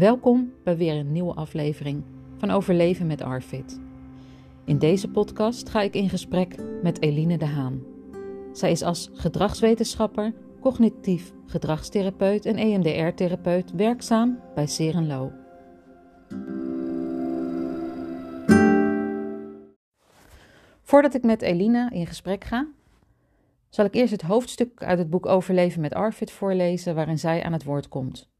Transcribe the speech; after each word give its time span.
Welkom 0.00 0.52
bij 0.64 0.76
weer 0.76 0.94
een 0.94 1.12
nieuwe 1.12 1.34
aflevering 1.34 2.04
van 2.38 2.50
Overleven 2.50 3.06
met 3.06 3.22
Arvid. 3.22 3.80
In 4.64 4.78
deze 4.78 5.10
podcast 5.10 5.68
ga 5.68 5.80
ik 5.80 5.94
in 5.94 6.08
gesprek 6.08 6.56
met 6.82 7.02
Eline 7.02 7.38
de 7.38 7.46
Haan. 7.46 7.82
Zij 8.52 8.70
is 8.70 8.82
als 8.82 9.10
gedragswetenschapper, 9.12 10.32
cognitief 10.60 11.32
gedragstherapeut 11.46 12.46
en 12.46 12.56
EMDR-therapeut 12.56 13.72
werkzaam 13.72 14.40
bij 14.54 14.66
Serenlo. 14.66 15.32
Voordat 20.82 21.14
ik 21.14 21.22
met 21.22 21.42
Eline 21.42 21.90
in 21.92 22.06
gesprek 22.06 22.44
ga, 22.44 22.68
zal 23.68 23.84
ik 23.84 23.94
eerst 23.94 24.12
het 24.12 24.22
hoofdstuk 24.22 24.82
uit 24.82 24.98
het 24.98 25.10
boek 25.10 25.26
Overleven 25.26 25.80
met 25.80 25.94
Arvid 25.94 26.30
voorlezen 26.30 26.94
waarin 26.94 27.18
zij 27.18 27.42
aan 27.42 27.52
het 27.52 27.64
woord 27.64 27.88
komt. 27.88 28.30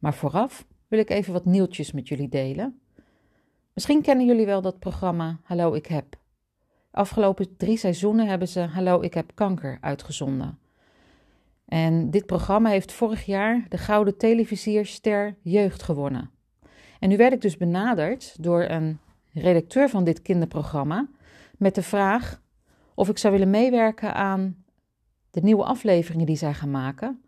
Maar 0.00 0.14
vooraf 0.14 0.66
wil 0.88 0.98
ik 0.98 1.10
even 1.10 1.32
wat 1.32 1.44
nieuwtjes 1.44 1.92
met 1.92 2.08
jullie 2.08 2.28
delen. 2.28 2.80
Misschien 3.72 4.02
kennen 4.02 4.26
jullie 4.26 4.46
wel 4.46 4.62
dat 4.62 4.78
programma 4.78 5.38
Hallo 5.42 5.72
ik 5.74 5.86
heb. 5.86 6.18
Afgelopen 6.90 7.56
drie 7.56 7.76
seizoenen 7.76 8.26
hebben 8.26 8.48
ze 8.48 8.60
Hallo 8.60 9.00
ik 9.00 9.14
heb 9.14 9.30
kanker 9.34 9.78
uitgezonden. 9.80 10.58
En 11.64 12.10
dit 12.10 12.26
programma 12.26 12.70
heeft 12.70 12.92
vorig 12.92 13.24
jaar 13.24 13.66
de 13.68 13.78
Gouden 13.78 14.16
Televisierster 14.16 15.36
Jeugd 15.42 15.82
gewonnen. 15.82 16.30
En 16.98 17.08
nu 17.08 17.16
werd 17.16 17.32
ik 17.32 17.40
dus 17.40 17.56
benaderd 17.56 18.42
door 18.42 18.62
een 18.62 18.98
redacteur 19.32 19.88
van 19.88 20.04
dit 20.04 20.22
kinderprogramma 20.22 21.08
met 21.56 21.74
de 21.74 21.82
vraag 21.82 22.42
of 22.94 23.08
ik 23.08 23.18
zou 23.18 23.32
willen 23.32 23.50
meewerken 23.50 24.14
aan 24.14 24.64
de 25.30 25.40
nieuwe 25.40 25.64
afleveringen 25.64 26.26
die 26.26 26.36
zij 26.36 26.54
gaan 26.54 26.70
maken. 26.70 27.22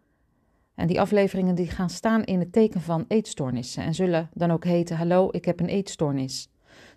En 0.75 0.87
die 0.87 1.01
afleveringen 1.01 1.55
die 1.55 1.67
gaan 1.67 1.91
staan 1.91 2.25
in 2.25 2.39
het 2.39 2.53
teken 2.53 2.81
van 2.81 3.05
eetstoornissen 3.09 3.83
en 3.83 3.95
zullen 3.95 4.31
dan 4.35 4.51
ook 4.51 4.65
heten 4.65 4.97
Hallo, 4.97 5.29
ik 5.31 5.45
heb 5.45 5.61
een 5.61 5.69
eetstoornis. 5.69 6.49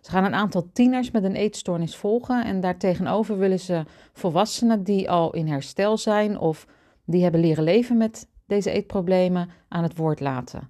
Ze 0.01 0.11
gaan 0.11 0.25
een 0.25 0.33
aantal 0.33 0.69
tieners 0.73 1.11
met 1.11 1.23
een 1.23 1.35
eetstoornis 1.35 1.95
volgen 1.95 2.45
en 2.45 2.59
daartegenover 2.59 3.37
willen 3.37 3.59
ze 3.59 3.83
volwassenen 4.13 4.83
die 4.83 5.09
al 5.09 5.33
in 5.33 5.47
herstel 5.47 5.97
zijn 5.97 6.39
of 6.39 6.67
die 7.05 7.23
hebben 7.23 7.41
leren 7.41 7.63
leven 7.63 7.97
met 7.97 8.27
deze 8.47 8.71
eetproblemen 8.71 9.49
aan 9.67 9.83
het 9.83 9.97
woord 9.97 10.19
laten. 10.19 10.69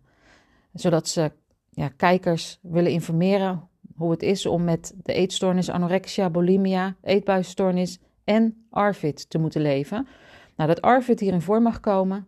Zodat 0.74 1.08
ze 1.08 1.32
ja, 1.70 1.88
kijkers 1.88 2.60
willen 2.62 2.92
informeren 2.92 3.70
hoe 3.96 4.12
het 4.12 4.24
is 4.24 4.46
om 4.46 4.64
met 4.64 4.94
de 5.04 5.14
eetstoornis 5.14 5.70
anorexia, 5.70 6.30
bulimia, 6.30 6.96
eetbuisstoornis 7.02 8.00
en 8.24 8.66
ARFID 8.70 9.30
te 9.30 9.38
moeten 9.38 9.62
leven. 9.62 10.08
Nou, 10.56 10.70
dat 10.70 10.82
ARFID 10.82 11.20
hierin 11.20 11.42
voor 11.42 11.62
mag 11.62 11.80
komen, 11.80 12.28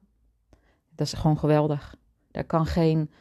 dat 0.98 1.08
is 1.08 1.14
gewoon 1.14 1.38
geweldig. 1.38 1.96
Daar 2.32 2.44
kan 2.44 2.66
geen, 2.66 3.12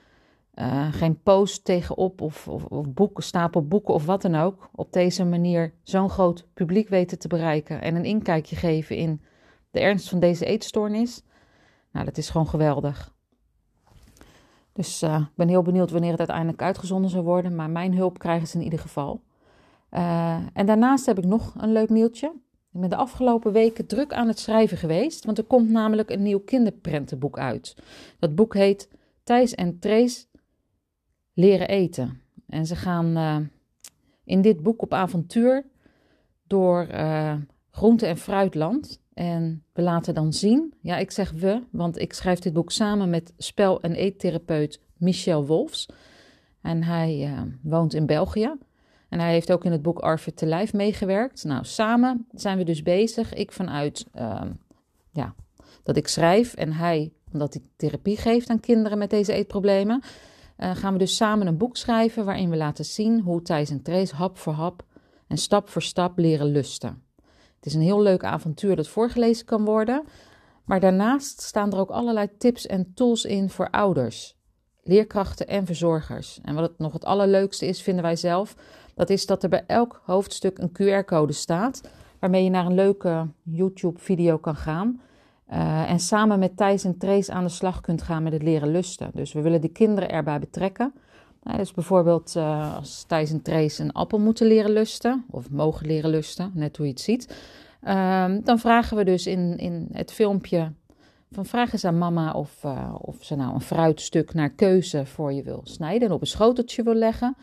uh, 0.55 0.92
geen 0.92 1.22
post 1.22 1.64
tegenop 1.64 2.20
of, 2.20 2.48
of, 2.48 2.64
of 2.64 2.92
boeken, 2.92 3.22
stapel 3.22 3.66
boeken 3.66 3.94
of 3.94 4.06
wat 4.06 4.22
dan 4.22 4.34
ook 4.34 4.69
op 4.74 4.92
deze 4.92 5.24
manier 5.24 5.74
zo'n 5.82 6.10
groot 6.10 6.47
publiek 6.54 6.88
weten 6.88 7.19
te 7.19 7.28
bereiken 7.28 7.82
en 7.82 7.94
een 7.94 8.04
inkijkje 8.04 8.56
geven 8.56 8.97
in 8.97 9.22
de 9.70 9.80
ernst 9.80 10.08
van 10.08 10.20
deze 10.20 10.44
eetstoornis. 10.44 11.22
Nou, 11.92 12.04
dat 12.04 12.19
is 12.19 12.30
gewoon 12.30 12.48
geweldig. 12.48 13.14
Dus 14.72 15.02
uh, 15.02 15.20
ik 15.20 15.34
ben 15.34 15.48
heel 15.48 15.62
benieuwd 15.62 15.91
wanneer 15.91 16.10
het 16.10 16.19
uiteindelijk 16.19 16.62
uitgezonden 16.62 17.10
zal 17.10 17.22
worden. 17.22 17.54
Maar 17.54 17.70
mijn 17.70 17.94
hulp 17.94 18.19
krijgen 18.19 18.48
ze 18.48 18.56
in 18.56 18.64
ieder 18.64 18.78
geval. 18.78 19.22
Uh, 19.91 20.36
en 20.52 20.66
daarnaast 20.66 21.06
heb 21.06 21.19
ik 21.19 21.24
nog 21.24 21.54
een 21.58 21.72
leuk 21.72 21.88
nieuwtje. 21.88 22.32
Ik 22.77 22.82
ben 22.82 22.91
de 22.91 22.96
afgelopen 22.96 23.52
weken 23.52 23.86
druk 23.86 24.12
aan 24.12 24.28
het 24.28 24.38
schrijven 24.38 24.77
geweest. 24.77 25.24
Want 25.24 25.38
er 25.38 25.44
komt 25.44 25.70
namelijk 25.70 26.10
een 26.10 26.22
nieuw 26.22 26.38
kinderprentenboek 26.38 27.38
uit. 27.38 27.77
Dat 28.19 28.34
boek 28.34 28.55
heet 28.55 28.88
Thijs 29.22 29.55
en 29.55 29.78
Trace 29.78 30.27
leren 31.32 31.69
eten. 31.69 32.20
En 32.47 32.66
ze 32.66 32.76
gaan 32.76 33.16
uh, 33.16 33.36
in 34.25 34.42
dit 34.42 34.62
boek 34.62 34.82
op 34.82 34.92
avontuur 34.92 35.66
door 36.47 36.86
groente- 37.70 38.06
en 38.06 38.16
fruitland. 38.16 39.00
En 39.15 39.65
we 39.72 39.82
laten 39.82 40.15
dan 40.15 40.32
zien, 40.32 40.75
ja, 40.81 40.97
ik 40.97 41.10
zeg 41.10 41.31
we, 41.32 41.62
want 41.70 41.98
ik 41.98 42.12
schrijf 42.12 42.38
dit 42.38 42.53
boek 42.53 42.70
samen 42.70 43.10
met 43.10 43.32
spel- 43.36 43.81
en 43.81 43.92
eettherapeut 43.92 44.81
Michel 44.97 45.47
Wolfs. 45.47 45.88
En 46.62 46.82
hij 46.82 47.31
uh, 47.31 47.42
woont 47.62 47.94
in 47.94 48.06
België. 48.06 48.53
En 49.09 49.21
hij 49.21 49.33
heeft 49.33 49.53
ook 49.53 49.65
in 49.65 49.72
het 49.72 49.83
boek 49.83 49.99
Arvid 49.99 50.37
te 50.37 50.47
Lijf 50.47 50.72
meegewerkt. 50.72 51.44
Nou, 51.44 51.65
samen 51.65 52.27
zijn 52.33 52.59
we 52.59 52.65
dus 52.65 52.83
bezig. 52.83 53.34
Ik 53.34 53.53
vanuit 53.53 54.06
uh, 54.15 54.41
ja, 55.11 55.34
dat 55.83 55.97
ik 55.97 56.09
schrijf 56.09 56.55
en 56.55 56.72
hij 56.72 57.12
omdat 57.33 57.55
hij 57.55 57.62
therapie 57.77 58.16
geeft 58.16 58.50
aan 58.50 58.61
kinderen 58.61 58.99
met 58.99 59.11
deze 59.11 59.33
eetproblemen. 59.33 60.03
Uh, 60.59 60.77
gaan 60.77 60.93
we 60.93 60.99
dus 60.99 61.16
samen 61.16 61.47
een 61.47 61.56
boek 61.56 61.77
schrijven 61.77 62.25
waarin 62.25 62.50
we 62.50 62.56
laten 62.56 62.84
zien 62.84 63.21
hoe 63.21 63.43
Thijs 63.43 63.71
en 63.71 63.83
Trace 63.83 64.15
hap 64.15 64.39
voor 64.39 64.53
hap 64.53 64.84
en 65.27 65.37
stap 65.37 65.69
voor 65.69 65.83
stap 65.83 66.19
leren 66.19 66.47
lusten. 66.47 67.03
Het 67.56 67.66
is 67.66 67.75
een 67.75 67.81
heel 67.81 68.03
leuk 68.03 68.25
avontuur 68.25 68.77
dat 68.77 68.89
voorgelezen 68.89 69.47
kan 69.47 69.65
worden. 69.65 70.05
Maar 70.65 70.81
daarnaast 70.81 71.41
staan 71.41 71.72
er 71.72 71.78
ook 71.78 71.91
allerlei 71.91 72.28
tips 72.39 72.66
en 72.66 72.93
tools 72.95 73.25
in 73.25 73.50
voor 73.50 73.71
ouders, 73.71 74.37
leerkrachten 74.83 75.47
en 75.47 75.66
verzorgers. 75.66 76.41
En 76.43 76.55
wat 76.55 76.69
het 76.69 76.78
nog 76.78 76.93
het 76.93 77.05
allerleukste 77.05 77.66
is, 77.66 77.83
vinden 77.83 78.03
wij 78.03 78.16
zelf, 78.16 78.56
dat 78.97 79.11
is 79.11 79.27
dat 79.27 79.43
er 79.43 79.49
bij 79.49 79.65
elk 79.67 80.03
hoofdstuk 80.05 80.59
een 80.59 80.71
QR-code 80.71 81.33
staat, 81.33 81.81
waarmee 82.19 82.45
je 82.45 82.51
naar 82.51 82.67
een 82.67 82.75
leuke 82.75 83.27
YouTube-video 83.43 84.39
kan 84.39 84.57
gaan. 84.57 85.01
Uh, 85.53 85.91
en 85.91 86.01
samen 86.01 86.39
met 86.39 86.57
Thijs 86.57 86.84
en 86.84 86.99
Trace 86.99 87.33
aan 87.33 87.45
de 87.45 87.51
slag 87.51 87.81
kunt 87.81 88.03
gaan 88.03 88.23
met 88.23 88.33
het 88.33 88.43
leren 88.43 88.71
lusten. 88.71 89.11
Dus 89.15 89.33
we 89.33 89.41
willen 89.41 89.61
de 89.61 89.69
kinderen 89.69 90.11
erbij 90.11 90.39
betrekken. 90.39 90.95
Nou, 91.43 91.59
dus 91.59 91.73
bijvoorbeeld 91.73 92.34
uh, 92.37 92.77
als 92.77 93.05
Thijs 93.07 93.31
en 93.31 93.43
Trace 93.43 93.83
een 93.83 93.93
appel 93.93 94.19
moeten 94.19 94.47
leren 94.47 94.71
lusten, 94.71 95.25
of 95.31 95.51
mogen 95.51 95.87
leren 95.87 96.11
lusten, 96.11 96.51
net 96.55 96.77
hoe 96.77 96.87
je 96.87 96.93
het 96.93 97.01
ziet. 97.01 97.37
Uh, 97.84 98.34
dan 98.43 98.59
vragen 98.59 98.97
we 98.97 99.05
dus 99.05 99.27
in, 99.27 99.57
in 99.57 99.89
het 99.93 100.13
filmpje 100.13 100.73
van 101.31 101.47
vraag 101.47 101.73
eens 101.73 101.84
aan 101.84 101.99
mama 101.99 102.33
of, 102.33 102.65
uh, 102.65 102.95
of 102.99 103.17
ze 103.21 103.37
nou 103.37 103.55
een 103.55 103.61
fruitstuk 103.61 104.34
naar 104.34 104.51
keuze 104.51 105.07
voor 105.07 105.33
je 105.33 105.43
wil 105.43 105.61
snijden 105.65 106.09
en 106.09 106.15
op 106.15 106.21
een 106.21 106.27
schoteltje 106.27 106.83
wil 106.83 106.95
leggen. 106.95 107.37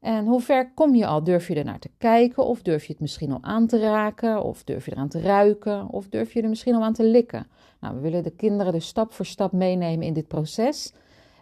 En 0.00 0.26
hoe 0.26 0.40
ver 0.40 0.72
kom 0.74 0.94
je 0.94 1.06
al? 1.06 1.24
Durf 1.24 1.48
je 1.48 1.54
er 1.54 1.64
naar 1.64 1.78
te 1.78 1.90
kijken? 1.98 2.46
Of 2.46 2.62
durf 2.62 2.84
je 2.84 2.92
het 2.92 3.00
misschien 3.00 3.32
al 3.32 3.42
aan 3.42 3.66
te 3.66 3.78
raken? 3.78 4.42
Of 4.42 4.64
durf 4.64 4.84
je 4.84 4.92
eraan 4.92 5.08
te 5.08 5.20
ruiken? 5.20 5.88
Of 5.88 6.08
durf 6.08 6.32
je 6.32 6.42
er 6.42 6.48
misschien 6.48 6.74
al 6.74 6.82
aan 6.82 6.92
te 6.92 7.04
likken? 7.04 7.46
Nou, 7.80 7.94
we 7.94 8.00
willen 8.00 8.22
de 8.22 8.30
kinderen 8.30 8.72
dus 8.72 8.86
stap 8.86 9.12
voor 9.12 9.26
stap 9.26 9.52
meenemen 9.52 10.06
in 10.06 10.12
dit 10.12 10.28
proces. 10.28 10.92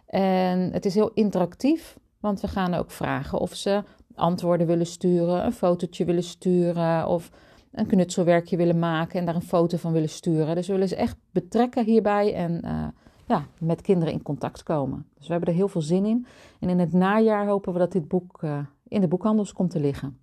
En 0.05 0.71
het 0.71 0.85
is 0.85 0.95
heel 0.95 1.11
interactief, 1.13 1.97
want 2.19 2.41
we 2.41 2.47
gaan 2.47 2.73
ook 2.73 2.91
vragen 2.91 3.39
of 3.39 3.55
ze 3.55 3.83
antwoorden 4.15 4.67
willen 4.67 4.85
sturen, 4.85 5.45
een 5.45 5.53
fotootje 5.53 6.05
willen 6.05 6.23
sturen 6.23 7.07
of 7.07 7.31
een 7.71 7.87
knutselwerkje 7.87 8.57
willen 8.57 8.79
maken 8.79 9.19
en 9.19 9.25
daar 9.25 9.35
een 9.35 9.41
foto 9.41 9.77
van 9.77 9.91
willen 9.91 10.09
sturen. 10.09 10.55
Dus 10.55 10.67
we 10.67 10.73
willen 10.73 10.87
ze 10.87 10.95
echt 10.95 11.17
betrekken 11.31 11.85
hierbij 11.85 12.33
en 12.33 12.61
uh, 12.65 12.87
ja, 13.25 13.47
met 13.59 13.81
kinderen 13.81 14.13
in 14.13 14.21
contact 14.21 14.63
komen. 14.63 15.07
Dus 15.17 15.25
we 15.25 15.31
hebben 15.31 15.49
er 15.49 15.55
heel 15.55 15.67
veel 15.67 15.81
zin 15.81 16.05
in. 16.05 16.25
En 16.59 16.69
in 16.69 16.79
het 16.79 16.93
najaar 16.93 17.47
hopen 17.47 17.73
we 17.73 17.79
dat 17.79 17.91
dit 17.91 18.07
boek 18.07 18.41
uh, 18.41 18.59
in 18.87 19.01
de 19.01 19.07
boekhandels 19.07 19.53
komt 19.53 19.71
te 19.71 19.79
liggen. 19.79 20.19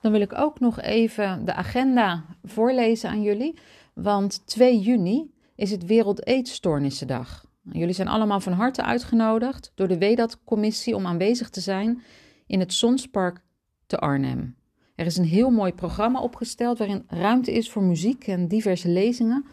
Dan 0.00 0.12
wil 0.12 0.20
ik 0.20 0.38
ook 0.38 0.60
nog 0.60 0.80
even 0.80 1.44
de 1.44 1.54
agenda 1.54 2.24
voorlezen 2.44 3.10
aan 3.10 3.22
jullie. 3.22 3.58
Want 3.94 4.46
2 4.46 4.80
juni 4.80 5.34
is 5.54 5.70
het 5.70 5.86
Wereld 5.86 6.26
Eetstoornissendag. 6.26 7.44
Jullie 7.62 7.94
zijn 7.94 8.08
allemaal 8.08 8.40
van 8.40 8.52
harte 8.52 8.82
uitgenodigd 8.82 9.72
door 9.74 9.88
de 9.88 9.98
WEDAT-commissie 9.98 10.94
om 10.96 11.06
aanwezig 11.06 11.50
te 11.50 11.60
zijn 11.60 12.02
in 12.46 12.60
het 12.60 12.72
Zonspark 12.72 13.42
te 13.86 13.98
Arnhem. 13.98 14.56
Er 14.94 15.06
is 15.06 15.16
een 15.16 15.24
heel 15.24 15.50
mooi 15.50 15.72
programma 15.72 16.20
opgesteld 16.20 16.78
waarin 16.78 17.04
ruimte 17.06 17.52
is 17.52 17.70
voor 17.70 17.82
muziek 17.82 18.26
en 18.26 18.48
diverse 18.48 18.88
lezingen. 18.88 19.46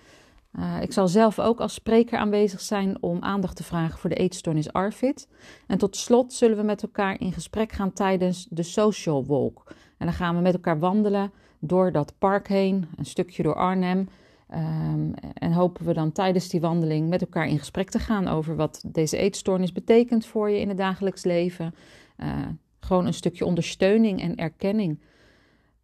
Uh, 0.59 0.81
ik 0.81 0.93
zal 0.93 1.07
zelf 1.07 1.39
ook 1.39 1.59
als 1.59 1.73
spreker 1.73 2.17
aanwezig 2.17 2.61
zijn 2.61 2.97
om 2.99 3.21
aandacht 3.21 3.55
te 3.55 3.63
vragen 3.63 3.99
voor 3.99 4.09
de 4.09 4.15
eetstoornis 4.15 4.73
ARFID. 4.73 5.27
En 5.67 5.77
tot 5.77 5.95
slot 5.95 6.33
zullen 6.33 6.57
we 6.57 6.63
met 6.63 6.83
elkaar 6.83 7.19
in 7.19 7.33
gesprek 7.33 7.71
gaan 7.71 7.93
tijdens 7.93 8.47
de 8.49 8.63
Social 8.63 9.25
Walk. 9.25 9.63
En 9.97 10.05
dan 10.05 10.15
gaan 10.15 10.35
we 10.35 10.41
met 10.41 10.53
elkaar 10.53 10.79
wandelen 10.79 11.31
door 11.59 11.91
dat 11.91 12.13
park 12.17 12.47
heen, 12.47 12.87
een 12.95 13.05
stukje 13.05 13.43
door 13.43 13.55
Arnhem. 13.55 14.07
Um, 14.53 15.13
en 15.33 15.51
hopen 15.51 15.85
we 15.85 15.93
dan 15.93 16.11
tijdens 16.11 16.49
die 16.49 16.61
wandeling 16.61 17.09
met 17.09 17.21
elkaar 17.21 17.47
in 17.47 17.59
gesprek 17.59 17.89
te 17.89 17.99
gaan 17.99 18.27
over 18.27 18.55
wat 18.55 18.83
deze 18.87 19.17
eetstoornis 19.17 19.71
betekent 19.71 20.25
voor 20.25 20.49
je 20.49 20.59
in 20.59 20.67
het 20.67 20.77
dagelijks 20.77 21.23
leven. 21.23 21.75
Uh, 22.17 22.27
gewoon 22.79 23.05
een 23.05 23.13
stukje 23.13 23.45
ondersteuning 23.45 24.21
en 24.21 24.35
erkenning. 24.35 24.99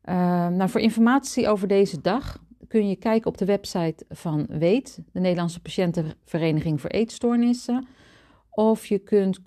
Uh, 0.06 0.16
nou, 0.48 0.70
voor 0.70 0.82
informatie 0.82 1.48
over 1.48 1.68
deze 1.68 2.02
dag 2.02 2.40
kun 2.70 2.90
je 2.90 2.96
kijken 2.96 3.28
op 3.32 3.38
de 3.38 3.46
website 3.46 4.06
van 4.10 4.46
WEET, 4.50 5.00
de 5.12 5.20
Nederlandse 5.20 5.62
Patiëntenvereniging 5.62 6.82
voor 6.82 6.90
Eetstoornissen. 6.90 7.88
Of 8.50 8.86
je 8.86 8.98
kunt 8.98 9.40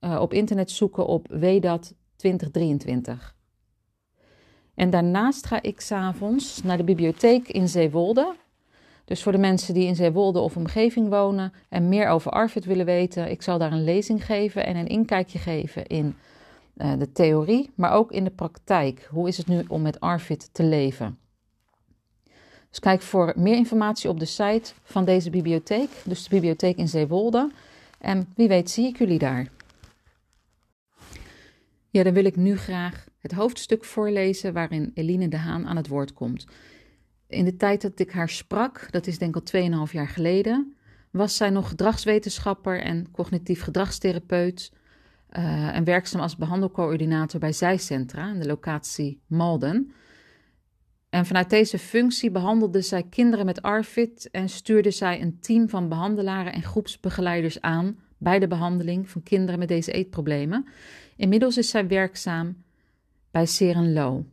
uh, 0.00 0.20
op 0.20 0.32
internet 0.32 0.70
zoeken 0.70 1.06
op 1.06 1.26
WEDAT 1.28 1.94
2023. 2.16 3.34
En 4.74 4.90
daarnaast 4.90 5.46
ga 5.46 5.62
ik 5.62 5.80
s'avonds 5.80 6.62
naar 6.62 6.76
de 6.76 6.84
bibliotheek 6.84 7.48
in 7.48 7.68
Zeewolde. 7.68 8.34
Dus 9.04 9.22
voor 9.22 9.32
de 9.32 9.38
mensen 9.38 9.74
die 9.74 9.86
in 9.86 9.96
Zeewolde 9.96 10.38
of 10.38 10.56
omgeving 10.56 11.08
wonen 11.08 11.52
en 11.68 11.88
meer 11.88 12.08
over 12.08 12.30
ARFID 12.30 12.64
willen 12.64 12.86
weten, 12.86 13.30
ik 13.30 13.42
zal 13.42 13.58
daar 13.58 13.72
een 13.72 13.84
lezing 13.84 14.24
geven 14.24 14.66
en 14.66 14.76
een 14.76 14.86
inkijkje 14.86 15.38
geven 15.38 15.86
in 15.86 16.14
uh, 16.76 16.92
de 16.98 17.12
theorie, 17.12 17.70
maar 17.74 17.92
ook 17.92 18.12
in 18.12 18.24
de 18.24 18.30
praktijk. 18.30 19.08
Hoe 19.10 19.28
is 19.28 19.36
het 19.36 19.46
nu 19.46 19.64
om 19.68 19.82
met 19.82 20.00
ARFID 20.00 20.48
te 20.52 20.62
leven? 20.62 21.18
Dus 22.70 22.78
kijk 22.78 23.02
voor 23.02 23.32
meer 23.36 23.56
informatie 23.56 24.10
op 24.10 24.18
de 24.18 24.24
site 24.24 24.72
van 24.82 25.04
deze 25.04 25.30
bibliotheek, 25.30 25.90
dus 26.04 26.22
de 26.22 26.28
bibliotheek 26.30 26.76
in 26.76 26.88
Zeewolde. 26.88 27.50
En 27.98 28.28
wie 28.36 28.48
weet 28.48 28.70
zie 28.70 28.86
ik 28.86 28.98
jullie 28.98 29.18
daar. 29.18 29.48
Ja, 31.90 32.02
dan 32.02 32.12
wil 32.12 32.24
ik 32.24 32.36
nu 32.36 32.56
graag 32.56 33.06
het 33.18 33.32
hoofdstuk 33.32 33.84
voorlezen 33.84 34.52
waarin 34.52 34.90
Eline 34.94 35.28
de 35.28 35.36
Haan 35.36 35.66
aan 35.66 35.76
het 35.76 35.88
woord 35.88 36.12
komt. 36.12 36.46
In 37.26 37.44
de 37.44 37.56
tijd 37.56 37.82
dat 37.82 37.98
ik 37.98 38.10
haar 38.10 38.28
sprak, 38.28 38.86
dat 38.90 39.06
is 39.06 39.18
denk 39.18 39.36
ik 39.36 39.52
al 39.54 39.86
2,5 39.86 39.92
jaar 39.92 40.08
geleden, 40.08 40.74
was 41.10 41.36
zij 41.36 41.50
nog 41.50 41.68
gedragswetenschapper 41.68 42.80
en 42.80 43.10
cognitief 43.10 43.62
gedragstherapeut 43.62 44.72
uh, 45.32 45.76
en 45.76 45.84
werkzaam 45.84 46.20
als 46.20 46.36
behandelcoördinator 46.36 47.40
bij 47.40 47.52
Zijcentra 47.52 48.30
in 48.30 48.40
de 48.40 48.46
locatie 48.46 49.20
Malden. 49.26 49.92
En 51.10 51.26
vanuit 51.26 51.50
deze 51.50 51.78
functie 51.78 52.30
behandelde 52.30 52.80
zij 52.80 53.02
kinderen 53.02 53.46
met 53.46 53.62
ARFID 53.62 54.28
en 54.30 54.48
stuurde 54.48 54.90
zij 54.90 55.20
een 55.20 55.40
team 55.40 55.68
van 55.68 55.88
behandelaren 55.88 56.52
en 56.52 56.62
groepsbegeleiders 56.62 57.60
aan 57.60 57.98
bij 58.18 58.38
de 58.38 58.46
behandeling 58.46 59.08
van 59.08 59.22
kinderen 59.22 59.58
met 59.58 59.68
deze 59.68 59.92
eetproblemen. 59.92 60.66
Inmiddels 61.16 61.56
is 61.56 61.70
zij 61.70 61.86
werkzaam 61.86 62.62
bij 63.30 63.46
Serenlo. 63.46 64.24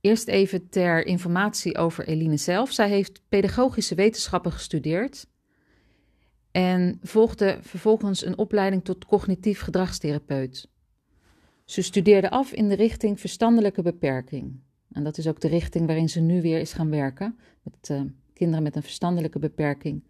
Eerst 0.00 0.28
even 0.28 0.68
ter 0.68 1.06
informatie 1.06 1.78
over 1.78 2.06
Eline 2.06 2.36
zelf. 2.36 2.72
Zij 2.72 2.88
heeft 2.88 3.22
pedagogische 3.28 3.94
wetenschappen 3.94 4.52
gestudeerd 4.52 5.26
en 6.50 6.98
volgde 7.02 7.58
vervolgens 7.60 8.24
een 8.24 8.38
opleiding 8.38 8.84
tot 8.84 9.04
cognitief 9.04 9.60
gedragstherapeut. 9.60 10.68
Ze 11.64 11.82
studeerde 11.82 12.30
af 12.30 12.52
in 12.52 12.68
de 12.68 12.74
richting 12.74 13.20
verstandelijke 13.20 13.82
beperking. 13.82 14.63
En 14.94 15.04
dat 15.04 15.18
is 15.18 15.28
ook 15.28 15.40
de 15.40 15.48
richting 15.48 15.86
waarin 15.86 16.08
ze 16.08 16.20
nu 16.20 16.42
weer 16.42 16.60
is 16.60 16.72
gaan 16.72 16.90
werken, 16.90 17.38
met 17.62 17.88
uh, 17.90 18.00
kinderen 18.32 18.62
met 18.62 18.76
een 18.76 18.82
verstandelijke 18.82 19.38
beperking. 19.38 20.02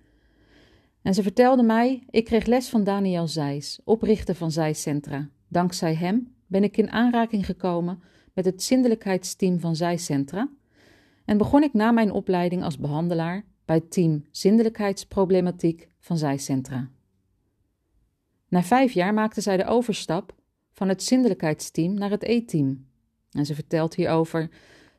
En 1.03 1.15
ze 1.15 1.23
vertelde 1.23 1.63
mij: 1.63 2.03
Ik 2.11 2.25
kreeg 2.25 2.47
les 2.47 2.69
van 2.69 2.85
Daniel 2.85 3.29
Zijs, 3.29 3.81
oprichter 3.85 4.35
van 4.35 4.51
Zijcentra. 4.51 5.29
Dankzij 5.49 5.95
hem 5.95 6.35
ben 6.47 6.63
ik 6.63 6.77
in 6.77 6.91
aanraking 6.91 7.47
gekomen 7.47 8.03
met 8.33 8.45
het 8.45 8.63
zindelijkheidsteam 8.63 9.61
van 9.61 9.77
Zijcentra 9.77 10.49
en 11.25 11.39
begon 11.39 11.63
ik 11.63 11.73
na 11.73 11.91
mijn 11.91 12.13
opleiding 12.13 12.63
als 12.63 12.79
behandelaar 12.79 13.45
bij 13.65 13.77
het 13.77 13.91
team 13.91 14.25
Zindelijkheidsproblematiek 14.31 15.89
van 16.01 16.19
Zijcentra. 16.19 16.91
Na 18.49 18.63
vijf 18.63 18.93
jaar 18.93 19.15
maakte 19.15 19.41
zij 19.41 19.57
de 19.57 19.65
overstap 19.65 20.35
van 20.73 20.89
het 20.89 21.03
zindelijkheidsteam 21.03 21.95
naar 21.95 22.11
het 22.11 22.23
E-team. 22.23 22.87
En 23.31 23.47
ze 23.47 23.55
vertelt 23.55 23.95
hierover: 23.95 24.51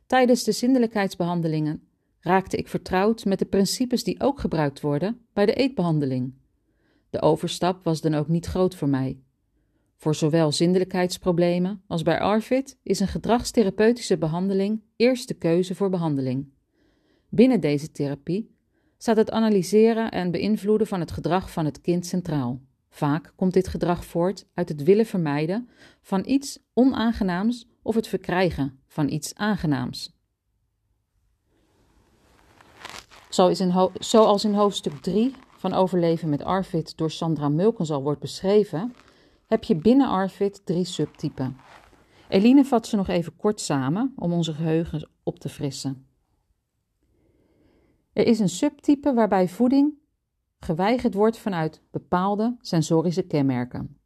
Tijdens 0.08 0.44
de 0.44 0.52
zindelijkheidsbehandelingen 0.52 1.88
raakte 2.20 2.58
ik 2.58 2.68
vertrouwd 2.68 3.26
met 3.26 3.40
de 3.40 3.46
principes 3.46 4.04
die 4.04 4.22
ook 4.22 4.40
gebruikt 4.40 4.82
worden 4.82 5.26
bij 5.34 5.46
de 5.46 5.54
eetbehandeling. 5.54 6.34
De 7.10 7.22
overstap 7.22 7.84
was 7.84 8.02
dan 8.02 8.14
ook 8.14 8.28
niet 8.28 8.46
groot 8.46 8.76
voor 8.76 8.90
mij. 8.90 9.20
Voor 9.96 10.16
zowel 10.16 10.52
zindelijkheidsproblemen 10.52 11.82
als 11.88 12.02
bij 12.02 12.20
ARFID 12.20 12.78
is 12.84 13.00
een 13.00 13.08
gedragstherapeutische 13.08 14.18
behandeling 14.18 14.82
eerste 14.96 15.34
keuze 15.34 15.76
voor 15.76 15.90
behandeling. 15.90 16.54
Binnen 17.30 17.60
deze 17.60 17.92
therapie 17.92 18.56
staat 18.98 19.18
het 19.18 19.32
analyseren 19.32 20.12
en 20.12 20.32
beïnvloeden 20.32 20.88
van 20.88 21.00
het 21.00 21.12
gedrag 21.12 21.52
van 21.52 21.66
het 21.66 21.82
kind 21.82 22.06
centraal. 22.06 22.62
Vaak 22.90 23.34
komt 23.36 23.54
dit 23.54 23.68
gedrag 23.68 24.06
voort 24.06 24.48
uit 24.54 24.70
het 24.70 24.84
willen 24.84 25.06
vermijden 25.06 25.70
van 26.02 26.24
iets 26.26 26.60
onaangenaams 26.74 27.68
of 27.86 27.96
het 27.96 28.08
verkrijgen 28.08 28.80
van 28.88 29.10
iets 29.10 29.36
aangenaams. 29.36 30.14
Zoals 34.00 34.44
in 34.44 34.54
hoofdstuk 34.54 34.94
3 35.02 35.36
van 35.58 35.74
Overleven 35.74 36.30
met 36.30 36.44
Arvid 36.44 36.98
door 36.98 37.12
Sandra 37.12 37.50
Mulkens 37.50 37.90
wordt 37.90 38.20
beschreven, 38.20 38.94
heb 39.48 39.64
je 39.64 39.76
binnen 39.76 40.08
Arvid 40.08 40.66
drie 40.66 40.86
subtypen. 40.86 41.58
Eline 42.30 42.66
vat 42.66 42.88
ze 42.88 42.96
nog 42.96 43.08
even 43.08 43.36
kort 43.36 43.62
samen 43.62 44.14
om 44.16 44.34
onze 44.34 44.54
geheugen 44.54 45.10
op 45.24 45.40
te 45.40 45.50
frissen. 45.50 46.08
Er 48.14 48.28
is 48.28 48.40
een 48.40 48.50
subtype 48.50 49.14
waarbij 49.14 49.48
voeding 49.48 49.94
geweigerd 50.60 51.14
wordt 51.14 51.38
vanuit 51.38 51.82
bepaalde 51.92 52.58
sensorische 52.60 53.24
kenmerken. 53.24 53.98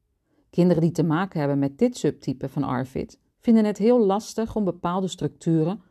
Kinderen 0.49 0.81
die 0.81 0.91
te 0.91 1.03
maken 1.03 1.39
hebben 1.39 1.59
met 1.59 1.77
dit 1.77 1.97
subtype 1.97 2.49
van 2.49 2.63
ARFID 2.63 3.19
vinden 3.39 3.65
het 3.65 3.77
heel 3.77 4.05
lastig 4.05 4.55
om 4.55 4.63
bepaalde 4.63 5.07
structuren 5.07 5.81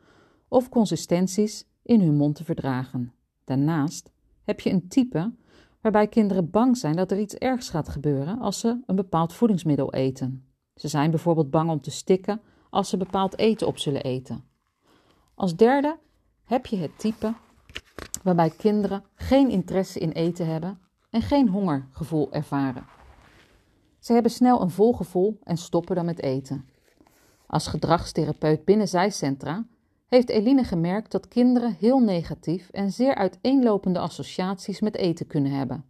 of 0.48 0.68
consistenties 0.68 1.66
in 1.82 2.00
hun 2.00 2.16
mond 2.16 2.34
te 2.34 2.44
verdragen. 2.44 3.12
Daarnaast 3.44 4.10
heb 4.44 4.60
je 4.60 4.70
een 4.70 4.88
type 4.88 5.32
waarbij 5.80 6.08
kinderen 6.08 6.50
bang 6.50 6.76
zijn 6.76 6.96
dat 6.96 7.10
er 7.10 7.18
iets 7.18 7.34
ergs 7.34 7.68
gaat 7.68 7.88
gebeuren 7.88 8.38
als 8.38 8.60
ze 8.60 8.80
een 8.86 8.96
bepaald 8.96 9.32
voedingsmiddel 9.32 9.92
eten. 9.92 10.46
Ze 10.74 10.88
zijn 10.88 11.10
bijvoorbeeld 11.10 11.50
bang 11.50 11.70
om 11.70 11.80
te 11.80 11.90
stikken 11.90 12.40
als 12.70 12.88
ze 12.88 12.96
bepaald 12.96 13.38
eten 13.38 13.66
op 13.66 13.78
zullen 13.78 14.02
eten. 14.02 14.44
Als 15.34 15.56
derde 15.56 15.98
heb 16.44 16.66
je 16.66 16.76
het 16.76 16.98
type 16.98 17.34
waarbij 18.22 18.50
kinderen 18.50 19.04
geen 19.14 19.50
interesse 19.50 19.98
in 19.98 20.10
eten 20.10 20.46
hebben 20.46 20.78
en 21.10 21.22
geen 21.22 21.48
hongergevoel 21.48 22.32
ervaren. 22.32 22.86
Ze 23.98 24.12
hebben 24.12 24.30
snel 24.30 24.60
een 24.60 24.70
vol 24.70 24.92
gevoel 24.92 25.38
en 25.42 25.56
stoppen 25.56 25.96
dan 25.96 26.04
met 26.04 26.22
eten. 26.22 26.68
Als 27.48 27.66
gedragstherapeut 27.66 28.64
binnen 28.64 28.88
zijcentra 28.88 29.66
heeft 30.06 30.28
Eline 30.28 30.64
gemerkt 30.64 31.12
dat 31.12 31.28
kinderen 31.28 31.76
heel 31.78 31.98
negatief 31.98 32.70
en 32.70 32.92
zeer 32.92 33.14
uiteenlopende 33.14 33.98
associaties 33.98 34.80
met 34.80 34.96
eten 34.96 35.26
kunnen 35.26 35.52
hebben. 35.52 35.84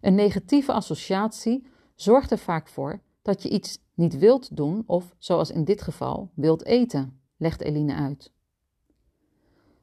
Een 0.00 0.14
negatieve 0.14 0.72
associatie 0.72 1.66
zorgt 1.94 2.30
er 2.30 2.38
vaak 2.38 2.68
voor 2.68 3.00
dat 3.22 3.42
je 3.42 3.48
iets 3.48 3.78
niet 3.94 4.18
wilt 4.18 4.56
doen 4.56 4.82
of, 4.86 5.14
zoals 5.18 5.50
in 5.50 5.64
dit 5.64 5.82
geval, 5.82 6.30
wilt 6.34 6.64
eten, 6.64 7.20
legt 7.36 7.60
Eline 7.60 7.94
uit. 7.94 8.32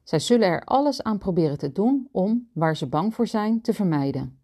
Zij 0.02 0.18
zullen 0.18 0.48
er 0.48 0.64
alles 0.64 1.02
aan 1.02 1.18
proberen 1.18 1.58
te 1.58 1.72
doen 1.72 2.08
om, 2.12 2.48
waar 2.52 2.76
ze 2.76 2.86
bang 2.86 3.14
voor 3.14 3.26
zijn, 3.26 3.60
te 3.60 3.74
vermijden. 3.74 4.38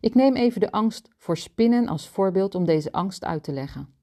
Ik 0.00 0.14
neem 0.14 0.34
even 0.34 0.60
de 0.60 0.70
angst 0.70 1.08
voor 1.16 1.36
spinnen 1.36 1.88
als 1.88 2.08
voorbeeld 2.08 2.54
om 2.54 2.64
deze 2.64 2.92
angst 2.92 3.24
uit 3.24 3.42
te 3.42 3.52
leggen. 3.52 3.95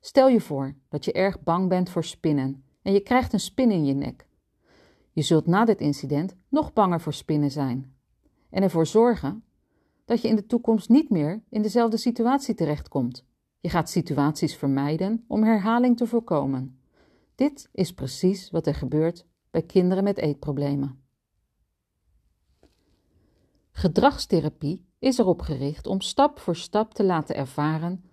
Stel 0.00 0.28
je 0.28 0.40
voor 0.40 0.74
dat 0.88 1.04
je 1.04 1.12
erg 1.12 1.42
bang 1.42 1.68
bent 1.68 1.90
voor 1.90 2.04
spinnen 2.04 2.64
en 2.82 2.92
je 2.92 3.00
krijgt 3.00 3.32
een 3.32 3.40
spin 3.40 3.70
in 3.70 3.84
je 3.84 3.94
nek. 3.94 4.26
Je 5.12 5.22
zult 5.22 5.46
na 5.46 5.64
dit 5.64 5.80
incident 5.80 6.36
nog 6.48 6.72
banger 6.72 7.00
voor 7.00 7.12
spinnen 7.12 7.50
zijn 7.50 7.94
en 8.50 8.62
ervoor 8.62 8.86
zorgen 8.86 9.44
dat 10.04 10.22
je 10.22 10.28
in 10.28 10.36
de 10.36 10.46
toekomst 10.46 10.88
niet 10.88 11.10
meer 11.10 11.42
in 11.48 11.62
dezelfde 11.62 11.96
situatie 11.96 12.54
terechtkomt. 12.54 13.24
Je 13.60 13.68
gaat 13.68 13.90
situaties 13.90 14.56
vermijden 14.56 15.24
om 15.26 15.42
herhaling 15.42 15.96
te 15.96 16.06
voorkomen. 16.06 16.80
Dit 17.34 17.68
is 17.72 17.94
precies 17.94 18.50
wat 18.50 18.66
er 18.66 18.74
gebeurt 18.74 19.26
bij 19.50 19.62
kinderen 19.62 20.04
met 20.04 20.18
eetproblemen. 20.18 21.02
Gedragstherapie 23.70 24.86
is 24.98 25.18
erop 25.18 25.40
gericht 25.40 25.86
om 25.86 26.00
stap 26.00 26.38
voor 26.38 26.56
stap 26.56 26.94
te 26.94 27.04
laten 27.04 27.36
ervaren 27.36 28.04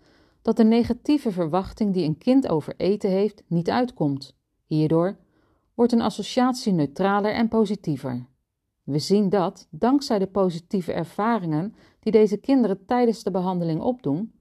dat 0.47 0.57
de 0.57 0.63
negatieve 0.63 1.31
verwachting 1.31 1.93
die 1.93 2.05
een 2.05 2.17
kind 2.17 2.47
over 2.47 2.73
eten 2.77 3.09
heeft 3.09 3.43
niet 3.47 3.69
uitkomt. 3.69 4.35
Hierdoor 4.65 5.17
wordt 5.73 5.91
een 5.91 6.01
associatie 6.01 6.73
neutraler 6.73 7.33
en 7.33 7.47
positiever. 7.47 8.25
We 8.83 8.99
zien 8.99 9.29
dat, 9.29 9.67
dankzij 9.69 10.19
de 10.19 10.27
positieve 10.27 10.93
ervaringen 10.93 11.75
die 11.99 12.11
deze 12.11 12.37
kinderen 12.37 12.85
tijdens 12.85 13.23
de 13.23 13.31
behandeling 13.31 13.81
opdoen, 13.81 14.31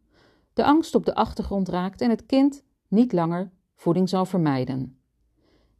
de 0.52 0.64
angst 0.64 0.94
op 0.94 1.04
de 1.04 1.14
achtergrond 1.14 1.68
raakt 1.68 2.00
en 2.00 2.10
het 2.10 2.26
kind 2.26 2.62
niet 2.88 3.12
langer 3.12 3.50
voeding 3.74 4.08
zal 4.08 4.24
vermijden. 4.24 4.98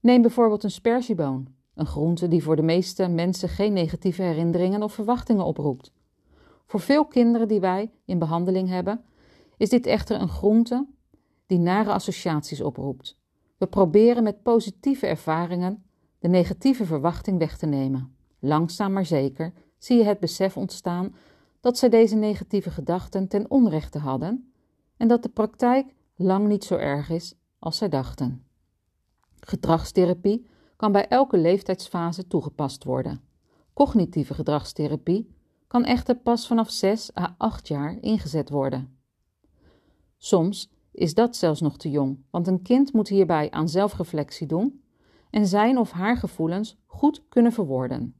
Neem 0.00 0.23
bijvoorbeeld 0.23 0.64
een 0.64 0.71
spersieboon, 0.71 1.49
een 1.75 1.87
groente 1.87 2.28
die 2.28 2.42
voor 2.42 2.56
de 2.56 2.62
meeste 2.62 3.09
mensen 3.09 3.49
geen 3.49 3.73
negatieve 3.73 4.23
herinneringen 4.23 4.83
of 4.83 4.92
verwachtingen 4.92 5.45
oproept. 5.45 5.92
Voor 6.66 6.80
veel 6.80 7.04
kinderen 7.04 7.49
die 7.49 7.61
wij 7.61 7.90
in 8.04 8.18
behandeling 8.18 8.68
hebben, 8.68 9.04
is 9.56 9.68
dit 9.68 9.86
echter 9.86 10.20
een 10.20 10.28
groente 10.28 10.86
die 11.46 11.58
nare 11.58 11.92
associaties 11.92 12.60
oproept. 12.60 13.18
We 13.58 13.66
proberen 13.66 14.22
met 14.22 14.42
positieve 14.42 15.06
ervaringen 15.06 15.84
de 16.18 16.28
negatieve 16.28 16.84
verwachting 16.84 17.38
weg 17.38 17.56
te 17.56 17.66
nemen. 17.66 18.16
Langzaam 18.38 18.92
maar 18.92 19.06
zeker 19.06 19.52
zie 19.78 19.96
je 19.96 20.04
het 20.04 20.20
besef 20.20 20.56
ontstaan 20.56 21.14
dat 21.60 21.78
zij 21.78 21.88
deze 21.88 22.16
negatieve 22.16 22.70
gedachten 22.70 23.28
ten 23.28 23.50
onrechte 23.50 23.98
hadden 23.98 24.52
en 24.96 25.08
dat 25.08 25.22
de 25.22 25.28
praktijk 25.28 25.94
lang 26.16 26.48
niet 26.48 26.64
zo 26.64 26.76
erg 26.76 27.10
is 27.10 27.34
als 27.58 27.76
zij 27.76 27.88
dachten. 27.88 28.44
Gedragstherapie 29.40 30.46
kan 30.76 30.92
bij 30.92 31.08
elke 31.08 31.38
leeftijdsfase 31.38 32.26
toegepast 32.26 32.84
worden. 32.84 33.20
Cognitieve 33.72 34.34
gedragstherapie 34.34 35.34
kan 35.66 35.84
echter 35.84 36.16
pas 36.16 36.46
vanaf 36.46 36.70
6 36.70 37.16
à 37.16 37.34
8 37.38 37.68
jaar 37.68 37.96
ingezet 38.00 38.50
worden. 38.50 38.96
Soms 40.16 40.70
is 40.92 41.14
dat 41.14 41.37
zelfs 41.37 41.61
nog 41.61 41.76
te 41.76 41.90
jong, 41.90 42.18
want 42.30 42.46
een 42.46 42.62
kind 42.62 42.92
moet 42.92 43.08
hierbij 43.08 43.50
aan 43.50 43.68
zelfreflectie 43.68 44.46
doen 44.46 44.82
en 45.30 45.46
zijn 45.46 45.78
of 45.78 45.90
haar 45.90 46.16
gevoelens 46.16 46.76
goed 46.87 47.23
kunnen 47.28 47.52
verwoorden. 47.52 48.14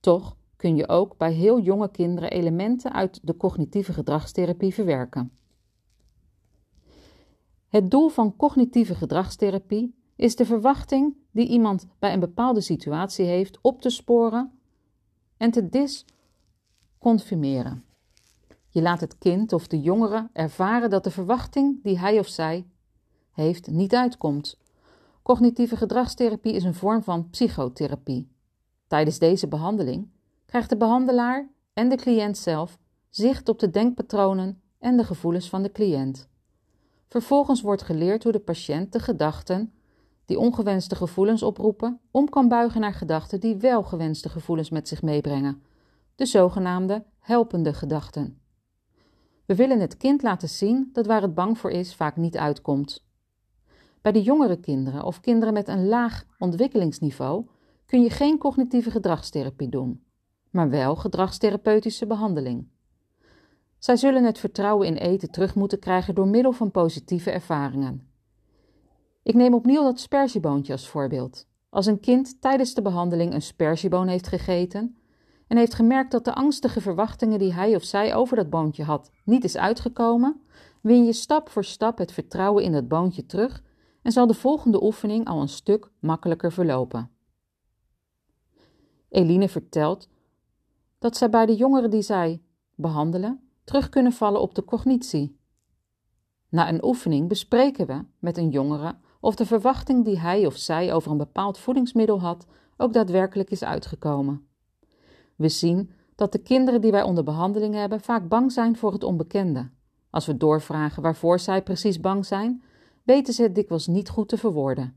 Toch 0.00 0.36
kun 0.56 0.76
je 0.76 0.88
ook 0.88 1.16
bij 1.16 1.32
heel 1.32 1.60
jonge 1.60 1.90
kinderen 1.90 2.30
elementen 2.30 2.92
uit 2.92 3.20
de 3.22 3.36
cognitieve 3.36 3.92
gedragstherapie 3.92 4.74
verwerken. 4.74 5.32
Het 7.68 7.90
doel 7.90 8.08
van 8.08 8.36
cognitieve 8.36 8.94
gedragstherapie 8.94 9.94
is 10.16 10.36
de 10.36 10.44
verwachting 10.44 11.16
die 11.30 11.48
iemand 11.48 11.86
bij 11.98 12.12
een 12.12 12.20
bepaalde 12.20 12.60
situatie 12.60 13.24
heeft 13.24 13.58
op 13.60 13.80
te 13.80 13.90
sporen 13.90 14.52
en 15.36 15.50
te 15.50 15.68
disconfirmeren. 15.68 17.84
Je 18.72 18.82
laat 18.82 19.00
het 19.00 19.18
kind 19.18 19.52
of 19.52 19.66
de 19.66 19.80
jongere 19.80 20.28
ervaren 20.32 20.90
dat 20.90 21.04
de 21.04 21.10
verwachting 21.10 21.82
die 21.82 21.98
hij 21.98 22.18
of 22.18 22.28
zij 22.28 22.66
heeft 23.32 23.70
niet 23.70 23.94
uitkomt. 23.94 24.58
Cognitieve 25.22 25.76
gedragstherapie 25.76 26.52
is 26.52 26.64
een 26.64 26.74
vorm 26.74 27.02
van 27.02 27.30
psychotherapie. 27.30 28.28
Tijdens 28.86 29.18
deze 29.18 29.48
behandeling 29.48 30.08
krijgt 30.46 30.68
de 30.68 30.76
behandelaar 30.76 31.48
en 31.72 31.88
de 31.88 31.96
cliënt 31.96 32.38
zelf 32.38 32.78
zicht 33.08 33.48
op 33.48 33.58
de 33.58 33.70
denkpatronen 33.70 34.60
en 34.78 34.96
de 34.96 35.04
gevoelens 35.04 35.48
van 35.48 35.62
de 35.62 35.72
cliënt. 35.72 36.28
Vervolgens 37.08 37.60
wordt 37.60 37.82
geleerd 37.82 38.22
hoe 38.22 38.32
de 38.32 38.40
patiënt 38.40 38.92
de 38.92 39.00
gedachten 39.00 39.72
die 40.24 40.38
ongewenste 40.38 40.94
gevoelens 40.94 41.42
oproepen, 41.42 42.00
om 42.10 42.28
kan 42.28 42.48
buigen 42.48 42.80
naar 42.80 42.94
gedachten 42.94 43.40
die 43.40 43.56
wel 43.56 43.82
gewenste 43.82 44.28
gevoelens 44.28 44.70
met 44.70 44.88
zich 44.88 45.02
meebrengen, 45.02 45.62
de 46.14 46.26
zogenaamde 46.26 47.04
helpende 47.18 47.74
gedachten. 47.74 48.41
We 49.46 49.54
willen 49.54 49.80
het 49.80 49.96
kind 49.96 50.22
laten 50.22 50.48
zien 50.48 50.90
dat 50.92 51.06
waar 51.06 51.22
het 51.22 51.34
bang 51.34 51.58
voor 51.58 51.70
is 51.70 51.94
vaak 51.94 52.16
niet 52.16 52.36
uitkomt. 52.36 53.04
Bij 54.00 54.12
de 54.12 54.22
jongere 54.22 54.60
kinderen 54.60 55.04
of 55.04 55.20
kinderen 55.20 55.54
met 55.54 55.68
een 55.68 55.88
laag 55.88 56.24
ontwikkelingsniveau 56.38 57.46
kun 57.86 58.02
je 58.02 58.10
geen 58.10 58.38
cognitieve 58.38 58.90
gedragstherapie 58.90 59.68
doen, 59.68 60.04
maar 60.50 60.70
wel 60.70 60.96
gedragstherapeutische 60.96 62.06
behandeling. 62.06 62.68
Zij 63.78 63.96
zullen 63.96 64.24
het 64.24 64.38
vertrouwen 64.38 64.86
in 64.86 64.96
eten 64.96 65.30
terug 65.30 65.54
moeten 65.54 65.78
krijgen 65.78 66.14
door 66.14 66.28
middel 66.28 66.52
van 66.52 66.70
positieve 66.70 67.30
ervaringen. 67.30 68.08
Ik 69.22 69.34
neem 69.34 69.54
opnieuw 69.54 69.82
dat 69.82 70.00
spersieboontje 70.00 70.72
als 70.72 70.88
voorbeeld. 70.88 71.46
Als 71.68 71.86
een 71.86 72.00
kind 72.00 72.40
tijdens 72.40 72.74
de 72.74 72.82
behandeling 72.82 73.34
een 73.34 73.42
spersieboon 73.42 74.08
heeft 74.08 74.26
gegeten 74.26 74.96
en 75.52 75.58
heeft 75.58 75.74
gemerkt 75.74 76.10
dat 76.10 76.24
de 76.24 76.34
angstige 76.34 76.80
verwachtingen 76.80 77.38
die 77.38 77.52
hij 77.52 77.74
of 77.74 77.84
zij 77.84 78.14
over 78.14 78.36
dat 78.36 78.50
boontje 78.50 78.84
had 78.84 79.10
niet 79.24 79.44
is 79.44 79.56
uitgekomen, 79.56 80.40
win 80.80 81.04
je 81.04 81.12
stap 81.12 81.48
voor 81.48 81.64
stap 81.64 81.98
het 81.98 82.12
vertrouwen 82.12 82.64
in 82.64 82.72
dat 82.72 82.88
boontje 82.88 83.26
terug 83.26 83.62
en 84.02 84.12
zal 84.12 84.26
de 84.26 84.34
volgende 84.34 84.82
oefening 84.82 85.26
al 85.26 85.40
een 85.40 85.48
stuk 85.48 85.90
makkelijker 85.98 86.52
verlopen. 86.52 87.10
Eline 89.08 89.48
vertelt 89.48 90.08
dat 90.98 91.16
zij 91.16 91.30
bij 91.30 91.46
de 91.46 91.54
jongeren 91.54 91.90
die 91.90 92.02
zij 92.02 92.42
behandelen 92.74 93.40
terug 93.64 93.88
kunnen 93.88 94.12
vallen 94.12 94.40
op 94.40 94.54
de 94.54 94.64
cognitie. 94.64 95.38
Na 96.48 96.68
een 96.68 96.84
oefening 96.84 97.28
bespreken 97.28 97.86
we 97.86 98.04
met 98.18 98.36
een 98.36 98.50
jongere 98.50 98.96
of 99.20 99.34
de 99.34 99.46
verwachting 99.46 100.04
die 100.04 100.18
hij 100.18 100.46
of 100.46 100.56
zij 100.56 100.92
over 100.92 101.10
een 101.10 101.16
bepaald 101.16 101.58
voedingsmiddel 101.58 102.20
had 102.20 102.46
ook 102.76 102.92
daadwerkelijk 102.92 103.50
is 103.50 103.64
uitgekomen. 103.64 104.46
We 105.42 105.48
zien 105.48 105.90
dat 106.14 106.32
de 106.32 106.38
kinderen 106.38 106.80
die 106.80 106.90
wij 106.90 107.02
onder 107.02 107.24
behandeling 107.24 107.74
hebben 107.74 108.00
vaak 108.00 108.28
bang 108.28 108.52
zijn 108.52 108.76
voor 108.76 108.92
het 108.92 109.04
onbekende. 109.04 109.70
Als 110.10 110.26
we 110.26 110.36
doorvragen 110.36 111.02
waarvoor 111.02 111.38
zij 111.38 111.62
precies 111.62 112.00
bang 112.00 112.26
zijn, 112.26 112.62
weten 113.02 113.34
ze 113.34 113.42
het 113.42 113.54
dikwijls 113.54 113.86
niet 113.86 114.08
goed 114.08 114.28
te 114.28 114.36
verwoorden. 114.36 114.96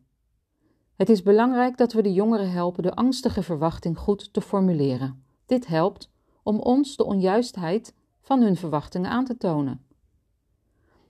Het 0.96 1.10
is 1.10 1.24
belangrijk 1.24 1.78
dat 1.78 1.94
we 1.94 2.02
de 2.02 2.14
jongeren 2.14 2.52
helpen 2.52 2.84
de 2.84 2.96
angstige 2.96 3.44
verwachting 3.44 3.98
goed 3.98 4.34
te 4.34 4.42
formuleren. 4.42 5.24
Dit 5.46 5.68
helpt 5.68 6.12
om 6.44 6.60
ons 6.60 6.96
de 6.96 7.06
onjuistheid 7.06 7.94
van 8.22 8.42
hun 8.42 8.56
verwachtingen 8.56 9.10
aan 9.10 9.26
te 9.26 9.38
tonen. 9.38 9.86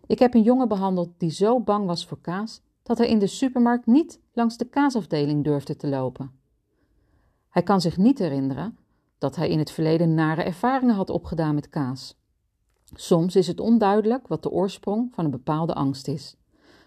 Ik 0.06 0.20
heb 0.20 0.34
een 0.34 0.44
jongen 0.44 0.68
behandeld 0.68 1.10
die 1.18 1.32
zo 1.32 1.60
bang 1.60 1.86
was 1.86 2.06
voor 2.06 2.22
kaas 2.22 2.62
dat 2.84 2.98
hij 2.98 3.08
in 3.08 3.20
de 3.20 3.28
supermarkt 3.28 3.86
niet 3.86 4.20
langs 4.34 4.58
de 4.58 4.66
kaasafdeling 4.66 5.44
durfde 5.44 5.76
te 5.76 5.88
lopen. 5.88 6.32
Hij 7.50 7.64
kan 7.64 7.82
zich 7.82 7.98
niet 7.98 8.20
herinneren 8.20 8.78
dat 9.18 9.36
hij 9.36 9.50
in 9.50 9.60
het 9.60 9.72
verleden 9.72 10.14
nare 10.14 10.44
ervaringen 10.44 10.96
had 10.96 11.10
opgedaan 11.10 11.56
met 11.56 11.70
kaas. 11.70 12.18
Soms 12.94 13.36
is 13.36 13.48
het 13.48 13.60
onduidelijk 13.60 14.28
wat 14.28 14.44
de 14.44 14.52
oorsprong 14.52 15.14
van 15.14 15.26
een 15.26 15.32
bepaalde 15.32 15.74
angst 15.74 16.08
is. 16.08 16.36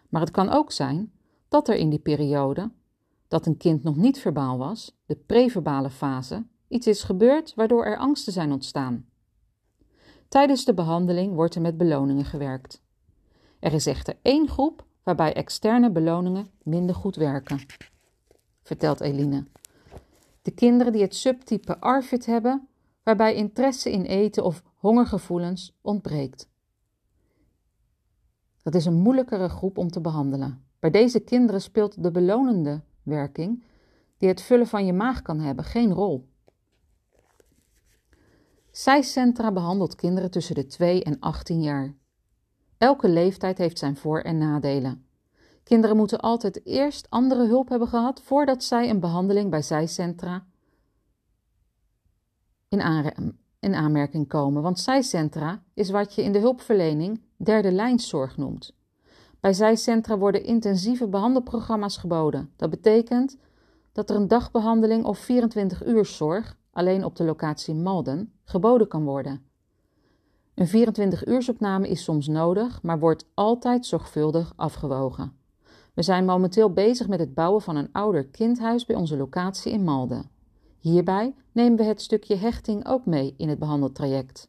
Maar 0.08 0.20
het 0.20 0.30
kan 0.30 0.48
ook 0.48 0.72
zijn 0.72 1.12
dat 1.48 1.68
er 1.68 1.76
in 1.76 1.90
die 1.90 1.98
periode, 1.98 2.70
dat 3.28 3.46
een 3.46 3.56
kind 3.56 3.82
nog 3.82 3.96
niet 3.96 4.18
verbaal 4.18 4.58
was, 4.58 4.96
de 5.06 5.16
preverbale 5.16 5.90
fase, 5.90 6.46
iets 6.68 6.86
is 6.86 7.02
gebeurd 7.02 7.54
waardoor 7.54 7.84
er 7.84 7.98
angsten 7.98 8.32
zijn 8.32 8.52
ontstaan. 8.52 9.06
Tijdens 10.28 10.64
de 10.64 10.74
behandeling 10.74 11.34
wordt 11.34 11.54
er 11.54 11.60
met 11.60 11.76
beloningen 11.76 12.24
gewerkt. 12.24 12.82
Er 13.58 13.72
is 13.72 13.86
echter 13.86 14.18
één 14.22 14.48
groep 14.48 14.84
waarbij 15.02 15.34
externe 15.34 15.90
beloningen 15.90 16.50
minder 16.62 16.94
goed 16.94 17.16
werken, 17.16 17.60
vertelt 18.62 19.00
Eline. 19.00 19.46
De 20.48 20.54
kinderen 20.54 20.92
die 20.92 21.02
het 21.02 21.14
subtype 21.14 21.80
ARFID 21.80 22.26
hebben, 22.26 22.68
waarbij 23.02 23.34
interesse 23.34 23.90
in 23.90 24.02
eten 24.02 24.44
of 24.44 24.62
hongergevoelens 24.74 25.78
ontbreekt. 25.80 26.48
Dat 28.62 28.74
is 28.74 28.84
een 28.84 28.94
moeilijkere 28.94 29.48
groep 29.48 29.78
om 29.78 29.90
te 29.90 30.00
behandelen. 30.00 30.64
Bij 30.78 30.90
deze 30.90 31.20
kinderen 31.20 31.60
speelt 31.60 32.02
de 32.02 32.10
belonende 32.10 32.82
werking, 33.02 33.64
die 34.18 34.28
het 34.28 34.42
vullen 34.42 34.66
van 34.66 34.86
je 34.86 34.92
maag 34.92 35.22
kan 35.22 35.40
hebben, 35.40 35.64
geen 35.64 35.92
rol. 35.92 36.28
Centra 39.00 39.52
behandelt 39.52 39.94
kinderen 39.94 40.30
tussen 40.30 40.54
de 40.54 40.66
2 40.66 41.04
en 41.04 41.20
18 41.20 41.62
jaar. 41.62 41.94
Elke 42.78 43.08
leeftijd 43.08 43.58
heeft 43.58 43.78
zijn 43.78 43.96
voor- 43.96 44.20
en 44.20 44.38
nadelen. 44.38 45.07
Kinderen 45.68 45.96
moeten 45.96 46.20
altijd 46.20 46.66
eerst 46.66 47.10
andere 47.10 47.46
hulp 47.46 47.68
hebben 47.68 47.88
gehad 47.88 48.22
voordat 48.22 48.64
zij 48.64 48.90
een 48.90 49.00
behandeling 49.00 49.50
bij 49.50 49.62
zijcentra 49.62 50.46
in, 52.68 52.80
in 53.60 53.74
aanmerking 53.74 54.28
komen, 54.28 54.62
want 54.62 54.78
zijcentra 54.78 55.62
is 55.74 55.90
wat 55.90 56.14
je 56.14 56.22
in 56.22 56.32
de 56.32 56.38
hulpverlening 56.38 57.20
derde 57.36 57.72
lijnszorg 57.72 58.36
noemt. 58.36 58.74
Bij 59.40 59.52
zijcentra 59.52 60.18
worden 60.18 60.44
intensieve 60.44 61.08
behandelprogramma's 61.08 61.96
geboden. 61.96 62.52
Dat 62.56 62.70
betekent 62.70 63.36
dat 63.92 64.10
er 64.10 64.16
een 64.16 64.28
dagbehandeling 64.28 65.04
of 65.04 65.18
24 65.18 65.86
uur 65.86 66.04
zorg, 66.04 66.58
alleen 66.72 67.04
op 67.04 67.16
de 67.16 67.24
locatie 67.24 67.74
Malden, 67.74 68.32
geboden 68.44 68.88
kan 68.88 69.04
worden. 69.04 69.42
Een 70.54 70.68
24-uursopname 70.68 71.88
is 71.88 72.04
soms 72.04 72.26
nodig, 72.26 72.82
maar 72.82 72.98
wordt 72.98 73.26
altijd 73.34 73.86
zorgvuldig 73.86 74.52
afgewogen. 74.56 75.37
We 75.98 76.04
zijn 76.04 76.24
momenteel 76.24 76.72
bezig 76.72 77.08
met 77.08 77.18
het 77.18 77.34
bouwen 77.34 77.62
van 77.62 77.76
een 77.76 77.92
ouder 77.92 78.26
kindhuis 78.26 78.86
bij 78.86 78.96
onze 78.96 79.16
locatie 79.16 79.72
in 79.72 79.84
Malden. 79.84 80.30
Hierbij 80.78 81.34
nemen 81.52 81.78
we 81.78 81.84
het 81.84 82.02
stukje 82.02 82.36
hechting 82.36 82.86
ook 82.86 83.06
mee 83.06 83.34
in 83.36 83.48
het 83.48 83.58
behandeltraject. 83.58 84.48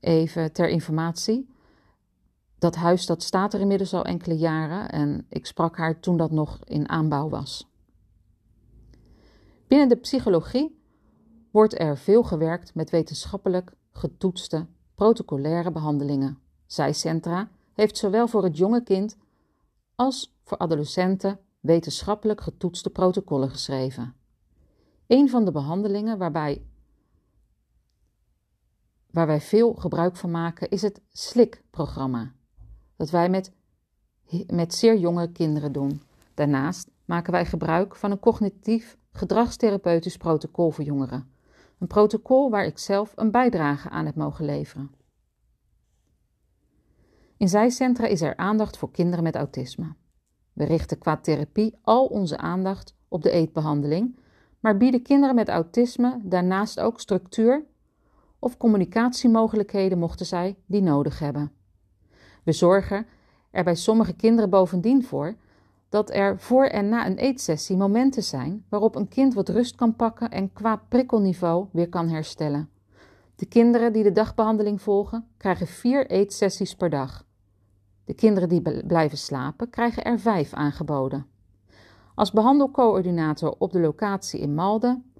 Even 0.00 0.52
ter 0.52 0.68
informatie. 0.68 1.48
Dat 2.58 2.74
huis 2.74 3.06
dat 3.06 3.22
staat 3.22 3.54
er 3.54 3.60
inmiddels 3.60 3.94
al 3.94 4.04
enkele 4.04 4.36
jaren 4.36 4.90
en 4.90 5.26
ik 5.28 5.46
sprak 5.46 5.76
haar 5.76 6.00
toen 6.00 6.16
dat 6.16 6.30
nog 6.30 6.58
in 6.64 6.88
aanbouw 6.88 7.28
was. 7.28 7.70
Binnen 9.66 9.88
de 9.88 9.96
psychologie 9.96 10.80
wordt 11.50 11.80
er 11.80 11.98
veel 11.98 12.22
gewerkt 12.22 12.74
met 12.74 12.90
wetenschappelijk 12.90 13.72
getoetste 13.92 14.66
protocolaire 14.94 15.72
behandelingen. 15.72 16.38
Zijcentra 16.66 17.50
heeft 17.74 17.96
zowel 17.96 18.28
voor 18.28 18.44
het 18.44 18.56
jonge 18.56 18.82
kind 18.82 19.16
als 19.98 20.36
voor 20.42 20.58
adolescenten 20.58 21.38
wetenschappelijk 21.60 22.40
getoetste 22.40 22.90
protocollen 22.90 23.50
geschreven. 23.50 24.14
Een 25.06 25.30
van 25.30 25.44
de 25.44 25.52
behandelingen 25.52 26.18
waarbij, 26.18 26.62
waar 29.10 29.26
wij 29.26 29.40
veel 29.40 29.74
gebruik 29.74 30.16
van 30.16 30.30
maken 30.30 30.68
is 30.68 30.82
het 30.82 31.00
SLIC-programma, 31.12 32.32
dat 32.96 33.10
wij 33.10 33.28
met, 33.28 33.52
met 34.46 34.74
zeer 34.74 34.98
jonge 34.98 35.32
kinderen 35.32 35.72
doen. 35.72 36.02
Daarnaast 36.34 36.90
maken 37.04 37.32
wij 37.32 37.46
gebruik 37.46 37.96
van 37.96 38.10
een 38.10 38.20
cognitief 38.20 38.98
gedragstherapeutisch 39.12 40.16
protocol 40.16 40.70
voor 40.70 40.84
jongeren. 40.84 41.32
Een 41.78 41.86
protocol 41.86 42.50
waar 42.50 42.64
ik 42.64 42.78
zelf 42.78 43.12
een 43.14 43.30
bijdrage 43.30 43.88
aan 43.88 44.06
heb 44.06 44.14
mogen 44.14 44.44
leveren. 44.44 44.94
In 47.38 47.48
zijcentra 47.48 48.06
is 48.06 48.20
er 48.20 48.36
aandacht 48.36 48.76
voor 48.76 48.90
kinderen 48.90 49.24
met 49.24 49.36
autisme. 49.36 49.94
We 50.52 50.64
richten 50.64 50.98
qua 50.98 51.16
therapie 51.16 51.78
al 51.82 52.06
onze 52.06 52.36
aandacht 52.36 52.94
op 53.08 53.22
de 53.22 53.30
eetbehandeling, 53.30 54.18
maar 54.60 54.76
bieden 54.76 55.02
kinderen 55.02 55.34
met 55.34 55.48
autisme 55.48 56.20
daarnaast 56.22 56.80
ook 56.80 57.00
structuur 57.00 57.64
of 58.38 58.56
communicatiemogelijkheden 58.56 59.98
mochten 59.98 60.26
zij 60.26 60.56
die 60.66 60.82
nodig 60.82 61.18
hebben. 61.18 61.52
We 62.44 62.52
zorgen 62.52 63.06
er 63.50 63.64
bij 63.64 63.74
sommige 63.74 64.12
kinderen 64.12 64.50
bovendien 64.50 65.04
voor 65.04 65.36
dat 65.88 66.10
er 66.10 66.38
voor 66.38 66.64
en 66.64 66.88
na 66.88 67.06
een 67.06 67.16
eetsessie 67.16 67.76
momenten 67.76 68.22
zijn 68.22 68.64
waarop 68.68 68.94
een 68.94 69.08
kind 69.08 69.34
wat 69.34 69.48
rust 69.48 69.74
kan 69.74 69.96
pakken 69.96 70.30
en 70.30 70.52
qua 70.52 70.76
prikkelniveau 70.76 71.66
weer 71.72 71.88
kan 71.88 72.08
herstellen. 72.08 72.68
De 73.36 73.46
kinderen 73.46 73.92
die 73.92 74.02
de 74.02 74.12
dagbehandeling 74.12 74.82
volgen 74.82 75.26
krijgen 75.36 75.66
vier 75.66 76.06
eetsessies 76.10 76.74
per 76.74 76.90
dag. 76.90 77.26
De 78.08 78.14
kinderen 78.14 78.48
die 78.48 78.84
blijven 78.86 79.18
slapen 79.18 79.70
krijgen 79.70 80.04
er 80.04 80.20
vijf 80.20 80.52
aangeboden. 80.52 81.26
Als 82.14 82.30
behandelcoördinator 82.30 83.54
op 83.58 83.72
de 83.72 83.80
locatie 83.80 84.40
in 84.40 84.54
Malden 84.54 85.12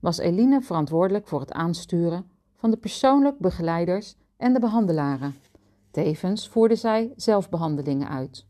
was 0.00 0.18
Eline 0.18 0.62
verantwoordelijk 0.62 1.26
voor 1.26 1.40
het 1.40 1.52
aansturen 1.52 2.30
van 2.54 2.70
de 2.70 2.76
persoonlijk 2.76 3.38
begeleiders 3.38 4.16
en 4.36 4.52
de 4.52 4.60
behandelaren. 4.60 5.34
Tevens 5.90 6.48
voerde 6.48 6.76
zij 6.76 7.12
zelfbehandelingen 7.16 8.08
uit. 8.08 8.46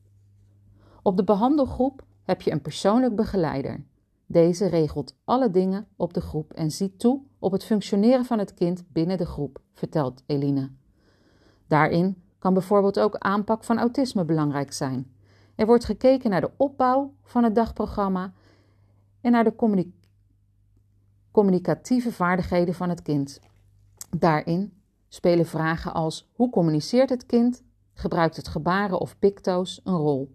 Op 1.02 1.16
de 1.16 1.24
behandelgroep 1.24 2.04
heb 2.22 2.42
je 2.42 2.50
een 2.50 2.62
persoonlijk 2.62 3.16
begeleider. 3.16 3.84
Deze 4.26 4.66
regelt 4.66 5.16
alle 5.24 5.50
dingen 5.50 5.86
op 5.96 6.14
de 6.14 6.20
groep 6.20 6.52
en 6.52 6.70
ziet 6.70 6.98
toe 6.98 7.20
op 7.38 7.52
het 7.52 7.64
functioneren 7.64 8.24
van 8.24 8.38
het 8.38 8.54
kind 8.54 8.84
binnen 8.88 9.18
de 9.18 9.26
groep, 9.26 9.60
vertelt 9.72 10.22
Eline. 10.26 10.70
Daarin 11.66 12.22
kan 12.44 12.54
bijvoorbeeld 12.54 13.00
ook 13.00 13.16
aanpak 13.18 13.64
van 13.64 13.78
autisme 13.78 14.24
belangrijk 14.24 14.72
zijn. 14.72 15.14
Er 15.54 15.66
wordt 15.66 15.84
gekeken 15.84 16.30
naar 16.30 16.40
de 16.40 16.50
opbouw 16.56 17.14
van 17.22 17.44
het 17.44 17.54
dagprogramma 17.54 18.32
en 19.20 19.32
naar 19.32 19.44
de 19.44 19.54
communicatieve 21.30 22.12
vaardigheden 22.12 22.74
van 22.74 22.88
het 22.88 23.02
kind. 23.02 23.40
Daarin 24.16 24.72
spelen 25.08 25.46
vragen 25.46 25.94
als 25.94 26.30
hoe 26.32 26.50
communiceert 26.50 27.10
het 27.10 27.26
kind, 27.26 27.62
gebruikt 27.94 28.36
het 28.36 28.48
gebaren 28.48 29.00
of 29.00 29.18
picto's 29.18 29.80
een 29.84 29.96
rol. 29.96 30.34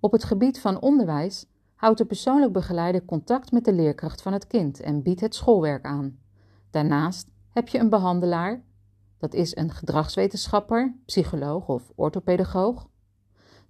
Op 0.00 0.12
het 0.12 0.24
gebied 0.24 0.60
van 0.60 0.80
onderwijs 0.80 1.46
houdt 1.74 1.98
de 1.98 2.04
persoonlijk 2.04 2.52
begeleider 2.52 3.04
contact 3.04 3.52
met 3.52 3.64
de 3.64 3.72
leerkracht 3.72 4.22
van 4.22 4.32
het 4.32 4.46
kind 4.46 4.80
en 4.80 5.02
biedt 5.02 5.20
het 5.20 5.34
schoolwerk 5.34 5.84
aan. 5.84 6.18
Daarnaast 6.70 7.28
heb 7.50 7.68
je 7.68 7.78
een 7.78 7.90
behandelaar, 7.90 8.62
dat 9.20 9.34
is 9.34 9.56
een 9.56 9.70
gedragswetenschapper, 9.70 10.94
psycholoog 11.06 11.68
of 11.68 11.92
orthopedagoog. 11.94 12.88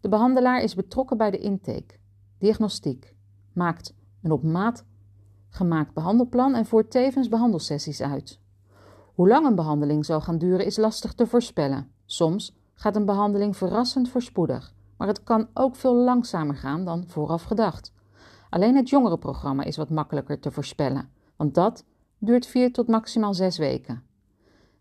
De 0.00 0.08
behandelaar 0.08 0.62
is 0.62 0.74
betrokken 0.74 1.16
bij 1.16 1.30
de 1.30 1.38
intake, 1.38 1.94
diagnostiek, 2.38 3.14
maakt 3.52 3.94
een 4.22 4.30
op 4.30 4.42
maat 4.42 4.84
gemaakt 5.48 5.94
behandelplan 5.94 6.54
en 6.54 6.66
voert 6.66 6.90
tevens 6.90 7.28
behandelsessies 7.28 8.00
uit. 8.00 8.40
Hoe 9.14 9.28
lang 9.28 9.46
een 9.46 9.54
behandeling 9.54 10.04
zal 10.04 10.20
gaan 10.20 10.38
duren 10.38 10.66
is 10.66 10.76
lastig 10.76 11.12
te 11.12 11.26
voorspellen. 11.26 11.90
Soms 12.04 12.56
gaat 12.74 12.96
een 12.96 13.04
behandeling 13.04 13.56
verrassend 13.56 14.08
voorspoedig, 14.08 14.74
maar 14.96 15.08
het 15.08 15.22
kan 15.22 15.48
ook 15.54 15.76
veel 15.76 15.94
langzamer 15.94 16.56
gaan 16.56 16.84
dan 16.84 17.04
vooraf 17.06 17.42
gedacht. 17.42 17.92
Alleen 18.50 18.76
het 18.76 18.88
jongerenprogramma 18.88 19.62
is 19.64 19.76
wat 19.76 19.90
makkelijker 19.90 20.40
te 20.40 20.50
voorspellen, 20.50 21.10
want 21.36 21.54
dat 21.54 21.84
duurt 22.18 22.46
vier 22.46 22.72
tot 22.72 22.88
maximaal 22.88 23.34
zes 23.34 23.58
weken. 23.58 24.02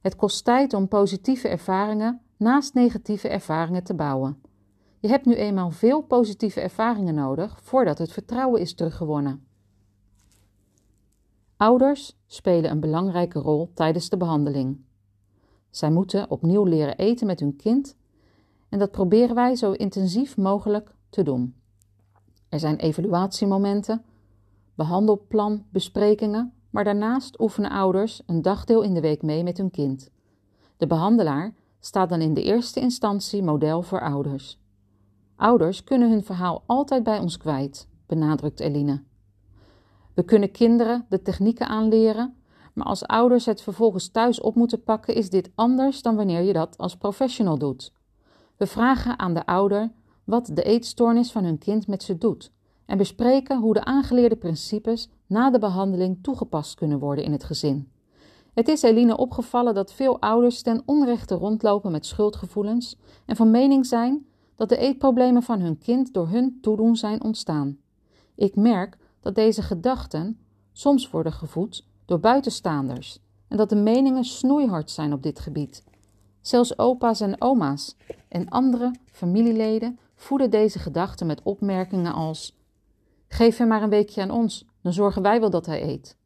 Het 0.01 0.15
kost 0.15 0.45
tijd 0.45 0.73
om 0.73 0.87
positieve 0.87 1.47
ervaringen 1.47 2.21
naast 2.37 2.73
negatieve 2.73 3.27
ervaringen 3.27 3.83
te 3.83 3.93
bouwen. 3.93 4.41
Je 4.99 5.07
hebt 5.07 5.25
nu 5.25 5.35
eenmaal 5.35 5.71
veel 5.71 6.01
positieve 6.01 6.61
ervaringen 6.61 7.15
nodig 7.15 7.59
voordat 7.63 7.97
het 7.97 8.11
vertrouwen 8.11 8.61
is 8.61 8.73
teruggewonnen. 8.73 9.47
Ouders 11.57 12.17
spelen 12.27 12.71
een 12.71 12.79
belangrijke 12.79 13.39
rol 13.39 13.71
tijdens 13.73 14.09
de 14.09 14.17
behandeling. 14.17 14.81
Zij 15.69 15.91
moeten 15.91 16.29
opnieuw 16.29 16.63
leren 16.63 16.97
eten 16.97 17.27
met 17.27 17.39
hun 17.39 17.55
kind 17.55 17.97
en 18.69 18.79
dat 18.79 18.91
proberen 18.91 19.35
wij 19.35 19.55
zo 19.55 19.71
intensief 19.71 20.37
mogelijk 20.37 20.95
te 21.09 21.23
doen. 21.23 21.55
Er 22.49 22.59
zijn 22.59 22.75
evaluatiemomenten, 22.75 24.03
behandelplanbesprekingen, 24.75 26.53
maar 26.69 26.83
daarnaast 26.83 27.39
oefenen 27.39 27.71
ouders 27.71 28.21
een 28.25 28.41
dagdeel 28.41 28.81
in 28.81 28.93
de 28.93 29.01
week 29.01 29.21
mee 29.21 29.43
met 29.43 29.57
hun 29.57 29.71
kind. 29.71 30.09
De 30.77 30.87
behandelaar 30.87 31.53
staat 31.79 32.09
dan 32.09 32.21
in 32.21 32.33
de 32.33 32.43
eerste 32.43 32.79
instantie 32.79 33.43
model 33.43 33.81
voor 33.81 34.01
ouders. 34.01 34.59
Ouders 35.35 35.83
kunnen 35.83 36.09
hun 36.09 36.23
verhaal 36.23 36.63
altijd 36.65 37.03
bij 37.03 37.19
ons 37.19 37.37
kwijt, 37.37 37.87
benadrukt 38.05 38.59
Eline. 38.59 39.03
We 40.13 40.23
kunnen 40.23 40.51
kinderen 40.51 41.05
de 41.09 41.21
technieken 41.21 41.67
aanleren, 41.67 42.35
maar 42.73 42.85
als 42.85 43.05
ouders 43.05 43.45
het 43.45 43.61
vervolgens 43.61 44.09
thuis 44.09 44.41
op 44.41 44.55
moeten 44.55 44.83
pakken, 44.83 45.15
is 45.15 45.29
dit 45.29 45.51
anders 45.55 46.01
dan 46.01 46.15
wanneer 46.15 46.41
je 46.41 46.53
dat 46.53 46.77
als 46.77 46.97
professional 46.97 47.57
doet. 47.57 47.93
We 48.57 48.67
vragen 48.67 49.19
aan 49.19 49.33
de 49.33 49.45
ouder 49.45 49.91
wat 50.23 50.51
de 50.53 50.63
eetstoornis 50.63 51.31
van 51.31 51.43
hun 51.43 51.57
kind 51.57 51.87
met 51.87 52.03
ze 52.03 52.17
doet 52.17 52.51
en 52.89 52.97
bespreken 52.97 53.59
hoe 53.59 53.73
de 53.73 53.83
aangeleerde 53.83 54.35
principes 54.35 55.09
na 55.27 55.49
de 55.49 55.59
behandeling 55.59 56.19
toegepast 56.21 56.75
kunnen 56.75 56.99
worden 56.99 57.23
in 57.23 57.31
het 57.31 57.43
gezin. 57.43 57.91
Het 58.53 58.67
is 58.67 58.81
Eline 58.81 59.17
opgevallen 59.17 59.73
dat 59.73 59.93
veel 59.93 60.21
ouders 60.21 60.61
ten 60.61 60.81
onrechte 60.85 61.35
rondlopen 61.35 61.91
met 61.91 62.05
schuldgevoelens 62.05 62.97
en 63.25 63.35
van 63.35 63.51
mening 63.51 63.85
zijn 63.85 64.25
dat 64.55 64.69
de 64.69 64.77
eetproblemen 64.77 65.43
van 65.43 65.59
hun 65.59 65.77
kind 65.77 66.13
door 66.13 66.27
hun 66.27 66.57
toedoen 66.61 66.95
zijn 66.95 67.23
ontstaan. 67.23 67.77
Ik 68.35 68.55
merk 68.55 68.97
dat 69.19 69.35
deze 69.35 69.61
gedachten 69.61 70.39
soms 70.71 71.09
worden 71.09 71.33
gevoed 71.33 71.85
door 72.05 72.19
buitenstaanders 72.19 73.19
en 73.47 73.57
dat 73.57 73.69
de 73.69 73.75
meningen 73.75 74.23
snoeihard 74.23 74.91
zijn 74.91 75.13
op 75.13 75.23
dit 75.23 75.39
gebied. 75.39 75.83
Zelfs 76.41 76.77
opa's 76.77 77.21
en 77.21 77.41
oma's 77.41 77.95
en 78.27 78.49
andere 78.49 78.95
familieleden 79.11 79.99
voeden 80.15 80.49
deze 80.49 80.79
gedachten 80.79 81.27
met 81.27 81.41
opmerkingen 81.43 82.13
als: 82.13 82.57
Geef 83.29 83.57
hem 83.57 83.67
maar 83.67 83.83
een 83.83 83.89
weekje 83.89 84.21
aan 84.21 84.31
ons, 84.31 84.65
dan 84.81 84.93
zorgen 84.93 85.21
wij 85.21 85.39
wel 85.39 85.49
dat 85.49 85.65
hij 85.65 85.83
eet. 85.83 86.17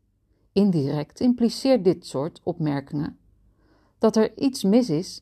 Indirect 0.51 1.19
impliceert 1.19 1.83
dit 1.83 2.05
soort 2.05 2.39
opmerkingen 2.43 3.17
dat 4.03 4.15
er 4.15 4.37
iets 4.37 4.63
mis 4.63 4.89
is 4.89 5.21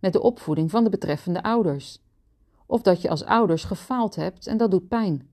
met 0.00 0.12
de 0.12 0.22
opvoeding 0.22 0.70
van 0.70 0.84
de 0.84 0.90
betreffende 0.90 1.42
ouders, 1.42 2.02
of 2.66 2.82
dat 2.82 3.02
je 3.02 3.10
als 3.10 3.24
ouders 3.24 3.64
gefaald 3.64 4.14
hebt 4.14 4.46
en 4.46 4.56
dat 4.56 4.70
doet 4.70 4.88
pijn. 4.88 5.30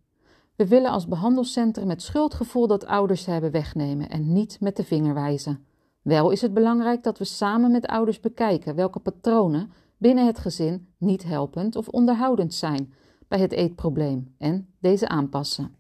We 0.56 0.68
willen 0.68 0.92
als 0.92 1.08
behandelcentrum 1.08 1.90
het 1.90 2.02
schuldgevoel 2.02 2.68
dat 2.68 2.86
ouders 2.86 3.26
hebben 3.26 3.52
wegnemen 3.52 4.10
en 4.10 4.34
niet 4.34 4.60
met 4.60 4.76
de 4.76 4.84
vinger 4.84 5.14
wijzen. 5.14 5.66
Wel 6.02 6.32
is 6.32 6.42
het 6.42 6.54
belangrijk 6.54 7.04
dat 7.04 7.18
we 7.18 7.24
samen 7.24 7.72
met 7.72 7.86
ouders 7.86 8.20
bekijken 8.20 8.76
welke 8.76 9.00
patronen 9.00 9.72
binnen 9.98 10.26
het 10.26 10.40
gezin 10.40 10.88
niet 10.98 11.24
helpend 11.24 11.76
of 11.76 11.88
onderhoudend 11.88 12.54
zijn 12.54 12.94
bij 13.28 13.40
het 13.40 13.52
eetprobleem 13.52 14.36
en 14.38 14.74
deze 14.80 15.08
aanpassen. 15.08 15.76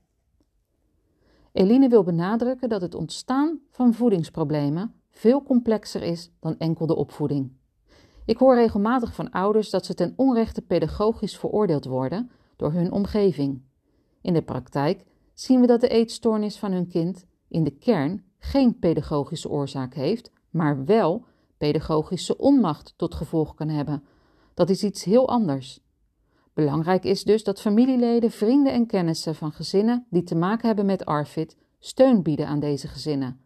Eline 1.53 1.89
wil 1.89 2.03
benadrukken 2.03 2.69
dat 2.69 2.81
het 2.81 2.95
ontstaan 2.95 3.59
van 3.69 3.93
voedingsproblemen 3.93 4.93
veel 5.09 5.43
complexer 5.43 6.01
is 6.03 6.31
dan 6.39 6.57
enkel 6.57 6.85
de 6.85 6.95
opvoeding. 6.95 7.51
Ik 8.25 8.37
hoor 8.37 8.55
regelmatig 8.55 9.15
van 9.15 9.29
ouders 9.29 9.69
dat 9.69 9.85
ze 9.85 9.93
ten 9.93 10.13
onrechte 10.15 10.61
pedagogisch 10.61 11.37
veroordeeld 11.37 11.85
worden 11.85 12.31
door 12.55 12.71
hun 12.71 12.91
omgeving. 12.91 13.61
In 14.21 14.33
de 14.33 14.41
praktijk 14.41 15.05
zien 15.33 15.61
we 15.61 15.67
dat 15.67 15.81
de 15.81 15.87
eetstoornis 15.87 16.57
van 16.57 16.71
hun 16.71 16.87
kind 16.87 17.25
in 17.47 17.63
de 17.63 17.77
kern 17.77 18.23
geen 18.39 18.79
pedagogische 18.79 19.49
oorzaak 19.49 19.93
heeft, 19.93 20.31
maar 20.49 20.85
wel 20.85 21.25
pedagogische 21.57 22.37
onmacht 22.37 22.93
tot 22.97 23.15
gevolg 23.15 23.53
kan 23.53 23.69
hebben. 23.69 24.03
Dat 24.53 24.69
is 24.69 24.83
iets 24.83 25.03
heel 25.03 25.27
anders. 25.27 25.79
Belangrijk 26.53 27.03
is 27.03 27.23
dus 27.23 27.43
dat 27.43 27.61
familieleden, 27.61 28.31
vrienden 28.31 28.73
en 28.73 28.85
kennissen 28.85 29.35
van 29.35 29.51
gezinnen 29.51 30.05
die 30.09 30.23
te 30.23 30.35
maken 30.35 30.67
hebben 30.67 30.85
met 30.85 31.05
ARFID 31.05 31.57
steun 31.79 32.21
bieden 32.21 32.47
aan 32.47 32.59
deze 32.59 32.87
gezinnen. 32.87 33.39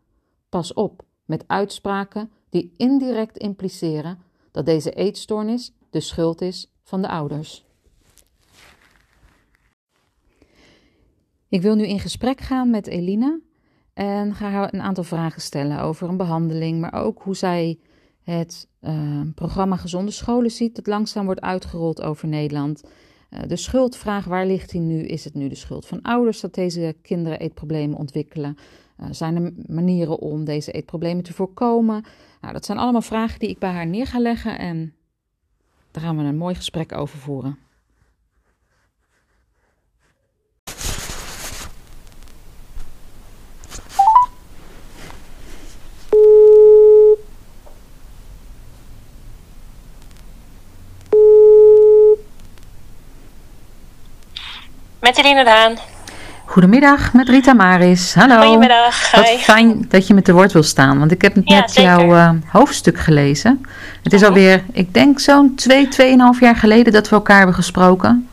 Pas 0.50 0.74
op 0.74 1.02
met 1.26 1.44
uitspraken 1.48 2.32
die 2.50 2.74
indirect 2.78 3.38
impliceren 3.38 4.20
dat 4.52 4.66
deze 4.66 4.92
eetstoornis 4.92 5.74
de 5.90 6.00
schuld 6.00 6.42
is 6.42 6.72
van 6.84 7.02
de 7.02 7.08
ouders. 7.08 7.66
Ik 11.50 11.62
wil 11.62 11.76
nu 11.76 11.88
in 11.88 12.00
gesprek 12.00 12.42
gaan 12.42 12.70
met 12.70 12.88
Elina 12.88 13.40
en 13.94 14.36
ga 14.36 14.50
haar 14.50 14.74
een 14.74 14.82
aantal 14.82 15.04
vragen 15.04 15.42
stellen 15.42 15.80
over 15.80 16.10
een 16.10 16.18
behandeling, 16.18 16.80
maar 16.80 16.94
ook 16.94 17.22
hoe 17.22 17.36
zij 17.36 17.80
het 18.32 18.68
uh, 18.82 19.22
programma 19.36 19.76
Gezonde 19.76 20.12
Scholen 20.12 20.52
ziet, 20.52 20.76
dat 20.76 20.88
langzaam 20.88 21.26
wordt 21.26 21.42
uitgerold 21.42 22.02
over 22.02 22.28
Nederland. 22.28 22.84
Uh, 23.30 23.40
de 23.48 23.56
schuldvraag, 23.56 24.26
waar 24.26 24.46
ligt 24.46 24.72
die 24.72 24.82
nu? 24.82 25.02
Is 25.06 25.24
het 25.24 25.34
nu 25.34 25.48
de 25.48 25.56
schuld 25.56 25.86
van 25.86 26.02
ouders 26.02 26.40
dat 26.40 26.54
deze 26.54 26.96
kinderen 27.02 27.40
eetproblemen 27.40 27.98
ontwikkelen? 27.98 28.58
Uh, 29.00 29.08
zijn 29.12 29.36
er 29.36 29.54
manieren 29.66 30.20
om 30.20 30.46
deze 30.46 30.72
eetproblemen 30.72 31.24
te 31.24 31.34
voorkomen? 31.34 32.04
Nou, 32.42 32.54
dat 32.54 32.66
zijn 32.66 32.78
allemaal 32.78 33.02
vragen 33.02 33.40
die 33.40 33.50
ik 33.50 33.60
bij 33.60 33.72
haar 33.72 33.88
neer 33.88 34.08
ga 34.08 34.20
leggen 34.20 34.60
en 34.60 34.94
daar 35.92 36.04
gaan 36.04 36.18
we 36.18 36.24
een 36.24 36.38
mooi 36.38 36.56
gesprek 36.56 36.92
over 36.92 37.18
voeren. 37.18 37.58
Met 55.08 55.18
Eline 55.18 55.44
Daan. 55.44 55.78
Goedemiddag, 56.46 57.14
met 57.14 57.30
Rita 57.30 57.54
Maris. 57.54 58.14
Hallo. 58.14 58.42
Goedemiddag. 58.42 59.12
Wat 59.12 59.30
fijn 59.30 59.86
dat 59.90 60.08
je 60.08 60.14
met 60.14 60.26
de 60.26 60.34
woord 60.34 60.52
wil 60.52 60.64
staan, 60.64 61.00
want 61.00 61.12
ik 61.12 61.22
heb 61.22 61.36
net 61.36 61.74
jouw 61.74 62.16
uh, 62.16 62.30
hoofdstuk 62.48 63.00
gelezen. 63.00 63.66
Het 64.04 64.14
is 64.14 64.24
alweer, 64.24 64.64
ik 64.72 64.94
denk 64.94 65.20
zo'n 65.20 65.56
twee, 65.56 65.88
tweeënhalf 65.88 66.40
jaar 66.40 66.56
geleden 66.56 66.94
dat 66.94 67.10
we 67.10 67.16
elkaar 67.16 67.38
hebben 67.38 67.56
gesproken. 67.56 68.30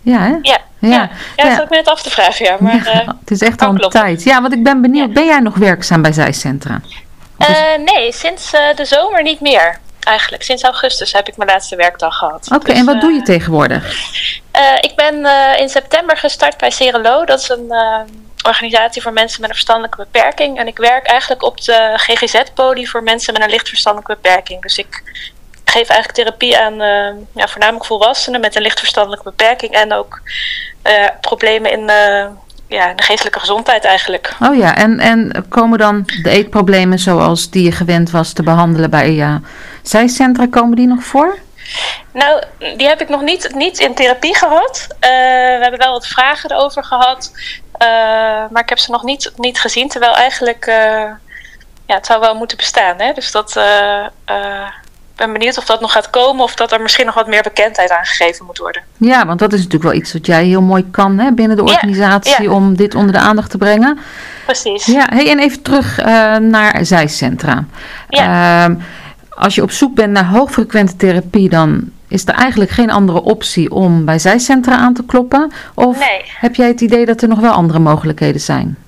Ja, 0.00 0.18
hè? 0.18 0.28
Ja. 0.28 0.38
Ja, 0.42 0.58
ja. 0.88 1.10
ja 1.36 1.44
dat 1.44 1.52
zat 1.52 1.64
ik 1.64 1.70
net 1.70 1.88
af 1.88 2.02
te 2.02 2.10
vragen, 2.10 2.44
ja. 2.46 2.56
Maar, 2.60 2.74
uh, 2.74 3.08
het 3.20 3.30
is 3.30 3.40
echt 3.40 3.62
al 3.62 3.68
een 3.68 3.88
tijd. 3.88 4.22
Ja, 4.22 4.40
want 4.40 4.52
ik 4.52 4.62
ben 4.62 4.82
benieuwd, 4.82 5.12
ben 5.12 5.24
jij 5.24 5.40
nog 5.40 5.54
werkzaam 5.54 6.02
bij 6.02 6.12
Zijcentra? 6.12 6.80
Uh, 7.38 7.48
nee, 7.84 8.12
sinds 8.12 8.50
de 8.50 8.84
zomer 8.84 9.22
niet 9.22 9.40
meer 9.40 9.78
eigenlijk. 10.00 10.42
Sinds 10.42 10.62
augustus 10.62 11.12
heb 11.12 11.28
ik 11.28 11.36
mijn 11.36 11.50
laatste 11.50 11.76
werkdag 11.76 12.16
gehad. 12.16 12.48
Oké, 12.54 12.72
en 12.72 12.84
wat 12.84 13.00
doe 13.00 13.12
je 13.12 13.22
tegenwoordig? 13.22 14.12
Uh, 14.56 14.76
ik 14.80 14.92
ben 14.96 15.14
uh, 15.14 15.58
in 15.58 15.68
september 15.68 16.16
gestart 16.16 16.56
bij 16.56 16.70
Cerelo. 16.70 17.24
Dat 17.24 17.40
is 17.40 17.48
een 17.48 17.66
uh, 17.68 17.98
organisatie 18.42 19.02
voor 19.02 19.12
mensen 19.12 19.40
met 19.40 19.48
een 19.48 19.54
verstandelijke 19.54 19.96
beperking. 19.96 20.58
En 20.58 20.66
ik 20.66 20.76
werk 20.76 21.06
eigenlijk 21.06 21.42
op 21.42 21.60
de 21.60 21.92
GGZ-poli 21.96 22.86
voor 22.86 23.02
mensen 23.02 23.32
met 23.32 23.42
een 23.42 23.50
licht 23.50 23.68
verstandelijke 23.68 24.18
beperking. 24.22 24.62
Dus 24.62 24.78
ik 24.78 25.02
geef 25.64 25.88
eigenlijk 25.88 26.12
therapie 26.12 26.58
aan 26.58 26.76
ja, 27.32 27.48
voornamelijk 27.48 27.84
volwassenen 27.84 28.40
met 28.40 28.56
een 28.56 28.62
licht 28.62 28.78
verstandelijke 28.78 29.24
beperking. 29.24 29.72
En 29.72 29.92
ook 29.92 30.20
problemen 31.20 31.72
in 31.72 31.90
ja, 32.68 32.92
de 32.94 33.02
geestelijke 33.02 33.38
gezondheid 33.38 33.84
eigenlijk. 33.84 34.34
Oh 34.40 34.56
ja, 34.56 34.76
en, 34.76 34.98
en 35.00 35.44
komen 35.48 35.78
dan 35.78 36.02
de 36.22 36.30
eetproblemen 36.30 36.98
zoals 36.98 37.50
die 37.50 37.64
je 37.64 37.72
gewend 37.72 38.10
was 38.10 38.32
te 38.32 38.42
behandelen 38.42 38.90
bij 38.90 39.12
ja, 39.12 39.40
zijcentra, 39.82 40.46
komen 40.46 40.76
die 40.76 40.86
nog 40.86 41.04
voor? 41.04 41.38
Nou, 42.12 42.42
die 42.58 42.86
heb 42.86 43.00
ik 43.00 43.08
nog 43.08 43.22
niet, 43.22 43.54
niet 43.54 43.78
in 43.78 43.94
therapie 43.94 44.36
gehad. 44.36 44.86
Uh, 44.90 44.98
we 45.00 45.58
hebben 45.60 45.80
wel 45.80 45.92
wat 45.92 46.06
vragen 46.06 46.50
erover 46.50 46.84
gehad. 46.84 47.32
Uh, 47.82 47.88
maar 48.50 48.62
ik 48.62 48.68
heb 48.68 48.78
ze 48.78 48.90
nog 48.90 49.02
niet, 49.02 49.32
niet 49.36 49.60
gezien. 49.60 49.88
Terwijl 49.88 50.14
eigenlijk, 50.14 50.66
uh, 50.66 50.74
ja, 51.86 51.94
het 51.94 52.06
zou 52.06 52.20
wel 52.20 52.34
moeten 52.34 52.56
bestaan. 52.56 52.94
Hè? 52.98 53.12
Dus 53.12 53.30
dat, 53.30 53.60
ben 55.16 55.32
benieuwd 55.32 55.58
of 55.58 55.64
dat 55.64 55.80
nog 55.80 55.92
gaat 55.92 56.10
komen. 56.10 56.44
Of 56.44 56.54
dat 56.54 56.72
er 56.72 56.80
misschien 56.80 57.06
nog 57.06 57.14
wat 57.14 57.26
meer 57.26 57.42
bekendheid 57.42 57.90
aan 57.90 58.04
gegeven 58.04 58.46
moet 58.46 58.58
worden. 58.58 58.82
Ja, 58.96 59.26
want 59.26 59.38
dat 59.38 59.52
is 59.52 59.58
natuurlijk 59.58 59.90
wel 59.90 60.00
iets 60.00 60.12
wat 60.12 60.26
jij 60.26 60.44
heel 60.44 60.62
mooi 60.62 60.90
kan 60.90 61.18
hè, 61.18 61.32
binnen 61.32 61.56
de 61.56 61.62
organisatie. 61.62 62.52
Om 62.52 62.76
dit 62.76 62.94
onder 62.94 63.12
de 63.12 63.18
aandacht 63.18 63.50
te 63.50 63.58
brengen. 63.58 63.98
Precies. 64.44 64.86
Ja, 64.86 65.06
hey, 65.08 65.30
en 65.30 65.38
even 65.38 65.62
terug 65.62 65.96
naar 66.40 66.84
zijcentra. 66.84 67.64
Ja. 68.08 68.76
Ehm, 69.34 69.44
als 69.44 69.54
je 69.54 69.62
op 69.62 69.70
zoek 69.70 69.94
bent 69.94 70.12
naar 70.12 70.26
hoogfrequente 70.26 70.96
therapie, 70.96 71.48
dan 71.48 71.90
is 72.08 72.26
er 72.26 72.34
eigenlijk 72.34 72.70
geen 72.70 72.90
andere 72.90 73.22
optie 73.22 73.70
om 73.70 74.04
bij 74.04 74.18
zijcentra 74.18 74.76
aan 74.76 74.94
te 74.94 75.04
kloppen? 75.04 75.52
Of 75.74 75.98
heb 76.40 76.54
jij 76.54 76.68
het 76.68 76.80
idee 76.80 77.06
dat 77.06 77.22
er 77.22 77.28
nog 77.28 77.40
wel 77.40 77.52
andere 77.52 77.78
mogelijkheden 77.78 78.40
zijn? 78.40 78.78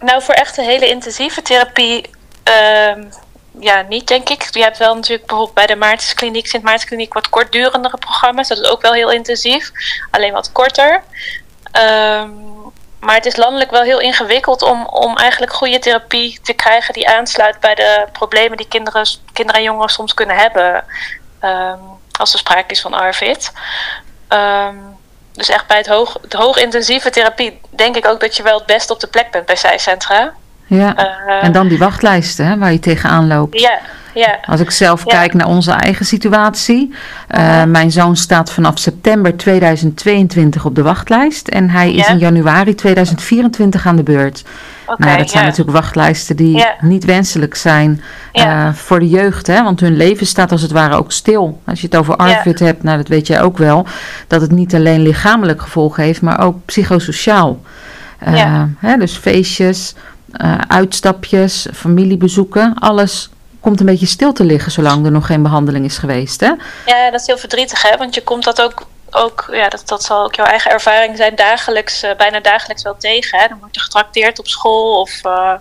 Nou, 0.00 0.22
voor 0.22 0.34
echt 0.34 0.58
een 0.58 0.64
hele 0.64 0.88
intensieve 0.88 1.42
therapie, 1.42 2.10
uh, 2.48 3.04
ja, 3.60 3.84
niet 3.88 4.08
denk 4.08 4.28
ik. 4.28 4.48
Je 4.50 4.62
hebt 4.62 4.78
wel 4.78 4.94
natuurlijk 4.94 5.26
bijvoorbeeld 5.26 5.56
bij 5.56 5.66
de 5.66 5.76
Maartenskliniek, 5.76 6.46
Sint 6.46 6.62
Maartenskliniek, 6.62 7.14
wat 7.14 7.28
kortdurendere 7.28 7.96
programma's. 7.98 8.48
Dat 8.48 8.58
is 8.58 8.70
ook 8.70 8.82
wel 8.82 8.92
heel 8.92 9.12
intensief, 9.12 9.72
alleen 10.10 10.32
wat 10.32 10.52
korter. 10.52 11.02
Um, 11.72 12.72
maar 13.00 13.14
het 13.14 13.26
is 13.26 13.36
landelijk 13.36 13.70
wel 13.70 13.82
heel 13.82 14.00
ingewikkeld 14.00 14.62
om, 14.62 14.86
om 14.86 15.16
eigenlijk 15.16 15.52
goede 15.52 15.78
therapie 15.78 16.38
te 16.42 16.52
krijgen 16.52 16.94
die 16.94 17.08
aansluit 17.08 17.60
bij 17.60 17.74
de 17.74 18.04
problemen 18.12 18.56
die 18.56 18.68
kinderen, 18.68 19.06
kinderen 19.32 19.60
en 19.60 19.66
jongeren 19.66 19.90
soms 19.90 20.14
kunnen 20.14 20.36
hebben 20.36 20.84
um, 21.44 21.78
als 22.18 22.32
er 22.32 22.38
sprake 22.38 22.70
is 22.70 22.80
van 22.80 22.94
ARVID. 22.94 23.52
Um, 24.28 24.96
dus 25.32 25.48
echt 25.48 25.66
bij 25.66 25.76
het 25.76 25.86
hoog, 25.86 26.16
de 26.28 26.36
hoogintensieve 26.36 27.10
therapie 27.10 27.60
denk 27.70 27.96
ik 27.96 28.06
ook 28.06 28.20
dat 28.20 28.36
je 28.36 28.42
wel 28.42 28.56
het 28.56 28.66
best 28.66 28.90
op 28.90 29.00
de 29.00 29.06
plek 29.06 29.30
bent 29.30 29.46
bij 29.46 29.56
zijcentra. 29.56 30.32
Ja, 30.66 30.94
uh, 31.26 31.44
en 31.44 31.52
dan 31.52 31.68
die 31.68 31.78
wachtlijsten 31.78 32.46
hè, 32.46 32.58
waar 32.58 32.72
je 32.72 32.78
tegenaan 32.78 33.26
loopt. 33.26 33.60
Ja, 33.60 33.78
ja. 34.18 34.38
Als 34.42 34.60
ik 34.60 34.70
zelf 34.70 35.04
kijk 35.04 35.34
naar 35.34 35.46
onze 35.46 35.72
eigen 35.72 36.06
situatie. 36.06 36.94
Uh, 37.36 37.64
mijn 37.64 37.92
zoon 37.92 38.16
staat 38.16 38.52
vanaf 38.52 38.78
september 38.78 39.36
2022 39.36 40.64
op 40.64 40.74
de 40.74 40.82
wachtlijst. 40.82 41.48
En 41.48 41.70
hij 41.70 41.92
is 41.92 42.08
in 42.08 42.18
januari 42.18 42.74
2024 42.74 43.86
aan 43.86 43.96
de 43.96 44.02
beurt. 44.02 44.44
Okay, 44.86 45.06
nou, 45.06 45.18
dat 45.18 45.30
zijn 45.30 45.44
natuurlijk 45.44 45.76
wachtlijsten 45.76 46.36
die 46.36 46.64
niet 46.80 47.04
wenselijk 47.04 47.54
zijn 47.54 48.02
uh, 48.32 48.72
voor 48.72 48.98
de 48.98 49.08
jeugd. 49.08 49.46
Hè? 49.46 49.62
Want 49.62 49.80
hun 49.80 49.96
leven 49.96 50.26
staat 50.26 50.52
als 50.52 50.62
het 50.62 50.70
ware 50.70 50.96
ook 50.96 51.12
stil. 51.12 51.60
Als 51.64 51.80
je 51.80 51.86
het 51.86 51.96
over 51.96 52.16
ARFID 52.16 52.58
hebt, 52.58 52.82
nou, 52.82 52.96
dat 52.96 53.08
weet 53.08 53.26
jij 53.26 53.42
ook 53.42 53.58
wel. 53.58 53.86
Dat 54.26 54.40
het 54.40 54.50
niet 54.50 54.74
alleen 54.74 55.02
lichamelijk 55.02 55.62
gevolgen 55.62 56.02
heeft, 56.02 56.22
maar 56.22 56.40
ook 56.40 56.56
psychosociaal. 56.64 57.60
Uh, 58.28 58.62
hè, 58.78 58.96
dus 58.96 59.16
feestjes, 59.16 59.94
uitstapjes, 60.68 61.66
familiebezoeken, 61.72 62.74
alles 62.78 63.30
komt 63.68 63.80
een 63.80 63.86
beetje 63.86 64.06
stil 64.06 64.32
te 64.32 64.44
liggen 64.44 64.72
zolang 64.72 65.04
er 65.04 65.10
nog 65.10 65.26
geen 65.26 65.42
behandeling 65.42 65.84
is 65.84 65.98
geweest. 65.98 66.40
Hè? 66.40 66.52
Ja, 66.86 67.10
dat 67.10 67.20
is 67.20 67.26
heel 67.26 67.38
verdrietig, 67.38 67.82
hè? 67.82 67.96
want 67.96 68.14
je 68.14 68.22
komt 68.22 68.44
dat 68.44 68.62
ook, 68.62 68.86
ook 69.10 69.48
ja, 69.50 69.68
dat, 69.68 69.82
dat 69.88 70.04
zal 70.04 70.24
ook 70.24 70.34
jouw 70.34 70.46
eigen 70.46 70.70
ervaring 70.70 71.16
zijn, 71.16 71.34
dagelijks, 71.34 72.04
uh, 72.04 72.10
bijna 72.16 72.40
dagelijks 72.40 72.82
wel 72.82 72.96
tegen. 72.96 73.38
Hè? 73.38 73.48
Dan 73.48 73.58
word 73.58 73.74
je 73.74 73.80
getrakteerd 73.80 74.38
op 74.38 74.48
school 74.48 75.00
of 75.00 75.24
uh, 75.24 75.52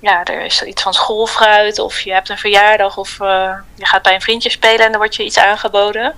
ja, 0.00 0.24
er 0.24 0.44
is 0.44 0.62
iets 0.62 0.82
van 0.82 0.94
schoolfruit 0.94 1.78
of 1.78 2.00
je 2.00 2.12
hebt 2.12 2.28
een 2.28 2.38
verjaardag 2.38 2.96
of 2.96 3.18
uh, 3.20 3.52
je 3.74 3.86
gaat 3.86 4.02
bij 4.02 4.14
een 4.14 4.20
vriendje 4.20 4.50
spelen 4.50 4.84
en 4.84 4.90
dan 4.90 5.00
wordt 5.00 5.16
je 5.16 5.24
iets 5.24 5.38
aangeboden. 5.38 6.14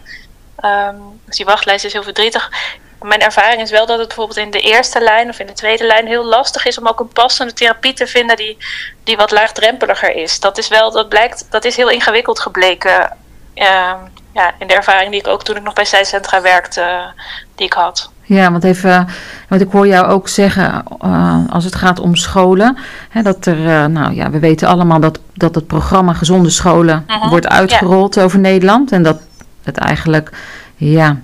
Um, 0.64 1.20
dus 1.24 1.36
die 1.36 1.46
wachtlijst 1.46 1.84
is 1.84 1.92
heel 1.92 2.02
verdrietig 2.02 2.50
mijn 3.00 3.20
ervaring 3.20 3.62
is 3.62 3.70
wel 3.70 3.86
dat 3.86 3.98
het 3.98 4.06
bijvoorbeeld 4.06 4.38
in 4.38 4.50
de 4.50 4.60
eerste 4.60 5.00
lijn 5.00 5.28
of 5.28 5.38
in 5.38 5.46
de 5.46 5.52
tweede 5.52 5.86
lijn 5.86 6.06
heel 6.06 6.24
lastig 6.24 6.66
is 6.66 6.78
om 6.78 6.88
ook 6.88 7.00
een 7.00 7.08
passende 7.08 7.52
therapie 7.52 7.92
te 7.92 8.06
vinden 8.06 8.36
die, 8.36 8.56
die 9.04 9.16
wat 9.16 9.30
laagdrempeliger 9.30 10.14
is. 10.14 10.40
Dat 10.40 10.58
is 10.58 10.68
wel, 10.68 10.90
dat 10.90 11.08
blijkt, 11.08 11.46
dat 11.50 11.64
is 11.64 11.76
heel 11.76 11.90
ingewikkeld 11.90 12.40
gebleken. 12.40 13.16
Uh, 13.54 13.92
ja, 14.34 14.54
in 14.58 14.66
de 14.66 14.74
ervaring 14.74 15.10
die 15.10 15.20
ik 15.20 15.26
ook 15.26 15.44
toen 15.44 15.56
ik 15.56 15.62
nog 15.62 15.74
bij 15.74 15.84
zijcentra 15.84 16.42
werkte, 16.42 17.12
die 17.54 17.66
ik 17.66 17.72
had. 17.72 18.10
Ja, 18.22 18.50
want 18.50 18.64
even, 18.64 19.08
want 19.48 19.60
ik 19.60 19.70
hoor 19.70 19.86
jou 19.86 20.06
ook 20.06 20.28
zeggen, 20.28 20.84
uh, 21.04 21.38
als 21.50 21.64
het 21.64 21.74
gaat 21.74 22.00
om 22.00 22.14
scholen, 22.14 22.78
hè, 23.08 23.22
dat 23.22 23.46
er, 23.46 23.58
uh, 23.58 23.84
nou 23.84 24.14
ja, 24.14 24.30
we 24.30 24.38
weten 24.38 24.68
allemaal 24.68 25.00
dat, 25.00 25.18
dat 25.34 25.54
het 25.54 25.66
programma 25.66 26.12
Gezonde 26.12 26.50
Scholen 26.50 27.04
mhm. 27.06 27.18
-huh. 27.18 27.30
wordt 27.30 27.48
uitgerold 27.48 28.14
ja. 28.14 28.22
over 28.22 28.38
Nederland. 28.38 28.92
En 28.92 29.02
dat 29.02 29.20
het 29.62 29.76
eigenlijk, 29.76 30.30
ja, 30.76 31.16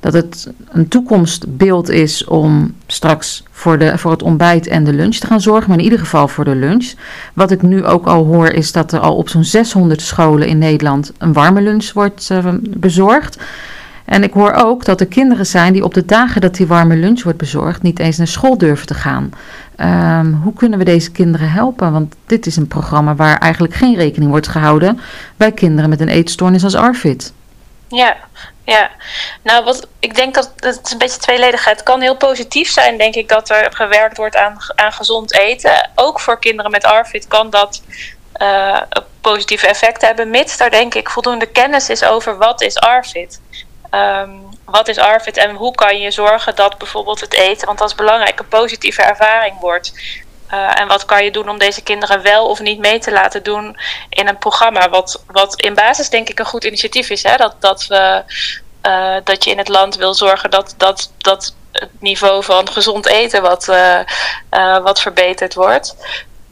dat 0.00 0.12
het 0.12 0.52
een 0.68 0.88
toekomstbeeld 0.88 1.88
is 1.88 2.24
om 2.24 2.74
straks 2.86 3.42
voor, 3.50 3.78
de, 3.78 3.98
voor 3.98 4.10
het 4.10 4.22
ontbijt 4.22 4.66
en 4.66 4.84
de 4.84 4.92
lunch 4.92 5.16
te 5.16 5.26
gaan 5.26 5.40
zorgen, 5.40 5.68
maar 5.68 5.78
in 5.78 5.84
ieder 5.84 5.98
geval 5.98 6.28
voor 6.28 6.44
de 6.44 6.54
lunch. 6.54 6.92
Wat 7.34 7.50
ik 7.50 7.62
nu 7.62 7.84
ook 7.84 8.06
al 8.06 8.24
hoor 8.24 8.48
is 8.48 8.72
dat 8.72 8.92
er 8.92 9.00
al 9.00 9.16
op 9.16 9.28
zo'n 9.28 9.44
600 9.44 10.00
scholen 10.02 10.48
in 10.48 10.58
Nederland 10.58 11.12
een 11.18 11.32
warme 11.32 11.60
lunch 11.60 11.92
wordt 11.92 12.28
uh, 12.32 12.48
bezorgd. 12.62 13.38
En 14.04 14.22
ik 14.22 14.32
hoor 14.32 14.52
ook 14.52 14.84
dat 14.84 15.00
er 15.00 15.06
kinderen 15.06 15.46
zijn 15.46 15.72
die 15.72 15.84
op 15.84 15.94
de 15.94 16.04
dagen 16.04 16.40
dat 16.40 16.54
die 16.54 16.66
warme 16.66 16.96
lunch 16.96 17.22
wordt 17.22 17.38
bezorgd 17.38 17.82
niet 17.82 17.98
eens 17.98 18.16
naar 18.16 18.26
school 18.26 18.58
durven 18.58 18.86
te 18.86 18.94
gaan. 18.94 19.30
Um, 20.20 20.34
hoe 20.42 20.52
kunnen 20.52 20.78
we 20.78 20.84
deze 20.84 21.10
kinderen 21.10 21.50
helpen? 21.50 21.92
Want 21.92 22.14
dit 22.26 22.46
is 22.46 22.56
een 22.56 22.68
programma 22.68 23.14
waar 23.14 23.38
eigenlijk 23.38 23.74
geen 23.74 23.94
rekening 23.94 24.30
wordt 24.30 24.48
gehouden 24.48 25.00
bij 25.36 25.52
kinderen 25.52 25.90
met 25.90 26.00
een 26.00 26.08
eetstoornis 26.08 26.64
als 26.64 26.74
ARFID. 26.74 27.32
Ja, 27.88 28.16
ja, 28.68 28.90
nou 29.42 29.64
wat 29.64 29.86
ik 29.98 30.14
denk 30.14 30.34
dat 30.34 30.52
het 30.56 30.90
een 30.92 30.98
beetje 30.98 31.20
tweeledig. 31.20 31.64
Het 31.64 31.82
kan 31.82 32.00
heel 32.00 32.16
positief 32.16 32.70
zijn, 32.70 32.98
denk 32.98 33.14
ik, 33.14 33.28
dat 33.28 33.50
er 33.50 33.72
gewerkt 33.72 34.16
wordt 34.16 34.36
aan, 34.36 34.56
aan 34.74 34.92
gezond 34.92 35.34
eten. 35.34 35.90
Ook 35.94 36.20
voor 36.20 36.38
kinderen 36.38 36.70
met 36.70 36.84
ARFID 36.84 37.26
kan 37.28 37.50
dat 37.50 37.82
uh, 38.42 38.80
een 38.88 39.02
positief 39.20 39.62
effect 39.62 40.02
hebben, 40.02 40.30
mits 40.30 40.56
daar 40.56 40.70
denk 40.70 40.94
ik 40.94 41.10
voldoende 41.10 41.46
kennis 41.46 41.88
is 41.88 42.04
over 42.04 42.36
wat 42.36 42.60
is 42.60 42.76
ARFID. 42.76 43.40
Um, 43.90 44.48
wat 44.64 44.88
is 44.88 44.98
ARFID 44.98 45.36
en 45.36 45.54
hoe 45.54 45.74
kan 45.74 45.98
je 45.98 46.10
zorgen 46.10 46.54
dat 46.54 46.78
bijvoorbeeld 46.78 47.20
het 47.20 47.34
eten, 47.34 47.66
want 47.66 47.78
dat 47.78 47.88
is 47.88 47.94
belangrijk, 47.94 48.38
een 48.38 48.48
positieve 48.48 49.02
ervaring 49.02 49.60
wordt. 49.60 49.92
Uh, 50.52 50.80
en 50.80 50.88
wat 50.88 51.04
kan 51.04 51.24
je 51.24 51.30
doen 51.30 51.48
om 51.48 51.58
deze 51.58 51.82
kinderen 51.82 52.22
wel 52.22 52.46
of 52.46 52.60
niet 52.60 52.78
mee 52.78 52.98
te 52.98 53.12
laten 53.12 53.42
doen 53.42 53.78
in 54.08 54.28
een 54.28 54.38
programma? 54.38 54.88
Wat, 54.88 55.22
wat 55.26 55.60
in 55.60 55.74
basis 55.74 56.10
denk 56.10 56.28
ik 56.28 56.38
een 56.38 56.46
goed 56.46 56.64
initiatief 56.64 57.10
is. 57.10 57.22
Hè? 57.22 57.36
Dat, 57.36 57.54
dat, 57.58 57.86
we, 57.86 58.22
uh, 58.82 59.16
dat 59.24 59.44
je 59.44 59.50
in 59.50 59.58
het 59.58 59.68
land 59.68 59.96
wil 59.96 60.14
zorgen 60.14 60.50
dat, 60.50 60.74
dat, 60.76 61.12
dat 61.18 61.54
het 61.72 61.90
niveau 62.00 62.44
van 62.44 62.68
gezond 62.68 63.06
eten 63.06 63.42
wat, 63.42 63.68
uh, 63.68 64.78
wat 64.82 65.00
verbeterd 65.00 65.54
wordt. 65.54 65.96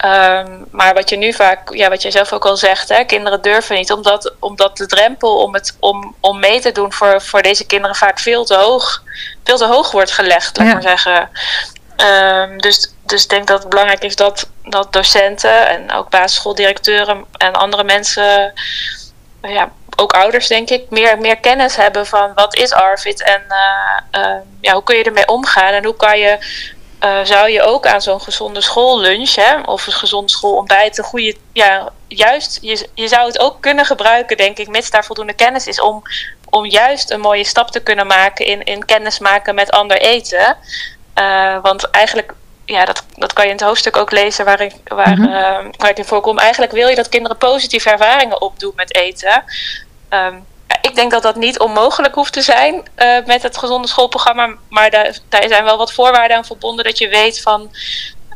Um, 0.04 0.66
maar 0.70 0.94
wat 0.94 1.08
je 1.10 1.16
nu 1.16 1.32
vaak, 1.32 1.74
ja, 1.74 1.88
wat 1.88 2.02
jij 2.02 2.10
zelf 2.10 2.32
ook 2.32 2.46
al 2.46 2.56
zegt, 2.56 2.88
hè, 2.88 3.04
kinderen 3.04 3.42
durven 3.42 3.76
niet, 3.76 3.92
omdat, 3.92 4.32
omdat 4.38 4.76
de 4.76 4.86
drempel 4.86 5.42
om, 5.42 5.54
het, 5.54 5.76
om, 5.80 6.14
om 6.20 6.38
mee 6.38 6.60
te 6.60 6.72
doen 6.72 6.92
voor, 6.92 7.22
voor 7.22 7.42
deze 7.42 7.66
kinderen 7.66 7.96
vaak 7.96 8.18
veel 8.18 8.44
te 8.44 8.54
hoog, 8.54 9.02
veel 9.44 9.56
te 9.56 9.66
hoog 9.66 9.90
wordt 9.90 10.10
gelegd, 10.12 10.56
laat 10.56 10.66
ja. 10.66 10.72
maar 10.72 10.82
zeggen. 10.82 11.30
Um, 12.50 12.58
dus, 12.58 12.94
dus 13.06 13.22
ik 13.22 13.28
denk 13.28 13.46
dat 13.46 13.58
het 13.58 13.68
belangrijk 13.68 14.02
is 14.02 14.16
dat, 14.16 14.50
dat 14.62 14.92
docenten 14.92 15.68
en 15.68 15.92
ook 15.92 16.10
basisschooldirecteuren 16.10 17.24
en 17.32 17.52
andere 17.52 17.84
mensen 17.84 18.52
ja, 19.42 19.70
ook 19.96 20.12
ouders 20.12 20.46
denk 20.46 20.70
ik, 20.70 20.90
meer, 20.90 21.18
meer 21.18 21.36
kennis 21.36 21.76
hebben 21.76 22.06
van 22.06 22.34
wat 22.34 22.56
is 22.56 22.72
ARFID 22.72 23.22
en 23.22 23.42
ja, 24.60 24.72
hoe 24.72 24.82
kun 24.82 24.96
je 24.96 25.04
ermee 25.04 25.26
omgaan 25.28 25.72
en 25.72 25.84
hoe 25.84 25.96
kan 25.96 26.18
je 26.18 26.38
uh, 27.04 27.18
zou 27.22 27.50
je 27.50 27.62
ook 27.62 27.86
aan 27.86 28.02
zo'n 28.02 28.20
gezonde 28.20 28.60
schoollunch 28.60 29.34
hè, 29.34 29.60
of 29.60 29.86
een 29.86 29.92
gezonde 29.92 30.30
schoolontbijt 30.30 30.98
een 30.98 31.04
goede, 31.04 31.36
ja, 31.52 31.92
juist, 32.08 32.58
je, 32.60 32.88
je 32.94 33.08
zou 33.08 33.26
het 33.26 33.38
ook 33.38 33.60
kunnen 33.60 33.84
gebruiken, 33.84 34.36
denk 34.36 34.58
ik, 34.58 34.68
mits 34.68 34.90
daar 34.90 35.04
voldoende 35.04 35.32
kennis 35.32 35.66
is, 35.66 35.80
om, 35.80 36.02
om 36.50 36.66
juist 36.66 37.10
een 37.10 37.20
mooie 37.20 37.44
stap 37.44 37.70
te 37.70 37.80
kunnen 37.80 38.06
maken 38.06 38.46
in, 38.46 38.62
in 38.62 38.84
kennis 38.84 39.18
maken 39.18 39.54
met 39.54 39.70
ander 39.70 39.96
eten. 40.00 40.56
Want 41.62 41.90
eigenlijk, 41.90 42.32
ja, 42.66 42.84
dat, 42.84 43.04
dat 43.16 43.32
kan 43.32 43.44
je 43.44 43.50
in 43.50 43.56
het 43.56 43.66
hoofdstuk 43.66 43.96
ook 43.96 44.10
lezen 44.10 44.44
waar 44.44 44.60
ik, 44.60 44.74
waar, 44.84 45.18
mm 45.18 45.24
uh, 45.24 45.58
waar 45.76 45.90
ik 45.90 45.98
in 45.98 46.04
voorkom. 46.04 46.38
Eigenlijk 46.38 46.72
wil 46.72 46.88
je 46.88 46.94
dat 46.94 47.08
kinderen 47.08 47.36
positieve 47.36 47.90
ervaringen 47.90 48.40
opdoen 48.40 48.72
met 48.76 48.94
eten. 48.94 49.44
Um, 50.10 50.44
ik 50.80 50.94
denk 50.94 51.10
dat 51.10 51.22
dat 51.22 51.36
niet 51.36 51.58
onmogelijk 51.58 52.14
hoeft 52.14 52.32
te 52.32 52.42
zijn 52.42 52.74
uh, 52.74 53.18
met 53.26 53.42
het 53.42 53.58
gezonde 53.58 53.88
schoolprogramma. 53.88 54.54
Maar 54.68 54.90
daar, 54.90 55.18
daar 55.28 55.48
zijn 55.48 55.64
wel 55.64 55.76
wat 55.76 55.92
voorwaarden 55.92 56.36
aan 56.36 56.44
verbonden 56.44 56.84
dat 56.84 56.98
je 56.98 57.08
weet 57.08 57.40
van 57.40 57.70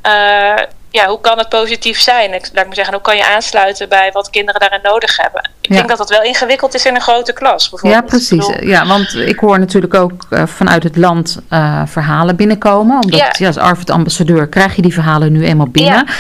uh, 0.07 0.59
ja, 0.91 1.07
hoe 1.07 1.21
kan 1.21 1.39
het 1.39 1.49
positief 1.49 2.01
zijn? 2.01 2.35
Ik, 2.35 2.49
laat 2.53 2.61
ik 2.61 2.67
maar 2.67 2.75
zeggen, 2.75 2.95
hoe 2.95 3.03
kan 3.03 3.17
je 3.17 3.27
aansluiten 3.27 3.89
bij 3.89 4.11
wat 4.13 4.31
kinderen 4.31 4.61
daarin 4.61 4.81
nodig 4.83 5.17
hebben? 5.17 5.51
Ik 5.61 5.71
denk 5.71 5.89
dat 5.89 5.99
dat 5.99 6.11
wel 6.11 6.23
ingewikkeld 6.23 6.75
is 6.75 6.87
in 6.87 6.95
een 6.95 7.01
grote 7.01 7.33
klas. 7.33 7.71
Bijvoorbeeld. 7.71 8.03
Ja, 8.03 8.09
precies. 8.09 8.51
Ja, 8.61 8.87
want 8.87 9.15
ik 9.15 9.39
hoor 9.39 9.59
natuurlijk 9.59 9.95
ook 9.95 10.27
uh, 10.31 10.47
vanuit 10.47 10.83
het 10.83 10.97
land 10.97 11.39
verhalen 11.85 12.37
binnenkomen. 12.37 12.95
Omdat 13.03 13.21
ja. 13.21 13.33
Ja, 13.39 13.47
als 13.47 13.59
ARVID-ambassadeur 13.59 14.49
krijg 14.49 14.77
je 14.77 14.83
die 14.83 14.95
verhalen 14.95 15.33
nu 15.33 15.45
eenmaal 15.45 15.69
binnen. 15.69 16.07
Ja. 16.07 16.15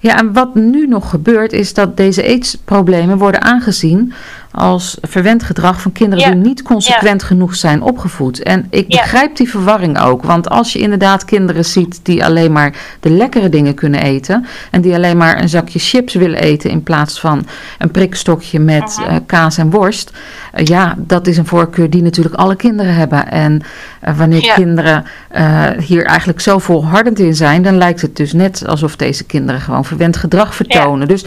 ja, 0.00 0.18
en 0.18 0.32
wat 0.32 0.54
nu 0.54 0.86
nog 0.86 1.10
gebeurt 1.10 1.52
is 1.52 1.74
dat 1.74 1.96
deze 1.96 2.22
aidsproblemen 2.22 3.18
worden 3.18 3.42
aangezien 3.42 4.14
als 4.52 4.98
verwend 5.00 5.42
gedrag 5.42 5.80
van 5.80 5.92
kinderen 5.92 6.32
die 6.32 6.40
niet 6.40 6.62
consequent 6.62 7.22
genoeg 7.22 7.54
zijn 7.54 7.82
opgevoed. 7.82 8.42
En 8.42 8.66
ik 8.70 8.88
begrijp 8.88 9.36
die 9.36 9.50
verwarring 9.50 10.00
ook. 10.00 10.22
Want 10.22 10.48
als 10.48 10.72
je 10.72 10.78
inderdaad 10.78 11.24
kinderen 11.24 11.64
ziet 11.64 12.00
die 12.02 12.24
alleen 12.24 12.52
maar 12.52 12.74
de 13.00 13.10
lekkere 13.10 13.48
dingen 13.48 13.74
kunnen 13.74 14.02
eten. 14.02 14.46
En 14.70 14.80
die 14.80 14.94
alleen 14.94 15.16
maar 15.16 15.40
een 15.40 15.48
zakje 15.48 15.78
chips 15.78 16.14
willen 16.14 16.40
eten 16.40 16.70
in 16.70 16.82
plaats 16.82 17.20
van 17.20 17.46
een 17.78 17.90
prikstokje 17.90 18.58
met 18.58 18.98
uh, 19.00 19.16
kaas 19.26 19.58
en 19.58 19.70
worst. 19.70 20.10
Uh, 20.54 20.64
ja, 20.66 20.94
dat 20.98 21.26
is 21.26 21.36
een 21.36 21.46
voorkeur 21.46 21.90
die 21.90 22.02
natuurlijk 22.02 22.34
alle 22.34 22.56
kinderen 22.56 22.94
hebben. 22.94 23.30
En 23.30 23.62
uh, 24.08 24.18
wanneer 24.18 24.52
kinderen 24.54 25.04
hier 25.78 26.04
eigenlijk 26.04 26.40
zo 26.40 26.58
volhardend 26.58 27.18
in 27.18 27.34
zijn, 27.34 27.62
dan 27.62 27.76
lijkt 27.76 28.00
het 28.00 28.16
dus 28.16 28.32
net 28.32 28.66
alsof 28.66 28.96
deze 28.96 29.24
kinderen 29.24 29.60
gewoon 29.60 29.84
verwend 29.84 30.16
gedrag 30.16 30.54
vertonen. 30.54 31.08
Dus 31.08 31.24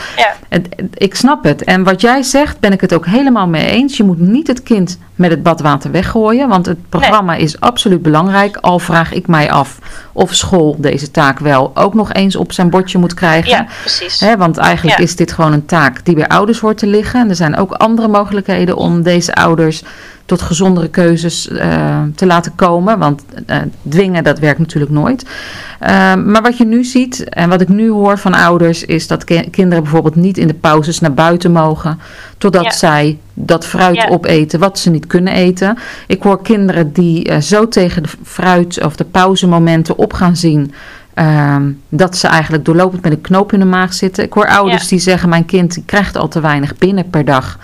ik 0.94 1.16
snap 1.16 1.44
het. 1.44 1.64
En 1.64 1.84
wat 1.84 2.02
jij 2.02 2.24
zegt, 2.24 2.60
ben 2.60 2.72
ik 2.72 2.82
het 2.82 2.94
ook 2.94 3.06
helemaal 3.06 3.48
mee 3.48 3.66
eens. 3.66 3.98
Je 3.98 4.04
moet 4.04 4.20
niet 4.20 4.48
het 4.48 4.64
kind 4.64 4.98
met 5.16 5.32
het 5.32 5.44
badwater 5.44 5.92
weggooien. 5.92 6.48
Want 6.48 6.66
het 6.66 6.90
programma 6.90 7.36
is 7.36 7.60
absoluut 7.60 8.02
belangrijk. 8.02 8.58
Al 8.58 8.80
vraag 8.80 9.14
ik 9.14 9.28
mij 9.28 9.52
af 9.52 9.80
of 10.12 10.34
school 10.34 10.76
deze 10.80 11.12
taak 11.12 11.40
wel 11.40 11.72
ook 11.74 11.94
nog 11.94 12.14
eens 12.14 12.36
op 12.36 12.52
zijn 12.52 12.70
bordje 12.70 12.98
moet 12.98 13.14
krijgen. 13.14 13.50
Ja, 13.50 13.68
precies. 13.80 14.20
He, 14.20 14.38
want 14.38 14.58
eigenlijk 14.58 15.00
is 15.00 15.16
dit 15.16 15.32
gewoon 15.32 15.54
een 15.54 15.66
taak 15.66 16.06
die 16.06 16.16
bij 16.16 16.28
ouders 16.28 16.60
hoort 16.60 16.78
te 16.78 16.88
liggen. 16.88 17.20
En 17.20 17.30
er 17.30 17.36
zijn 17.36 17.58
ook 17.58 17.72
andere 17.72 18.08
mogelijkheden 18.08 18.78
om 18.78 19.02
deze 19.02 19.36
ouders 19.36 19.84
tot 20.26 20.42
gezondere 20.42 20.88
keuzes 20.88 21.48
uh, 21.48 22.02
te 22.16 22.26
laten 22.26 22.56
komen. 22.56 23.00
Want 23.00 23.24
uh, 23.48 23.58
dwingen, 23.90 24.24
dat 24.24 24.40
werkt 24.40 24.60
natuurlijk 24.60 24.92
nooit. 24.92 25.26
Uh, 25.82 26.16
maar 26.16 26.42
wat 26.42 26.58
je 26.58 26.66
nu 26.66 26.84
ziet 26.84 27.30
en 27.30 27.50
wat 27.50 27.62
ik 27.62 27.68
nu 27.68 27.90
hoor 27.90 28.18
van 28.18 28.34
ouders... 28.34 28.86
is 28.86 29.08
dat 29.08 29.24
kinderen 29.24 29.84
bijvoorbeeld 29.84 30.16
niet 30.16 30.38
in 30.38 30.48
de 30.48 30.54
pauzes 30.54 31.00
naar 31.00 31.14
buiten 31.14 31.52
mogen... 31.52 32.00
totdat 32.38 32.64
ja. 32.64 32.72
zij 32.72 33.18
dat 33.34 33.66
fruit 33.66 33.96
ja. 33.96 34.08
opeten 34.08 34.60
wat 34.60 34.80
ze 34.80 34.90
niet 34.90 35.08
kunnen 35.08 35.34
eten. 35.34 35.78
Ik 36.08 36.24
hoor 36.24 36.42
kinderen 36.42 36.94
die 36.94 37.42
zo 37.42 37.68
tegen 37.68 38.04
de 38.04 38.10
fruit 38.24 38.84
of 38.84 38.96
de 38.96 39.06
pauzemomenten 39.06 39.98
op 39.98 40.14
gaan 40.14 40.36
zien... 40.36 40.74
Uh, 41.20 41.56
dat 41.90 42.18
ze 42.18 42.28
eigenlijk 42.28 42.66
doorlopend 42.66 43.04
met 43.04 43.12
een 43.12 43.22
knoop 43.22 43.54
in 43.54 43.60
de 43.60 43.66
maag 43.66 43.94
zitten. 43.94 44.24
Ik 44.24 44.34
hoor 44.34 44.48
ouders 44.48 44.82
ja. 44.82 44.90
die 44.90 45.00
zeggen: 45.00 45.30
Mijn 45.30 45.46
kind 45.46 45.80
krijgt 45.86 46.18
al 46.18 46.28
te 46.28 46.40
weinig 46.40 46.78
binnen 46.78 47.10
per 47.10 47.26
dag. 47.26 47.60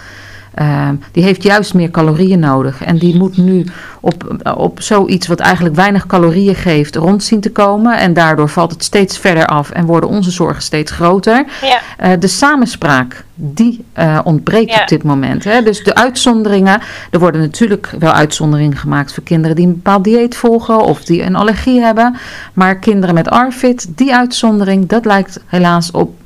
Uh, 0.60 0.90
die 1.12 1.24
heeft 1.24 1.44
juist 1.44 1.74
meer 1.74 1.92
calorieën 1.92 2.40
nodig. 2.40 2.84
En 2.84 2.98
die 2.98 3.18
moet 3.18 3.38
nu 3.38 3.66
op, 4.02 4.42
op 4.56 4.82
zoiets 4.82 5.28
wat 5.28 5.40
eigenlijk 5.40 5.76
weinig 5.76 6.06
calorieën 6.06 6.56
geeft 6.56 6.96
rond 6.96 7.24
zien 7.24 7.40
te 7.40 7.52
komen. 7.52 7.98
En 7.98 8.14
daardoor 8.14 8.50
valt 8.50 8.72
het 8.72 8.84
steeds 8.84 9.18
verder 9.18 9.46
af 9.46 9.70
en 9.70 9.86
worden 9.86 10.10
onze 10.10 10.32
zorgen 10.32 10.62
steeds 10.62 10.92
groter. 10.92 11.46
Ja. 11.62 11.80
Uh, 12.04 12.20
de 12.20 12.28
samenspraak, 12.28 13.24
die 13.36 13.86
uh, 14.00 14.20
ontbreekt 14.24 14.72
ja. 14.72 14.82
op 14.82 14.88
dit 14.88 15.04
moment. 15.04 15.44
Hè? 15.44 15.62
Dus 15.62 15.84
de 15.84 15.96
uitzonderingen, 15.96 16.82
er 17.12 17.20
worden 17.20 17.42
natuurlijk 17.42 17.94
wel 18.00 18.12
uitzonderingen 18.12 18.78
gemaakt 18.78 19.14
voor 19.14 19.24
kinderen 19.24 19.56
die 19.56 19.68
een 19.68 19.74
bepaald 19.74 20.04
dieet 20.04 20.36
volgen 20.36 20.82
of 20.82 21.04
die 21.04 21.24
een 21.24 21.36
allergie 21.36 21.82
hebben. 21.82 22.16
Maar 22.54 22.80
kinderen 22.80 23.16
met 23.16 23.30
ARFID, 23.30 23.88
die 23.96 24.16
uitzondering, 24.16 24.88
dat 24.88 25.06
lijkt 25.06 25.40
helaas 25.46 25.92
op 25.92 26.21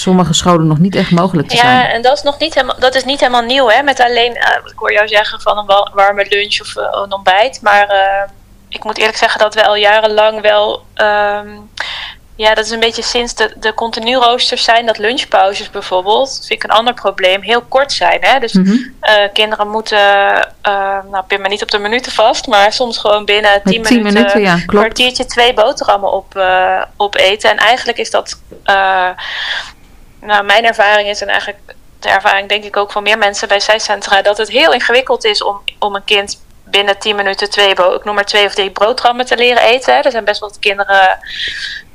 sommige 0.00 0.32
scholen 0.32 0.66
nog 0.66 0.78
niet 0.78 0.94
echt 0.94 1.10
mogelijk 1.10 1.48
te 1.48 1.56
zijn. 1.56 1.76
Ja, 1.76 1.88
en 1.88 2.02
dat 2.02 2.16
is 2.16 2.22
nog 2.22 2.38
niet 2.38 2.54
helemaal, 2.54 2.78
dat 2.78 2.94
is 2.94 3.04
niet 3.04 3.20
helemaal 3.20 3.42
nieuw, 3.42 3.68
hè? 3.68 3.82
Met 3.82 4.00
alleen, 4.00 4.32
uh, 4.36 4.48
ik 4.64 4.72
hoor 4.76 4.92
jou 4.92 5.08
zeggen 5.08 5.40
van 5.40 5.58
een 5.58 5.66
warme 5.94 6.26
lunch 6.28 6.60
of 6.60 6.76
uh, 6.76 6.84
een 6.90 7.12
ontbijt. 7.12 7.60
Maar 7.62 7.90
uh, 7.90 8.30
ik 8.68 8.84
moet 8.84 8.98
eerlijk 8.98 9.16
zeggen 9.16 9.40
dat 9.40 9.54
we 9.54 9.66
al 9.66 9.76
jarenlang 9.76 10.40
wel. 10.40 10.84
Um, 10.94 11.70
ja, 12.36 12.54
dat 12.54 12.64
is 12.64 12.70
een 12.70 12.80
beetje 12.80 13.02
sinds 13.02 13.34
de, 13.34 13.52
de 13.56 13.74
continu 13.74 14.16
roosters 14.16 14.64
zijn, 14.64 14.86
dat 14.86 14.98
lunchpauzes 14.98 15.70
bijvoorbeeld, 15.70 16.44
vind 16.46 16.62
ik 16.62 16.70
een 16.70 16.76
ander 16.76 16.94
probleem, 16.94 17.42
heel 17.42 17.62
kort 17.62 17.92
zijn. 17.92 18.18
Hè? 18.20 18.38
Dus 18.38 18.52
mm 18.52 18.64
-hmm. 18.64 18.94
kinderen 19.32 19.68
moeten, 19.68 19.98
nou, 21.10 21.24
pin 21.26 21.40
me 21.40 21.48
niet 21.48 21.62
op 21.62 21.70
de 21.70 21.78
minuten 21.78 22.12
vast, 22.12 22.46
maar 22.46 22.72
soms 22.72 22.98
gewoon 22.98 23.24
binnen 23.24 23.60
10 23.64 23.80
minuten, 23.80 24.02
minuten 24.02 24.40
ja, 24.40 24.52
een 24.52 24.66
kwartiertje 24.66 25.26
twee 25.26 25.54
boterhammen 25.54 26.12
op, 26.12 26.40
op 26.96 27.16
eten. 27.16 27.50
En 27.50 27.56
eigenlijk 27.56 27.98
is 27.98 28.10
dat 28.10 28.40
nou, 30.20 30.44
mijn 30.44 30.64
ervaring 30.64 31.08
is 31.08 31.20
en 31.20 31.28
eigenlijk 31.28 31.58
de 32.00 32.08
ervaring 32.08 32.48
denk 32.48 32.64
ik 32.64 32.76
ook 32.76 32.92
van 32.92 33.02
meer 33.02 33.18
mensen 33.18 33.48
bij 33.48 33.60
zijcentra, 33.60 34.22
dat 34.22 34.38
het 34.38 34.48
heel 34.48 34.72
ingewikkeld 34.72 35.24
is 35.24 35.42
om, 35.42 35.60
om 35.78 35.94
een 35.94 36.04
kind 36.04 36.44
binnen 36.64 36.98
10 36.98 37.16
minuten 37.16 37.50
twee, 37.50 37.70
ik 37.70 38.04
noem 38.04 38.14
maar 38.14 38.24
twee 38.24 38.46
of 38.46 38.54
drie 38.54 38.70
broodrammen 38.70 39.26
te 39.26 39.36
leren 39.36 39.62
eten. 39.62 40.04
Er 40.04 40.10
zijn 40.10 40.24
best 40.24 40.40
wel 40.40 40.52
kinderen 40.60 41.18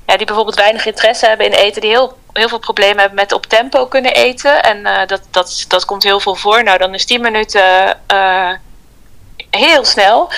ja, 0.05 0.17
die 0.17 0.25
bijvoorbeeld 0.25 0.55
weinig 0.55 0.85
interesse 0.85 1.25
hebben 1.25 1.45
in 1.45 1.51
eten, 1.51 1.81
die 1.81 1.89
heel, 1.89 2.17
heel 2.33 2.49
veel 2.49 2.59
problemen 2.59 2.99
hebben 2.99 3.15
met 3.15 3.31
op 3.31 3.45
tempo 3.45 3.85
kunnen 3.85 4.13
eten. 4.13 4.63
En 4.63 4.77
uh, 4.77 5.07
dat, 5.07 5.21
dat, 5.31 5.65
dat 5.67 5.85
komt 5.85 6.03
heel 6.03 6.19
veel 6.19 6.35
voor. 6.35 6.63
Nou, 6.63 6.77
dan 6.77 6.93
is 6.93 7.05
10 7.05 7.21
minuten 7.21 7.97
uh, 8.13 8.51
heel 9.49 9.85
snel. 9.85 10.29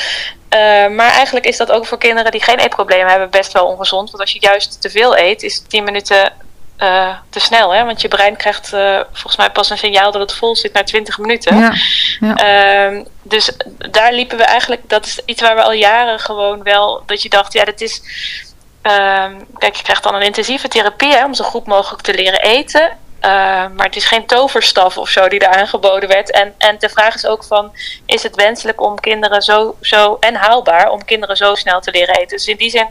Uh, 0.50 0.88
maar 0.88 1.12
eigenlijk 1.12 1.46
is 1.46 1.58
dat 1.58 1.72
ook 1.72 1.86
voor 1.86 1.98
kinderen 1.98 2.32
die 2.32 2.43
geen 2.43 2.60
eetproblemen 2.60 3.10
hebben 3.10 3.30
best 3.30 3.52
wel 3.52 3.65
ongezond. 3.65 4.10
Want 4.10 4.22
als 4.22 4.32
je 4.32 4.39
juist 4.39 4.82
te 4.82 4.89
veel 4.89 5.17
eet, 5.17 5.43
is 5.43 5.63
10 5.67 5.84
minuten 5.84 6.34
uh, 6.78 7.16
te 7.30 7.40
snel. 7.40 7.74
Hè? 7.74 7.86
Want 7.86 8.02
je 8.02 8.08
brein 8.08 8.36
krijgt 8.36 8.74
uh, 8.74 9.00
volgens 9.12 9.36
mij 9.36 9.50
pas 9.50 9.70
een 9.70 9.78
signaal 9.78 10.12
dat 10.12 10.22
het 10.22 10.34
vol 10.34 10.56
zit 10.56 10.74
na 10.74 10.84
20 10.84 11.18
minuten. 11.18 11.58
Ja, 11.58 11.74
ja. 12.20 12.92
Uh, 12.92 13.02
dus 13.22 13.52
daar 13.92 14.14
liepen 14.14 14.38
we 14.38 14.44
eigenlijk, 14.44 14.90
dat 14.90 15.06
is 15.06 15.20
iets 15.26 15.42
waar 15.42 15.56
we 15.56 15.62
al 15.62 15.72
jaren 15.72 16.20
gewoon 16.20 16.64
wel, 16.64 17.04
dat 17.06 17.22
je 17.22 17.30
dacht, 17.30 17.54
ja, 17.54 17.66
dat 17.66 17.82
is. 17.82 18.02
kijk, 19.58 19.76
je 19.76 19.84
krijgt 19.84 20.04
dan 20.04 20.16
een 20.16 20.22
intensieve 20.22 20.68
therapie 20.68 21.14
hè, 21.14 21.26
om 21.26 21.34
zo 21.34 21.44
goed 21.44 21.66
mogelijk 21.66 22.04
te 22.04 22.14
leren 22.14 22.42
eten. 22.42 22.98
maar 23.76 23.86
het 23.86 23.96
is 23.96 24.06
geen 24.06 24.26
toverstaf 24.26 24.98
of 24.98 25.10
zo 25.10 25.28
die 25.28 25.40
daar 25.40 25.56
aangeboden 25.56 26.10
werd. 26.10 26.32
En, 26.32 26.54
en 26.58 26.76
de 26.80 26.90
vraag 26.90 27.16
is 27.16 27.26
ook 27.26 27.44
van, 27.44 27.72
is 28.06 28.24
het 28.24 28.36
wenselijk 28.36 28.82
om 28.82 29.00
kinderen 29.00 29.42
zo, 29.42 29.76
zo 29.82 30.18
en 30.20 30.36
haalbaar 30.36 30.90
om 30.90 31.06
kinderen 31.06 31.38
zo 31.38 31.56
snel 31.56 31.82
te 31.82 31.92
leren 31.92 32.16
eten? 32.16 32.38
Dus 32.38 32.48
in 32.48 32.58
die 32.58 32.70
zin 32.70 32.88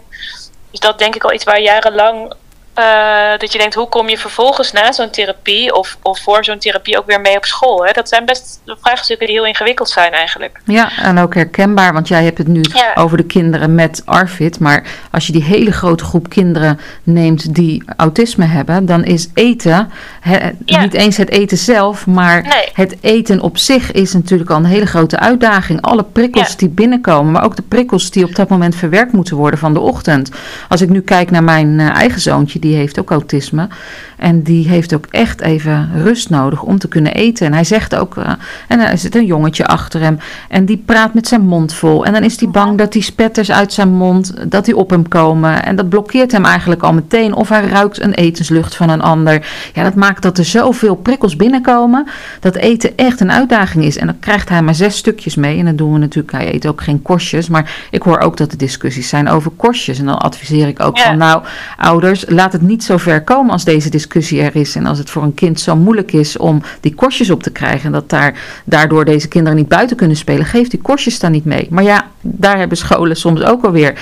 is 0.71 0.81
dat 0.81 0.99
denk 0.99 1.15
ik 1.15 1.25
al 1.25 1.33
iets 1.33 1.45
waar 1.45 1.61
jarenlang 1.61 2.35
uh, 2.79 3.39
dat 3.39 3.53
je 3.53 3.59
denkt, 3.59 3.75
hoe 3.75 3.89
kom 3.89 4.09
je 4.09 4.19
vervolgens 4.19 4.73
na 4.73 4.93
zo'n 4.93 5.11
therapie 5.11 5.75
of, 5.75 5.99
of 6.03 6.21
voor 6.23 6.45
zo'n 6.45 6.59
therapie 6.59 6.99
ook 6.99 7.07
weer 7.07 7.21
mee 7.21 7.37
op 7.37 7.45
school? 7.45 7.85
Hè? 7.85 7.93
Dat 7.93 8.09
zijn 8.09 8.25
best 8.25 8.61
vraagstukken 8.67 9.27
die 9.27 9.37
heel 9.37 9.47
ingewikkeld 9.47 9.89
zijn 9.89 10.13
eigenlijk. 10.13 10.61
Ja, 10.65 10.91
en 10.99 11.19
ook 11.19 11.35
herkenbaar, 11.35 11.93
want 11.93 12.09
jij 12.09 12.25
hebt 12.25 12.39
het 12.39 12.47
nu 12.47 12.61
ja. 12.73 12.93
over 12.95 13.17
de 13.17 13.25
kinderen 13.25 13.75
met 13.75 14.03
ARFID. 14.05 14.59
Maar 14.59 14.85
als 15.11 15.27
je 15.27 15.33
die 15.33 15.43
hele 15.43 15.73
grote 15.73 16.05
groep 16.05 16.29
kinderen 16.29 16.81
neemt 17.03 17.55
die 17.55 17.83
autisme 17.97 18.45
hebben, 18.45 18.87
dan 18.87 19.05
is 19.05 19.29
eten, 19.35 19.91
he, 20.21 20.51
ja. 20.65 20.81
niet 20.81 20.95
eens 20.95 21.17
het 21.17 21.31
eten 21.31 21.59
zelf, 21.59 22.07
maar 22.07 22.43
nee. 22.43 22.69
het 22.73 22.97
eten 23.01 23.41
op 23.41 23.59
zich 23.59 23.93
is 23.93 24.13
natuurlijk 24.13 24.51
al 24.51 24.57
een 24.57 24.65
hele 24.65 24.87
grote 24.87 25.19
uitdaging. 25.19 25.83
Alle 25.83 26.05
prikkels 26.05 26.49
ja. 26.49 26.57
die 26.57 26.69
binnenkomen, 26.69 27.33
maar 27.33 27.45
ook 27.45 27.57
de 27.57 27.63
prikkels 27.63 28.11
die 28.11 28.25
op 28.25 28.35
dat 28.35 28.49
moment 28.49 28.77
verwerkt 28.77 29.13
moeten 29.13 29.37
worden 29.37 29.59
van 29.59 29.73
de 29.73 29.81
ochtend. 29.81 30.31
Als 30.69 30.81
ik 30.81 30.89
nu 30.89 31.01
kijk 31.01 31.31
naar 31.31 31.45
mijn 31.45 31.79
uh, 31.79 31.89
eigen 31.89 32.21
zoontje 32.21 32.61
die 32.63 32.77
heeft 32.77 32.99
ook 32.99 33.11
autisme. 33.11 33.69
En 34.17 34.43
die 34.43 34.69
heeft 34.69 34.95
ook 34.95 35.07
echt 35.11 35.41
even 35.41 35.91
rust 35.95 36.31
nodig 36.31 36.63
om 36.63 36.79
te 36.79 36.89
kunnen 36.89 37.15
eten. 37.15 37.47
En 37.47 37.53
hij 37.53 37.65
zegt 37.65 37.95
ook, 37.95 38.17
uh, 38.17 38.31
en 38.69 38.81
er 38.81 38.99
zit 38.99 39.15
een 39.15 39.27
jongetje 39.27 39.67
achter 39.67 40.01
hem. 40.01 40.19
En 40.49 40.65
die 40.65 40.83
praat 40.87 41.15
met 41.15 41.29
zijn 41.29 41.41
mond 41.41 41.75
vol. 41.75 42.05
En 42.05 42.13
dan 42.13 42.23
is 42.23 42.41
hij 42.41 42.49
bang 42.49 42.79
dat 42.79 42.93
die 42.93 43.03
spetters 43.03 43.51
uit 43.51 43.73
zijn 43.73 43.93
mond, 43.93 44.35
dat 44.51 44.65
die 44.65 44.77
op 44.77 44.91
hem 44.91 45.09
komen. 45.09 45.65
En 45.65 45.77
dat 45.77 45.89
blokkeert 45.89 46.33
hem 46.33 46.45
eigenlijk 46.45 46.83
al 46.83 46.93
meteen. 46.93 47.35
Of 47.35 47.49
hij 47.49 47.67
ruikt 47.67 48.01
een 48.01 48.15
etenslucht 48.15 48.75
van 48.75 48.89
een 48.89 49.03
ander. 49.03 49.47
Ja, 49.75 49.83
dat 49.83 49.95
maakt 49.95 50.23
dat 50.23 50.39
er 50.39 50.45
zoveel 50.45 50.95
prikkels 50.95 51.37
binnenkomen. 51.37 52.07
Dat 52.41 52.55
eten 52.55 52.97
echt 52.97 53.21
een 53.21 53.33
uitdaging 53.33 53.85
is. 53.85 53.99
En 53.99 54.07
dan 54.07 54.19
krijgt 54.19 54.49
hij 54.49 54.63
maar 54.63 54.75
zes 54.75 54.97
stukjes 54.97 55.35
mee. 55.35 55.59
En 55.59 55.65
dan 55.65 55.77
doen 55.77 55.93
we 55.93 55.99
natuurlijk, 55.99 56.33
hij 56.33 56.55
eet 56.55 56.67
ook 56.67 56.83
geen 56.83 57.03
korstjes. 57.03 57.49
Maar 57.49 57.87
ik 57.91 58.03
hoor 58.03 58.19
ook 58.19 58.37
dat 58.37 58.53
er 58.53 58.59
discussies 58.59 59.09
zijn 59.09 59.29
over 59.29 59.51
korstjes. 59.57 59.99
En 59.99 60.05
dan 60.05 60.19
adviseer 60.19 60.69
ik 60.69 60.81
ook 60.81 60.99
van, 60.99 61.19
nou, 61.19 61.43
ouders, 61.77 62.25
laat 62.29 62.52
het 62.53 62.63
niet 62.63 62.85
zo 62.85 62.97
ver 62.97 63.23
komen 63.23 63.53
als 63.53 63.65
deze 63.65 63.91
discussie 63.91 64.43
er 64.43 64.57
is. 64.57 64.77
En 64.77 64.87
als 64.87 64.99
het 64.99 65.11
voor 65.11 65.23
een 65.23 65.35
kind 65.35 65.61
zo 65.61 65.77
moeilijk 65.77 66.13
is 66.13 66.37
om 66.37 66.63
die 66.81 66.95
korstjes 66.95 67.31
op 67.31 67.43
te 67.43 67.51
krijgen. 67.51 67.85
En 67.87 67.93
dat 67.93 68.11
daar, 68.11 68.63
daardoor 68.65 69.05
deze 69.05 69.29
kinderen 69.29 69.59
niet 69.59 69.69
buiten 69.69 69.97
kunnen 69.97 70.17
spelen. 70.17 70.47
Geef 70.47 70.69
die 70.69 70.81
korstjes 70.81 71.19
dan 71.19 71.33
niet 71.33 71.45
mee. 71.45 71.67
Maar 71.71 71.85
ja, 71.85 72.07
daar 72.21 72.59
hebben 72.59 72.77
scholen 72.77 73.17
soms 73.17 73.43
ook 73.43 73.65
alweer 73.65 73.93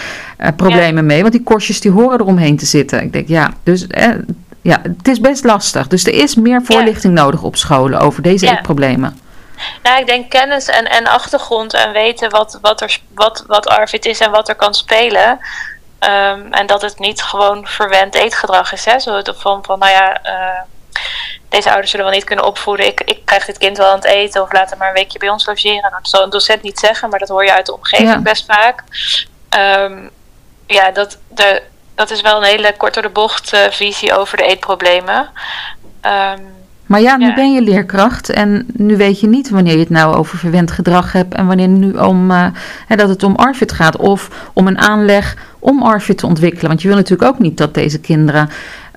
uh, 0.41 0.49
problemen 0.57 1.07
mee. 1.07 1.21
Want 1.21 1.33
die 1.33 1.43
korstjes 1.43 1.81
die 1.81 1.91
horen 1.91 2.21
eromheen 2.21 2.57
te 2.57 2.67
zitten. 2.67 3.03
Ik 3.03 3.13
denk, 3.13 3.29
ja, 3.29 3.53
dus... 3.63 3.87
Eh, 3.87 4.09
ja, 4.63 4.81
het 4.83 5.09
is 5.09 5.21
best 5.21 5.45
lastig. 5.45 5.87
Dus 5.87 6.07
er 6.07 6.13
is 6.13 6.35
meer 6.35 6.63
voorlichting 6.63 7.15
nodig 7.15 7.43
op 7.43 7.57
scholen 7.57 8.01
over 8.01 8.23
deze 8.23 8.45
ja. 8.45 8.57
eetproblemen. 8.57 9.19
Nou, 9.83 10.01
ik 10.01 10.07
denk 10.07 10.31
kennis 10.31 10.69
en, 10.69 10.91
en 10.91 11.07
achtergrond 11.07 11.75
en 11.75 11.93
weten 11.93 12.31
wat, 12.31 12.59
wat, 12.63 12.81
er, 12.81 13.01
wat, 13.15 13.45
wat 13.47 13.67
ARFID 13.69 14.07
is 14.07 14.21
en 14.21 14.31
wat 14.31 14.49
er 14.49 14.55
kan 14.55 14.75
spelen. 14.75 15.39
Um, 16.05 16.53
en 16.53 16.67
dat 16.67 16.83
het 16.83 16.99
niet 16.99 17.23
gewoon 17.23 17.67
verwend 17.67 18.15
eetgedrag 18.15 18.73
is. 18.73 18.85
Hè? 18.85 18.99
Zo 18.99 19.23
van, 19.25 19.65
van 19.65 19.79
nou 19.79 19.93
ja, 19.93 20.21
uh, 20.25 20.61
deze 21.49 21.69
ouders 21.69 21.91
zullen 21.91 22.07
wel 22.07 22.15
niet 22.15 22.25
kunnen 22.25 22.45
opvoeden. 22.45 22.87
Ik, 22.87 23.01
ik 23.01 23.25
krijg 23.25 23.45
dit 23.45 23.59
kind 23.59 23.77
wel 23.77 23.89
aan 23.89 23.95
het 23.95 24.05
eten 24.05 24.43
of 24.43 24.53
laat 24.53 24.71
hem 24.71 24.79
maar 24.79 24.89
een 24.89 24.95
weekje 24.95 25.19
bij 25.19 25.29
ons 25.29 25.47
logeren. 25.47 25.81
Nou, 25.81 25.95
dat 25.95 26.09
zal 26.09 26.23
een 26.23 26.31
docent 26.31 26.63
niet 26.63 26.79
zeggen, 26.79 27.11
maar 27.11 27.19
dat 27.19 27.29
hoor 27.29 27.45
je 27.45 27.53
uit 27.53 27.67
de 27.67 27.75
omgeving 27.75 28.11
ja. 28.11 28.19
best 28.19 28.45
vaak. 28.45 28.83
Um, 29.57 30.11
ja, 30.67 30.91
dat, 30.91 31.19
de, 31.29 31.63
dat 31.95 32.11
is 32.11 32.21
wel 32.21 32.37
een 32.37 32.49
hele 32.49 32.77
kort 32.77 32.95
door 32.95 33.03
de 33.03 33.09
bocht 33.09 33.53
uh, 33.53 33.61
visie 33.71 34.17
over 34.17 34.37
de 34.37 34.45
eetproblemen. 34.45 35.31
Um, 36.03 36.60
maar 36.91 37.01
ja, 37.01 37.17
nu 37.17 37.27
ja. 37.27 37.35
ben 37.35 37.53
je 37.53 37.63
leerkracht 37.63 38.31
en 38.31 38.67
nu 38.73 38.97
weet 38.97 39.21
je 39.21 39.27
niet 39.27 39.51
wanneer 39.51 39.73
je 39.73 39.79
het 39.79 39.91
nou 39.91 40.15
over 40.15 40.39
verwend 40.39 40.71
gedrag 40.71 41.13
hebt 41.13 41.35
en 41.35 41.47
wanneer 41.47 41.69
nu 41.69 41.93
om, 41.93 42.31
uh, 42.31 42.47
hè, 42.87 42.97
dat 42.97 43.09
het 43.09 43.23
om 43.23 43.37
ARFID 43.37 43.73
gaat 43.73 43.97
of 43.97 44.29
om 44.53 44.67
een 44.67 44.79
aanleg 44.79 45.37
om 45.59 45.83
ARFID 45.83 46.19
te 46.19 46.27
ontwikkelen. 46.27 46.69
Want 46.69 46.83
je 46.83 46.89
wil 46.89 46.97
natuurlijk 46.97 47.31
ook 47.31 47.39
niet 47.39 47.57
dat 47.57 47.75
deze 47.75 48.01
kinderen 48.01 48.51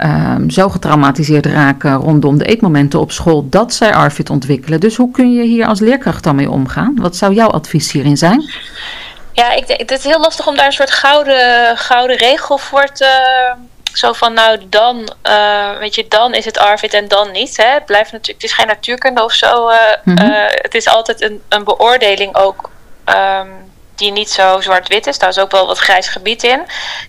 uh, 0.04 0.36
zo 0.48 0.70
getraumatiseerd 0.70 1.46
raken 1.46 1.96
rondom 1.96 2.38
de 2.38 2.46
eetmomenten 2.46 3.00
op 3.00 3.12
school 3.12 3.50
dat 3.50 3.74
zij 3.74 3.94
ARFID 3.94 4.30
ontwikkelen. 4.30 4.80
Dus 4.80 4.96
hoe 4.96 5.12
kun 5.12 5.34
je 5.34 5.44
hier 5.44 5.66
als 5.66 5.80
leerkracht 5.80 6.24
dan 6.24 6.36
mee 6.36 6.50
omgaan? 6.50 6.96
Wat 6.96 7.16
zou 7.16 7.34
jouw 7.34 7.50
advies 7.50 7.92
hierin 7.92 8.18
zijn? 8.18 8.44
Ja, 9.32 9.52
ik 9.52 9.64
het 9.68 9.92
is 9.92 10.04
heel 10.04 10.20
lastig 10.20 10.48
om 10.48 10.56
daar 10.56 10.66
een 10.66 10.72
soort 10.72 10.92
gouden, 10.92 11.78
gouden 11.78 12.18
regel 12.18 12.58
voor 12.58 12.86
te 12.86 13.08
zo 13.98 14.14
van, 14.14 14.34
nou 14.34 14.70
dan, 14.70 15.14
uh, 15.28 15.78
weet 15.78 15.96
je, 15.96 16.08
dan 16.08 16.34
is 16.34 16.46
het 16.46 16.58
ARVID 16.58 16.94
en 16.94 17.08
dan 17.08 17.32
niet. 17.32 17.58
Hè? 17.58 17.66
Het, 17.66 17.86
blijft 17.86 18.12
natuurlijk, 18.12 18.42
het 18.42 18.52
is 18.52 18.58
geen 18.58 18.68
natuurkunde 18.68 19.24
of 19.24 19.34
zo. 19.34 19.70
Uh, 19.70 19.78
mm 20.04 20.18
-hmm. 20.18 20.30
uh, 20.30 20.46
het 20.48 20.76
is 20.76 20.88
altijd 20.88 21.22
een, 21.22 21.44
een 21.50 21.64
beoordeling 21.64 22.36
ook 22.36 22.70
um, 23.06 23.72
die 23.96 24.12
niet 24.12 24.30
zo 24.30 24.62
zwart-wit 24.62 25.08
is. 25.08 25.20
Daar 25.20 25.30
is 25.30 25.40
ook 25.40 25.52
wel 25.52 25.68
wat 25.68 25.78
grijs 25.78 26.08
gebied 26.08 26.44
in. 26.44 26.62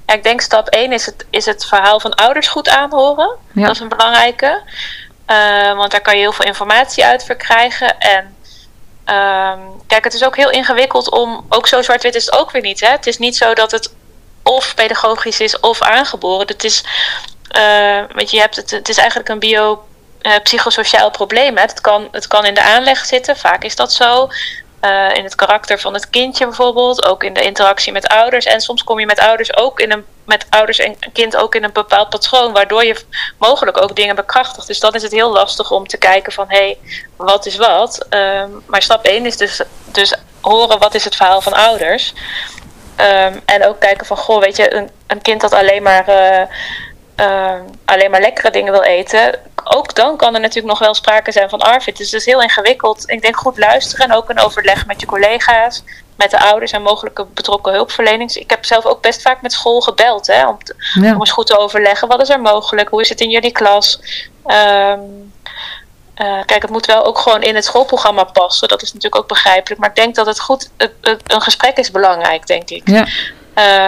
Ja, 0.07 0.15
ik 0.15 0.23
denk 0.23 0.41
stap 0.41 0.69
1 0.69 0.93
is 0.93 1.07
het, 1.07 1.27
is 1.31 1.47
het 1.47 1.67
verhaal 1.67 2.01
van 2.01 2.15
ouders 2.15 2.49
goed 2.49 2.69
aanhoren. 2.69 3.37
Ja. 3.53 3.63
Dat 3.63 3.75
is 3.75 3.81
een 3.81 3.89
belangrijke. 3.89 4.63
want 5.77 5.91
daar 5.91 6.01
kan 6.01 6.15
je 6.15 6.21
heel 6.21 6.33
veel 6.33 6.47
informatie 6.47 7.05
uit 7.05 7.25
verkrijgen. 7.25 7.99
En 7.99 8.35
um, 9.07 9.83
kijk, 9.87 10.05
het 10.05 10.15
is 10.15 10.25
ook 10.25 10.37
heel 10.37 10.51
ingewikkeld 10.51 11.11
om, 11.11 11.47
ook 11.49 11.67
zo 11.67 11.83
zwart-wit 11.83 12.15
is 12.15 12.27
het 12.27 12.39
ook 12.39 12.51
weer 12.51 12.63
niet. 12.63 12.81
Hè? 12.81 12.89
Het 12.89 13.07
is 13.07 13.19
niet 13.19 13.37
zo 13.37 13.55
dat 13.55 13.71
het 13.71 13.95
of 14.45 14.75
pedagogisch 14.75 15.41
is 15.41 15.61
of 15.61 15.83
aangeboren. 15.83 16.47
Het 16.47 16.65
is, 16.65 16.85
uh, 17.57 18.03
weet 18.15 18.31
je, 18.31 18.39
hebt 18.39 18.57
het, 18.57 18.71
het 18.71 18.89
is 18.89 18.97
eigenlijk 18.97 19.29
een 19.29 19.39
bio, 19.39 19.85
uh, 20.23 20.33
psychosociaal 20.43 21.11
probleem. 21.11 21.57
Hè. 21.57 21.63
Het, 21.63 21.81
kan, 21.81 22.09
het 22.11 22.27
kan 22.27 22.45
in 22.45 22.55
de 22.55 22.63
aanleg 22.63 23.05
zitten, 23.05 23.37
vaak 23.37 23.65
is 23.65 23.77
dat 23.77 23.93
zo. 23.93 24.29
Uh, 24.81 25.15
in 25.15 25.25
het 25.25 25.35
karakter 25.35 25.81
van 25.81 25.95
het 25.95 26.11
kindje 26.11 26.45
bijvoorbeeld, 26.45 27.07
ook 27.07 27.25
in 27.25 27.33
de 27.33 27.43
interactie 27.43 27.93
met 27.93 28.07
ouders. 28.07 28.45
En 28.45 28.61
soms 28.61 28.85
kom 28.85 29.01
je 29.01 29.07
met 29.07 29.19
ouders 29.19 29.57
ook 29.57 29.81
in 29.81 29.93
een 29.93 30.05
met 30.25 30.47
ouders 30.51 30.79
en 30.79 30.97
kind 31.13 31.37
ook 31.37 31.55
in 31.55 31.65
een 31.65 31.73
bepaald 31.73 32.09
patroon, 32.09 32.53
waardoor 32.53 32.85
je 32.85 33.05
mogelijk 33.39 33.83
ook 33.83 33.97
dingen 33.97 34.17
bekrachtigt. 34.17 34.67
Dus 34.67 34.81
dan 34.81 34.95
is 34.95 35.03
het 35.03 35.13
heel 35.13 35.33
lastig 35.33 35.71
om 35.71 35.87
te 35.87 35.97
kijken 35.97 36.33
van 36.33 36.45
hé, 36.49 36.57
hey, 36.57 36.79
wat 37.17 37.47
is 37.47 37.57
wat? 37.57 38.07
Um, 38.11 38.63
maar 38.67 38.83
stap 38.83 39.05
1 39.05 39.27
is 39.27 39.37
dus, 39.37 39.61
dus 39.85 40.15
horen 40.41 40.79
wat 40.79 40.95
is 40.95 41.05
het 41.05 41.17
verhaal 41.17 41.41
van 41.41 41.53
ouders. 41.53 42.13
Um, 43.01 43.41
en 43.45 43.67
ook 43.67 43.81
kijken 43.81 44.07
van, 44.07 44.17
goh, 44.17 44.41
weet 44.41 44.57
je, 44.57 44.75
een, 44.75 44.91
een 45.07 45.23
kind 45.23 45.41
dat 45.41 45.53
alleen 45.53 45.83
maar, 45.83 46.09
uh, 46.09 46.43
uh, 47.27 47.61
alleen 47.85 48.11
maar 48.11 48.21
lekkere 48.21 48.51
dingen 48.51 48.73
wil 48.73 48.83
eten. 48.83 49.41
Ook 49.65 49.95
dan 49.95 50.17
kan 50.17 50.35
er 50.35 50.41
natuurlijk 50.41 50.67
nog 50.67 50.79
wel 50.79 50.95
sprake 50.95 51.33
zijn 51.33 51.49
van 51.49 51.61
ARFID. 51.61 51.97
Dus 51.97 52.11
het 52.11 52.21
is 52.21 52.27
heel 52.27 52.43
ingewikkeld. 52.43 53.11
Ik 53.11 53.23
denk 53.23 53.37
goed 53.37 53.59
luisteren 53.59 54.09
en 54.09 54.17
ook 54.17 54.29
een 54.31 54.39
overleg 54.39 54.87
met 54.87 55.01
je 55.01 55.07
collega's, 55.07 55.83
met 56.17 56.31
de 56.31 56.41
ouders 56.41 56.73
en 56.73 56.83
mogelijke 56.83 57.25
betrokken 57.25 57.73
hulpverlenings. 57.73 58.37
Ik 58.37 58.51
heb 58.51 58.65
zelf 58.65 58.87
ook 58.87 59.03
best 59.03 59.23
vaak 59.23 59.43
met 59.43 59.53
school 59.53 59.81
gebeld 59.81 60.27
hè, 60.27 60.49
om, 60.49 60.65
te, 60.65 60.75
ja. 61.01 61.15
om 61.15 61.21
eens 61.21 61.31
goed 61.31 61.47
te 61.47 61.59
overleggen. 61.59 62.09
Wat 62.09 62.21
is 62.21 62.29
er 62.29 62.41
mogelijk? 62.41 62.89
Hoe 62.89 63.01
is 63.01 63.09
het 63.09 63.21
in 63.21 63.31
jullie 63.31 63.53
klas? 63.53 64.01
Um, 64.47 65.33
uh, 66.17 66.45
kijk, 66.47 66.63
het 66.63 66.71
moet 66.71 66.87
wel 66.87 67.05
ook 67.05 67.19
gewoon 67.19 67.43
in 67.43 67.55
het 67.55 67.65
schoolprogramma 67.65 68.25
passen. 68.25 68.69
Dat 68.69 68.83
is 68.83 68.93
natuurlijk 68.93 69.23
ook 69.23 69.29
begrijpelijk. 69.29 69.81
Maar 69.81 69.91
ik 69.91 69.97
denk 69.97 70.15
dat 70.15 70.27
het 70.27 70.41
goed, 70.41 70.71
het, 70.77 70.93
het, 71.01 71.33
een 71.33 71.41
gesprek 71.41 71.77
is 71.77 71.91
belangrijk, 71.91 72.47
denk 72.47 72.71
ik. 72.71 72.89
Ja. 72.89 73.07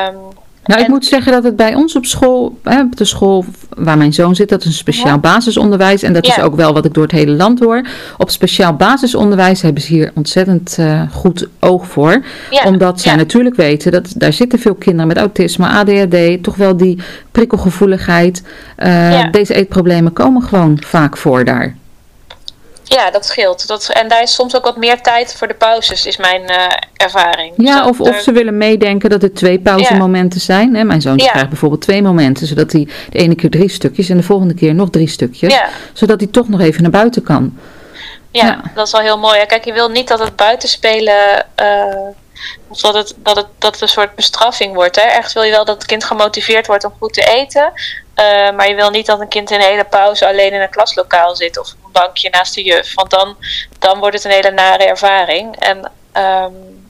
Um, 0.09 0.19
nou, 0.67 0.81
ik 0.81 0.87
en, 0.87 0.93
moet 0.93 1.07
zeggen 1.07 1.33
dat 1.33 1.45
het 1.45 1.57
bij 1.57 1.75
ons 1.75 1.97
op 1.97 2.05
school, 2.05 2.59
hè, 2.63 2.83
de 2.91 3.05
school 3.05 3.45
waar 3.69 3.97
mijn 3.97 4.13
zoon 4.13 4.35
zit, 4.35 4.49
dat 4.49 4.61
is 4.61 4.67
een 4.67 4.73
speciaal 4.73 5.07
ja. 5.07 5.19
basisonderwijs. 5.19 6.03
En 6.03 6.13
dat 6.13 6.27
ja. 6.27 6.37
is 6.37 6.43
ook 6.43 6.55
wel 6.55 6.73
wat 6.73 6.85
ik 6.85 6.95
door 6.95 7.03
het 7.03 7.13
hele 7.13 7.33
land 7.33 7.61
hoor. 7.61 7.87
Op 8.17 8.31
speciaal 8.31 8.75
basisonderwijs 8.75 9.63
hebben 9.63 9.83
ze 9.83 9.93
hier 9.93 10.11
ontzettend 10.15 10.77
uh, 10.81 11.03
goed 11.13 11.49
oog 11.61 11.87
voor. 11.87 12.25
Ja. 12.51 12.63
Omdat 12.65 13.01
zij 13.01 13.17
natuurlijk 13.17 13.57
weten 13.57 13.93
dat 13.93 14.13
daar 14.17 14.33
zitten 14.33 14.59
veel 14.59 14.75
kinderen 14.75 15.07
met 15.07 15.17
autisme, 15.17 15.67
ADHD, 15.67 16.43
toch 16.43 16.57
wel 16.57 16.77
die 16.77 16.99
prikkelgevoeligheid. 17.31 18.43
Uh, 18.79 19.31
deze 19.31 19.55
eetproblemen 19.55 20.13
komen 20.13 20.43
gewoon 20.43 20.83
vaak 20.85 21.17
voor 21.17 21.45
daar. 21.45 21.75
Ja, 22.89 23.11
dat 23.11 23.27
scheelt. 23.27 23.67
Dat, 23.67 23.89
en 23.89 24.09
daar 24.09 24.23
is 24.23 24.35
soms 24.35 24.57
ook 24.57 24.65
wat 24.65 24.77
meer 24.77 25.01
tijd 25.01 25.35
voor 25.35 25.49
de 25.49 25.55
pauzes, 25.55 26.07
is 26.07 26.17
mijn 26.17 26.43
uh, 26.43 26.67
ervaring. 26.97 27.55
Ja, 27.57 27.81
dus 27.81 27.91
of, 27.91 28.01
of 28.01 28.21
ze 28.21 28.33
willen 28.33 28.57
meedenken 28.57 29.11
dat 29.11 29.23
er 29.23 29.35
twee 29.35 29.59
pauzemomenten 29.59 30.39
ja. 30.39 30.45
zijn. 30.45 30.75
Hè? 30.75 30.85
Mijn 30.85 31.01
zoon 31.01 31.17
ja. 31.17 31.31
krijgt 31.31 31.49
bijvoorbeeld 31.49 31.81
twee 31.81 32.03
momenten, 32.03 32.47
zodat 32.47 32.73
hij 32.73 32.89
de 33.11 33.19
ene 33.19 33.35
keer 33.35 33.51
drie 33.51 33.69
stukjes 33.69 34.09
en 34.09 34.17
de 34.17 34.23
volgende 34.23 34.55
keer 34.55 34.75
nog 34.75 34.91
drie 34.91 35.09
stukjes. 35.09 35.53
Ja. 35.53 35.69
Zodat 35.93 36.21
hij 36.21 36.29
toch 36.29 36.49
nog 36.49 36.61
even 36.61 36.83
naar 36.83 36.91
buiten 36.91 37.23
kan. 37.23 37.59
Ja, 38.31 38.61
dat 38.75 38.87
is 38.87 38.93
wel 38.93 39.01
heel 39.01 39.19
mooi. 39.19 39.47
Kijk, 39.47 39.65
je 39.65 39.73
wil 39.73 39.89
niet 39.89 40.09
dat 40.09 40.19
het 40.19 40.37
buitenspelen. 40.37 41.47
Uh, 41.63 42.09
of 42.69 42.81
dat 42.81 42.95
het, 42.95 43.15
dat, 43.17 43.37
het, 43.37 43.47
dat 43.59 43.73
het 43.73 43.83
een 43.83 43.89
soort 43.89 44.15
bestraffing 44.15 44.75
wordt. 44.75 44.97
Hè? 44.97 45.03
Ergens 45.03 45.33
wil 45.33 45.43
je 45.43 45.51
wel 45.51 45.65
dat 45.65 45.77
het 45.77 45.87
kind 45.87 46.05
gemotiveerd 46.05 46.67
wordt 46.67 46.85
om 46.85 46.93
goed 46.99 47.13
te 47.13 47.25
eten. 47.25 47.73
Uh, 48.21 48.51
maar 48.51 48.69
je 48.69 48.75
wil 48.75 48.91
niet 48.91 49.07
dat 49.07 49.21
een 49.21 49.29
kind 49.29 49.51
in 49.51 49.61
een 49.61 49.67
hele 49.67 49.85
pauze 49.85 50.27
alleen 50.27 50.53
in 50.53 50.61
een 50.61 50.71
klaslokaal 50.71 51.37
zit 51.37 51.59
of 51.59 51.69
op 51.69 51.85
een 51.85 51.93
bankje 51.93 52.31
naast 52.31 52.55
de 52.55 52.63
juf. 52.63 52.95
Want 52.95 53.11
dan, 53.11 53.37
dan 53.79 53.99
wordt 53.99 54.15
het 54.15 54.25
een 54.25 54.31
hele 54.31 54.51
nare 54.51 54.85
ervaring. 54.85 55.57
En 55.57 55.91
um, 56.23 56.89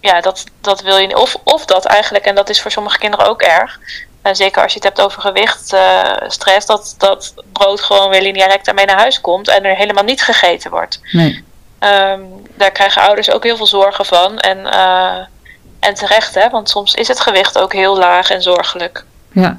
ja, 0.00 0.20
dat, 0.20 0.44
dat 0.60 0.80
wil 0.80 0.96
je 0.96 1.16
Of, 1.16 1.36
of 1.44 1.64
dat 1.64 1.84
eigenlijk, 1.84 2.24
en 2.24 2.34
dat 2.34 2.48
is 2.48 2.60
voor 2.60 2.70
sommige 2.70 2.98
kinderen 2.98 3.26
ook 3.26 3.42
erg. 3.42 3.78
En 4.22 4.36
zeker 4.36 4.62
als 4.62 4.72
je 4.72 4.78
het 4.78 4.88
hebt 4.88 5.00
over 5.00 5.20
gewicht, 5.20 5.72
uh, 5.72 6.12
stress, 6.26 6.66
dat, 6.66 6.94
dat 6.98 7.34
brood 7.52 7.80
gewoon 7.80 8.10
weer 8.10 8.22
lineair 8.22 8.58
daarmee 8.62 8.86
naar 8.86 8.98
huis 8.98 9.20
komt 9.20 9.48
en 9.48 9.64
er 9.64 9.76
helemaal 9.76 10.04
niet 10.04 10.22
gegeten 10.22 10.70
wordt. 10.70 11.00
Nee. 11.12 11.44
Um, 11.80 12.46
daar 12.56 12.70
krijgen 12.70 13.02
ouders 13.02 13.30
ook 13.30 13.44
heel 13.44 13.56
veel 13.56 13.66
zorgen 13.66 14.04
van. 14.04 14.38
En, 14.38 14.58
uh, 14.58 15.18
en 15.80 15.94
terecht, 15.94 16.34
hè, 16.34 16.50
want 16.50 16.70
soms 16.70 16.94
is 16.94 17.08
het 17.08 17.20
gewicht 17.20 17.58
ook 17.58 17.72
heel 17.72 17.98
laag 17.98 18.30
en 18.30 18.42
zorgelijk. 18.42 19.04
Ja. 19.32 19.58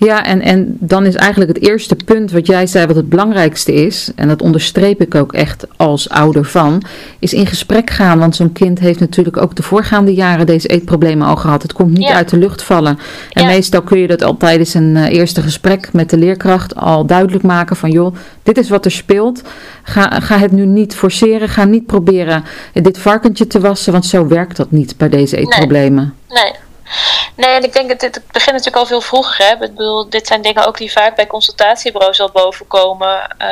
Ja, 0.00 0.24
en, 0.24 0.40
en 0.40 0.76
dan 0.80 1.06
is 1.06 1.14
eigenlijk 1.14 1.56
het 1.56 1.66
eerste 1.66 1.96
punt 2.04 2.30
wat 2.30 2.46
jij 2.46 2.66
zei, 2.66 2.86
wat 2.86 2.96
het 2.96 3.08
belangrijkste 3.08 3.72
is, 3.72 4.10
en 4.16 4.28
dat 4.28 4.42
onderstreep 4.42 5.00
ik 5.00 5.14
ook 5.14 5.32
echt 5.32 5.66
als 5.76 6.08
ouder 6.08 6.44
van, 6.44 6.82
is 7.18 7.32
in 7.32 7.46
gesprek 7.46 7.90
gaan. 7.90 8.18
Want 8.18 8.36
zo'n 8.36 8.52
kind 8.52 8.78
heeft 8.78 9.00
natuurlijk 9.00 9.36
ook 9.36 9.54
de 9.54 9.62
voorgaande 9.62 10.14
jaren 10.14 10.46
deze 10.46 10.68
eetproblemen 10.68 11.26
al 11.26 11.36
gehad. 11.36 11.62
Het 11.62 11.72
komt 11.72 11.98
niet 11.98 12.08
ja. 12.08 12.14
uit 12.14 12.28
de 12.28 12.36
lucht 12.36 12.62
vallen. 12.62 12.98
En 13.32 13.42
ja. 13.42 13.48
meestal 13.48 13.82
kun 13.82 13.98
je 13.98 14.06
dat 14.06 14.22
al 14.22 14.36
tijdens 14.36 14.74
een 14.74 14.96
uh, 14.96 15.12
eerste 15.12 15.42
gesprek 15.42 15.92
met 15.92 16.10
de 16.10 16.16
leerkracht 16.16 16.76
al 16.76 17.06
duidelijk 17.06 17.44
maken 17.44 17.76
van 17.76 17.90
joh, 17.90 18.14
dit 18.42 18.58
is 18.58 18.68
wat 18.68 18.84
er 18.84 18.90
speelt. 18.90 19.42
Ga, 19.82 20.20
ga 20.20 20.38
het 20.38 20.52
nu 20.52 20.66
niet 20.66 20.94
forceren. 20.94 21.48
Ga 21.48 21.64
niet 21.64 21.86
proberen 21.86 22.44
dit 22.72 22.98
varkentje 22.98 23.46
te 23.46 23.60
wassen, 23.60 23.92
want 23.92 24.06
zo 24.06 24.26
werkt 24.26 24.56
dat 24.56 24.70
niet 24.70 24.96
bij 24.96 25.08
deze 25.08 25.36
eetproblemen. 25.36 26.14
Nee. 26.28 26.42
nee. 26.42 26.67
Nee, 27.34 27.50
en 27.50 27.64
ik 27.64 27.72
denk 27.72 27.88
dat 27.88 28.00
het 28.00 28.22
begint 28.32 28.56
natuurlijk 28.56 28.76
al 28.76 28.86
veel 28.86 29.00
vroeger. 29.00 29.46
Hè? 29.46 29.52
Ik 29.52 29.58
bedoel, 29.58 30.08
dit 30.08 30.26
zijn 30.26 30.42
dingen 30.42 30.66
ook 30.66 30.76
die 30.76 30.92
vaak 30.92 31.16
bij 31.16 31.26
consultatiebureaus 31.26 32.20
al 32.20 32.30
bovenkomen. 32.30 33.36
Uh, 33.38 33.48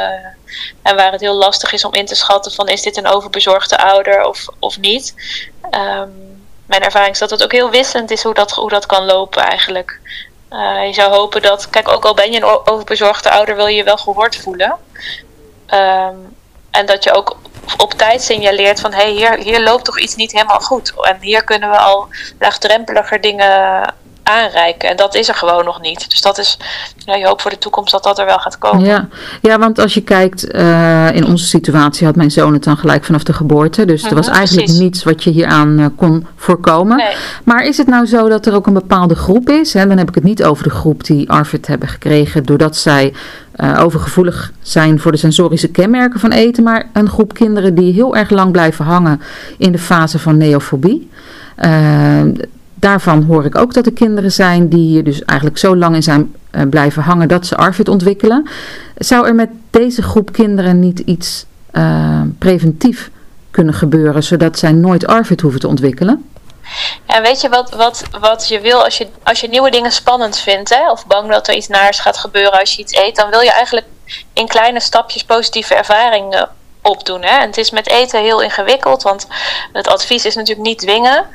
en 0.83 0.97
waar 0.97 1.13
het 1.13 1.21
heel 1.21 1.35
lastig 1.35 1.73
is 1.73 1.85
om 1.85 1.95
in 1.95 2.07
te 2.07 2.15
schatten 2.15 2.53
van 2.53 2.69
is 2.69 2.83
dit 2.83 2.97
een 2.97 3.07
overbezorgde 3.07 3.79
ouder 3.79 4.25
of, 4.25 4.47
of 4.59 4.79
niet. 4.79 5.15
Um, 5.71 6.45
mijn 6.67 6.83
ervaring 6.83 7.13
is 7.13 7.19
dat 7.19 7.31
het 7.31 7.43
ook 7.43 7.53
heel 7.53 7.71
wisselend 7.71 8.11
is 8.11 8.23
hoe 8.23 8.35
dat, 8.35 8.51
hoe 8.51 8.69
dat 8.69 8.87
kan 8.87 9.05
lopen 9.05 9.43
eigenlijk. 9.43 10.01
Uh, 10.51 10.87
je 10.87 10.93
zou 10.93 11.15
hopen 11.15 11.43
dat, 11.43 11.71
kijk, 11.71 11.89
ook 11.89 12.05
al 12.05 12.15
ben 12.15 12.33
je 12.33 12.37
een 12.37 12.67
overbezorgde 12.67 13.31
ouder, 13.31 13.57
wil 13.57 13.67
je 13.67 13.77
je 13.77 13.85
wel 13.85 13.97
gehoord 13.97 14.37
voelen. 14.37 14.77
Um, 15.71 16.37
en 16.71 16.87
dat 16.87 17.05
je 17.05 17.13
ook 17.13 17.37
op 17.77 17.93
tijd 17.93 18.23
signaleert 18.23 18.81
van 18.81 18.93
hé, 18.93 19.03
hey, 19.03 19.11
hier, 19.11 19.39
hier 19.39 19.63
loopt 19.63 19.85
toch 19.85 20.01
iets 20.01 20.15
niet 20.15 20.33
helemaal 20.33 20.61
goed. 20.61 20.93
En 21.01 21.17
hier 21.21 21.45
kunnen 21.45 21.71
we 21.71 21.79
al 21.79 22.09
laagdrempeliger 22.39 23.21
dingen 23.21 23.95
aanreiken. 24.27 24.89
En 24.89 24.97
dat 24.97 25.15
is 25.15 25.29
er 25.29 25.35
gewoon 25.35 25.65
nog 25.65 25.81
niet. 25.81 26.11
Dus 26.11 26.21
dat 26.21 26.39
is, 26.39 26.59
nou, 27.07 27.19
je 27.19 27.27
hoopt 27.27 27.43
voor 27.43 27.51
de 27.51 27.59
toekomst 27.59 27.93
dat 27.93 28.03
dat 28.03 28.19
er 28.19 28.27
wel 28.27 28.39
gaat 28.39 28.59
komen. 28.59 28.85
Ja, 28.85 29.09
ja 29.43 29.59
want 29.59 29.79
als 29.79 29.95
je 29.95 30.01
kijkt, 30.01 30.55
uh, 30.55 31.15
in 31.15 31.27
onze 31.27 31.47
situatie 31.47 32.07
had 32.07 32.17
mijn 32.17 32.31
zoon 32.31 32.53
het 32.53 32.65
dan 32.65 32.77
gelijk 32.77 33.05
vanaf 33.05 33.23
de 33.23 33.33
geboorte. 33.33 33.85
Dus 33.85 34.05
er 34.05 34.15
was 34.15 34.27
mhm, 34.27 34.37
eigenlijk 34.37 34.69
niets 34.69 35.03
wat 35.03 35.25
je 35.25 35.31
hieraan 35.31 35.81
uh, 35.81 35.87
kon 35.97 36.27
voorkomen. 36.37 36.97
Nee. 36.97 37.15
Maar 37.45 37.65
is 37.65 37.77
het 37.77 37.87
nou 37.87 38.07
zo 38.07 38.29
dat 38.29 38.47
er 38.47 38.55
ook 38.55 38.67
een 38.67 38.73
bepaalde 38.73 39.15
groep 39.15 39.51
is? 39.51 39.73
Hè? 39.73 39.87
Dan 39.87 39.99
heb 39.99 40.09
ik 40.09 40.15
het 40.15 40.25
niet 40.25 40.45
over 40.45 40.65
de 40.65 40.71
groep 40.71 41.05
die 41.05 41.31
ARFID 41.31 41.67
hebben 41.67 41.89
gekregen 41.89 42.45
doordat 42.45 42.77
zij 42.77 43.13
uh, 43.61 43.81
overgevoelig 43.83 44.53
zijn 44.61 45.01
voor 45.01 45.13
de 45.13 45.19
sensorische 45.19 45.69
kenmerken 45.69 46.21
van 46.21 46.33
eten, 46.33 46.63
maar 46.63 46.89
een 46.93 47.09
groep 47.09 47.35
kinderen 47.35 47.75
die 47.75 47.93
heel 47.93 48.17
erg 48.17 48.31
lang 48.31 48.53
blijven 48.53 48.85
hangen 48.85 49.21
in 49.59 49.73
de 49.73 49.79
fase 49.79 50.19
van 50.19 50.37
neofobie. 50.37 51.11
Uh, 51.65 52.23
daarvan 52.75 53.23
hoor 53.23 53.45
ik 53.45 53.59
ook 53.59 53.75
dat 53.75 53.87
er 53.87 53.93
kinderen 53.93 54.33
zijn 54.33 54.69
die 54.69 54.87
hier 54.87 55.05
dus 55.05 55.25
eigenlijk 55.25 55.59
zo 55.59 55.77
lang 55.77 55.95
in 55.95 56.03
zijn 56.03 56.35
uh, 56.51 56.63
blijven 56.71 57.03
hangen 57.03 57.29
dat 57.29 57.47
ze 57.47 57.57
ARFID 57.57 57.89
ontwikkelen. 57.89 58.49
Zou 58.97 59.27
er 59.27 59.35
met 59.35 59.51
deze 59.71 60.03
groep 60.03 60.33
kinderen 60.33 60.81
niet 60.81 60.99
iets 60.99 61.47
preventief 62.39 63.11
kunnen 63.51 63.75
gebeuren, 63.75 64.23
zodat 64.23 64.59
zij 64.59 64.73
nooit 64.73 65.07
ARFID 65.07 65.41
hoeven 65.41 65.61
te 65.61 65.69
ontwikkelen? 65.69 66.25
Ja, 67.07 67.21
weet 67.21 67.41
je 67.41 67.49
wat, 67.49 67.71
wat, 67.71 68.03
wat 68.21 68.49
je 68.49 68.61
wil 68.61 68.85
als 68.85 68.99
je, 68.99 69.09
als 69.23 69.41
je 69.41 69.49
nieuwe 69.49 69.71
dingen 69.71 69.93
spannend 69.93 70.39
vindt, 70.39 70.75
hè, 70.75 70.91
of 70.91 71.07
bang 71.07 71.31
dat 71.31 71.49
er 71.49 71.55
iets 71.55 71.69
naars 71.69 71.99
gaat 71.99 72.19
gebeuren 72.19 72.61
als 72.61 72.75
je 72.75 72.83
iets 72.83 72.95
eet, 72.95 73.17
dan 73.17 73.31
wil 73.31 73.41
je 73.41 73.53
eigenlijk 73.53 73.87
in 74.33 74.49
kleine 74.49 74.81
stapjes 74.81 75.25
positieve 75.25 75.75
ervaringen 75.75 76.51
opdoen. 76.83 77.23
Hè? 77.23 77.39
En 77.39 77.47
het 77.47 77.57
is 77.57 77.71
met 77.71 77.89
eten 77.89 78.21
heel 78.21 78.43
ingewikkeld, 78.43 79.03
want 79.03 79.27
het 79.73 79.89
advies 79.89 80.25
is 80.25 80.35
natuurlijk 80.35 80.67
niet 80.67 80.79
dwingen. 80.79 81.27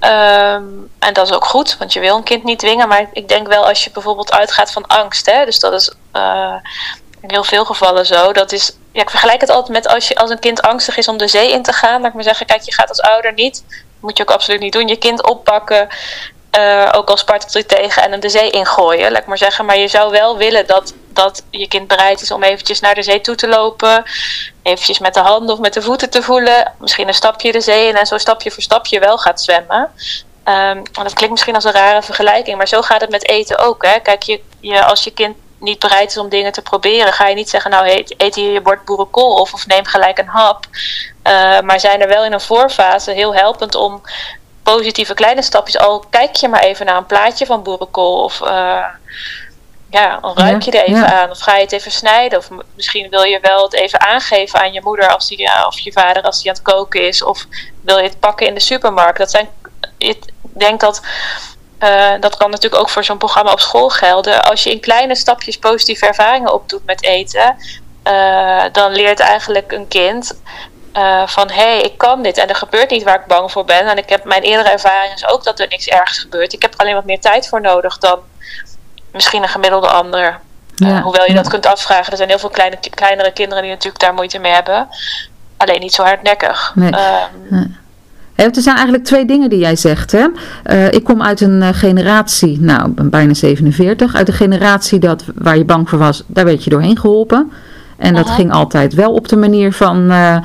Um, 0.00 0.90
en 0.98 1.12
dat 1.12 1.26
is 1.26 1.32
ook 1.32 1.44
goed, 1.44 1.76
want 1.78 1.92
je 1.92 2.00
wil 2.00 2.16
een 2.16 2.22
kind 2.22 2.44
niet 2.44 2.58
dwingen. 2.58 2.88
Maar 2.88 3.08
ik 3.12 3.28
denk 3.28 3.46
wel 3.46 3.66
als 3.66 3.84
je 3.84 3.90
bijvoorbeeld 3.90 4.32
uitgaat 4.32 4.72
van 4.72 4.86
angst, 4.86 5.26
hè, 5.26 5.44
dus 5.44 5.60
dat 5.60 5.72
is 5.72 5.94
uh, 6.16 6.54
in 7.20 7.30
heel 7.30 7.44
veel 7.44 7.64
gevallen 7.64 8.06
zo. 8.06 8.32
Dat 8.32 8.52
is, 8.52 8.76
ja, 8.92 9.02
ik 9.02 9.10
vergelijk 9.10 9.40
het 9.40 9.50
altijd 9.50 9.72
met 9.72 9.88
als, 9.88 10.08
je, 10.08 10.16
als 10.16 10.30
een 10.30 10.38
kind 10.38 10.62
angstig 10.62 10.96
is 10.96 11.08
om 11.08 11.16
de 11.16 11.28
zee 11.28 11.52
in 11.52 11.62
te 11.62 11.72
gaan. 11.72 11.98
Dat 11.98 12.08
ik 12.08 12.14
maar 12.14 12.22
zeggen, 12.22 12.46
kijk, 12.46 12.62
je 12.62 12.74
gaat 12.74 12.88
als 12.88 13.00
ouder 13.00 13.32
niet 13.32 13.64
moet 14.00 14.16
je 14.16 14.22
ook 14.22 14.30
absoluut 14.30 14.60
niet 14.60 14.72
doen. 14.72 14.88
Je 14.88 14.96
kind 14.96 15.26
oppakken, 15.26 15.88
uh, 16.58 16.88
ook 16.92 17.08
al 17.10 17.16
spartelt 17.16 17.68
tegen 17.68 18.02
en 18.02 18.10
hem 18.10 18.20
de 18.20 18.28
zee 18.28 18.50
ingooien, 18.50 19.12
laat 19.12 19.20
ik 19.20 19.26
maar 19.26 19.38
zeggen. 19.38 19.64
Maar 19.64 19.78
je 19.78 19.88
zou 19.88 20.10
wel 20.10 20.36
willen 20.36 20.66
dat, 20.66 20.94
dat 21.08 21.42
je 21.50 21.68
kind 21.68 21.88
bereid 21.88 22.20
is 22.20 22.30
om 22.30 22.42
eventjes 22.42 22.80
naar 22.80 22.94
de 22.94 23.02
zee 23.02 23.20
toe 23.20 23.34
te 23.34 23.48
lopen. 23.48 24.04
Eventjes 24.62 24.98
met 24.98 25.14
de 25.14 25.20
handen 25.20 25.54
of 25.54 25.60
met 25.60 25.74
de 25.74 25.82
voeten 25.82 26.10
te 26.10 26.22
voelen. 26.22 26.72
Misschien 26.78 27.08
een 27.08 27.14
stapje 27.14 27.52
de 27.52 27.60
zee 27.60 27.88
in 27.88 27.96
en 27.96 28.06
zo 28.06 28.18
stapje 28.18 28.50
voor 28.50 28.62
stapje 28.62 29.00
wel 29.00 29.18
gaat 29.18 29.42
zwemmen. 29.42 29.90
Um, 30.44 30.82
dat 30.92 31.12
klinkt 31.12 31.30
misschien 31.30 31.54
als 31.54 31.64
een 31.64 31.72
rare 31.72 32.02
vergelijking, 32.02 32.56
maar 32.56 32.68
zo 32.68 32.82
gaat 32.82 33.00
het 33.00 33.10
met 33.10 33.28
eten 33.28 33.58
ook. 33.58 33.84
Hè? 33.84 34.00
Kijk, 34.00 34.22
je, 34.22 34.40
je, 34.60 34.84
als 34.84 35.04
je 35.04 35.10
kind 35.10 35.36
niet 35.58 35.78
bereid 35.78 36.10
is 36.10 36.18
om 36.18 36.28
dingen 36.28 36.52
te 36.52 36.62
proberen, 36.62 37.12
ga 37.12 37.26
je 37.26 37.34
niet 37.34 37.50
zeggen, 37.50 37.70
nou 37.70 37.86
eet, 37.86 38.14
eet 38.16 38.34
hier 38.34 38.52
je 38.52 38.60
bord 38.60 38.84
boerenkool 38.84 39.34
of, 39.34 39.52
of 39.52 39.66
neem 39.66 39.84
gelijk 39.84 40.18
een 40.18 40.26
hap. 40.26 40.66
Uh, 40.72 41.60
maar 41.60 41.80
zijn 41.80 42.00
er 42.00 42.08
wel 42.08 42.24
in 42.24 42.32
een 42.32 42.40
voorfase 42.40 43.10
heel 43.10 43.34
helpend 43.34 43.74
om 43.74 44.02
positieve 44.62 45.14
kleine 45.14 45.42
stapjes, 45.42 45.78
al 45.78 46.04
kijk 46.10 46.36
je 46.36 46.48
maar 46.48 46.62
even 46.62 46.86
naar 46.86 46.96
een 46.96 47.06
plaatje 47.06 47.46
van 47.46 47.62
boerenkool 47.62 48.22
of 48.22 48.40
uh, 48.40 48.84
ja, 49.90 50.18
dan 50.20 50.36
ruik 50.36 50.62
je 50.62 50.70
er 50.70 50.84
even 50.84 51.06
aan. 51.06 51.30
Of 51.30 51.38
ga 51.38 51.56
je 51.56 51.62
het 51.62 51.72
even 51.72 51.90
snijden? 51.90 52.38
Of 52.38 52.48
misschien 52.74 53.08
wil 53.10 53.22
je 53.22 53.38
wel 53.40 53.62
het 53.62 53.74
even 53.74 54.00
aangeven 54.00 54.60
aan 54.60 54.72
je 54.72 54.80
moeder 54.84 55.08
als 55.08 55.28
die, 55.28 55.38
ja, 55.38 55.66
of 55.66 55.78
je 55.78 55.92
vader 55.92 56.22
als 56.22 56.42
die 56.42 56.50
aan 56.50 56.56
het 56.56 56.64
koken 56.64 57.06
is. 57.06 57.22
Of 57.22 57.46
wil 57.80 57.96
je 57.96 58.02
het 58.02 58.20
pakken 58.20 58.46
in 58.46 58.54
de 58.54 58.60
supermarkt. 58.60 59.18
Dat 59.18 59.30
zijn, 59.30 59.48
ik 59.98 60.18
denk 60.40 60.80
dat 60.80 61.00
uh, 61.80 62.10
dat 62.20 62.36
kan 62.36 62.50
natuurlijk 62.50 62.82
ook 62.82 62.88
voor 62.88 63.04
zo'n 63.04 63.18
programma 63.18 63.52
op 63.52 63.60
school 63.60 63.88
gelden. 63.88 64.42
Als 64.42 64.62
je 64.64 64.70
in 64.70 64.80
kleine 64.80 65.14
stapjes 65.14 65.58
positieve 65.58 66.06
ervaringen 66.06 66.52
opdoet 66.52 66.84
met 66.84 67.02
eten, 67.02 67.56
uh, 68.04 68.62
dan 68.72 68.92
leert 68.92 69.20
eigenlijk 69.20 69.72
een 69.72 69.88
kind 69.88 70.40
uh, 70.94 71.26
van 71.26 71.50
hé, 71.50 71.54
hey, 71.54 71.80
ik 71.80 71.98
kan 71.98 72.22
dit 72.22 72.38
en 72.38 72.48
er 72.48 72.54
gebeurt 72.54 72.90
niet 72.90 73.02
waar 73.02 73.20
ik 73.20 73.26
bang 73.26 73.52
voor 73.52 73.64
ben. 73.64 73.86
En 73.86 73.98
ik 73.98 74.08
heb 74.08 74.24
mijn 74.24 74.42
eerdere 74.42 74.70
ervaring 74.70 75.14
is 75.14 75.28
ook 75.28 75.44
dat 75.44 75.60
er 75.60 75.68
niks 75.68 75.86
ergs 75.86 76.18
gebeurt. 76.18 76.52
Ik 76.52 76.62
heb 76.62 76.74
er 76.74 76.80
alleen 76.80 76.94
wat 76.94 77.04
meer 77.04 77.20
tijd 77.20 77.48
voor 77.48 77.60
nodig 77.60 77.98
dan 77.98 78.18
misschien 79.12 79.42
een 79.42 79.48
gemiddelde 79.48 79.88
ander. 79.88 80.40
Ja, 80.74 81.02
hoewel 81.02 81.26
je 81.26 81.34
dat 81.34 81.48
kunt 81.48 81.66
afvragen. 81.66 82.10
Er 82.10 82.16
zijn 82.16 82.28
heel 82.28 82.38
veel 82.38 82.48
kleine, 82.48 82.78
kleinere 82.94 83.32
kinderen 83.32 83.62
die 83.62 83.72
natuurlijk 83.72 84.02
daar 84.02 84.14
moeite 84.14 84.38
mee 84.38 84.52
hebben. 84.52 84.88
Alleen 85.56 85.80
niet 85.80 85.94
zo 85.94 86.02
hardnekkig. 86.02 86.72
Nee. 86.74 86.92
Um, 87.50 87.78
er 88.44 88.62
zijn 88.62 88.74
eigenlijk 88.76 89.04
twee 89.04 89.24
dingen 89.24 89.50
die 89.50 89.58
jij 89.58 89.76
zegt. 89.76 90.12
Hè? 90.12 90.26
Uh, 90.70 90.92
ik 90.92 91.04
kom 91.04 91.22
uit 91.22 91.40
een 91.40 91.60
uh, 91.60 91.68
generatie, 91.72 92.60
nou, 92.60 92.90
bijna 92.90 93.34
47, 93.34 94.14
uit 94.14 94.28
een 94.28 94.34
generatie 94.34 94.98
dat, 94.98 95.24
waar 95.34 95.58
je 95.58 95.64
bang 95.64 95.88
voor 95.88 95.98
was, 95.98 96.24
daar 96.26 96.44
werd 96.44 96.64
je 96.64 96.70
doorheen 96.70 96.98
geholpen. 96.98 97.50
En 97.96 98.14
dat 98.14 98.30
ging 98.30 98.52
altijd 98.52 98.94
wel 98.94 99.12
op 99.12 99.28
de 99.28 99.36
manier 99.36 99.72
van, 99.72 100.10
uh, 100.10 100.36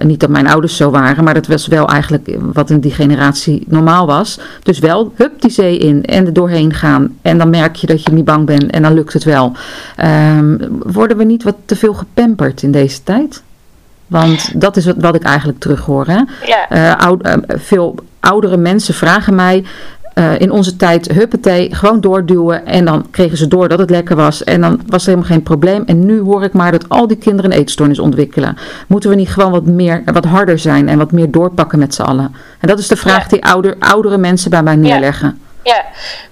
niet 0.00 0.20
dat 0.20 0.30
mijn 0.30 0.48
ouders 0.48 0.76
zo 0.76 0.90
waren, 0.90 1.24
maar 1.24 1.34
dat 1.34 1.46
was 1.46 1.66
wel 1.66 1.88
eigenlijk 1.88 2.36
wat 2.52 2.70
in 2.70 2.80
die 2.80 2.92
generatie 2.92 3.64
normaal 3.68 4.06
was. 4.06 4.40
Dus 4.62 4.78
wel, 4.78 5.12
hup, 5.16 5.40
die 5.40 5.50
zee 5.50 5.78
in 5.78 6.04
en 6.04 6.26
er 6.26 6.32
doorheen 6.32 6.74
gaan. 6.74 7.16
En 7.22 7.38
dan 7.38 7.50
merk 7.50 7.76
je 7.76 7.86
dat 7.86 8.02
je 8.02 8.12
niet 8.12 8.24
bang 8.24 8.46
bent 8.46 8.70
en 8.70 8.82
dan 8.82 8.94
lukt 8.94 9.12
het 9.12 9.24
wel. 9.24 9.52
Um, 10.36 10.58
worden 10.82 11.16
we 11.16 11.24
niet 11.24 11.42
wat 11.42 11.56
te 11.64 11.76
veel 11.76 11.94
gepamperd 11.94 12.62
in 12.62 12.70
deze 12.70 13.02
tijd? 13.02 13.42
Want 14.12 14.60
dat 14.60 14.76
is 14.76 14.86
wat, 14.86 14.96
wat 14.98 15.14
ik 15.14 15.22
eigenlijk 15.22 15.58
terughoor. 15.58 16.06
Hè? 16.06 16.20
Ja. 16.46 16.92
Oud, 16.92 17.26
uh, 17.26 17.32
veel 17.48 17.94
oudere 18.20 18.56
mensen 18.56 18.94
vragen 18.94 19.34
mij 19.34 19.64
uh, 20.14 20.40
in 20.40 20.50
onze 20.50 20.76
tijd 20.76 21.12
huppatee, 21.12 21.74
gewoon 21.74 22.00
doorduwen. 22.00 22.66
En 22.66 22.84
dan 22.84 23.06
kregen 23.10 23.36
ze 23.36 23.48
door 23.48 23.68
dat 23.68 23.78
het 23.78 23.90
lekker 23.90 24.16
was. 24.16 24.44
En 24.44 24.60
dan 24.60 24.80
was 24.86 25.02
er 25.02 25.08
helemaal 25.08 25.30
geen 25.30 25.42
probleem. 25.42 25.82
En 25.86 26.06
nu 26.06 26.20
hoor 26.20 26.44
ik 26.44 26.52
maar 26.52 26.72
dat 26.72 26.88
al 26.88 27.06
die 27.06 27.16
kinderen 27.16 27.52
een 27.52 27.58
eetstoornis 27.58 27.98
ontwikkelen. 27.98 28.56
Moeten 28.86 29.10
we 29.10 29.16
niet 29.16 29.28
gewoon 29.28 29.50
wat, 29.50 29.66
meer, 29.66 30.02
wat 30.04 30.24
harder 30.24 30.58
zijn 30.58 30.88
en 30.88 30.98
wat 30.98 31.12
meer 31.12 31.30
doorpakken 31.30 31.78
met 31.78 31.94
z'n 31.94 32.02
allen? 32.02 32.34
En 32.58 32.68
dat 32.68 32.78
is 32.78 32.88
de 32.88 32.96
vraag 32.96 33.22
ja. 33.22 33.28
die 33.28 33.44
ouder, 33.44 33.76
oudere 33.78 34.18
mensen 34.18 34.50
bij 34.50 34.62
mij 34.62 34.76
neerleggen. 34.76 35.28
Ja. 35.28 35.50
Ja, 35.62 35.84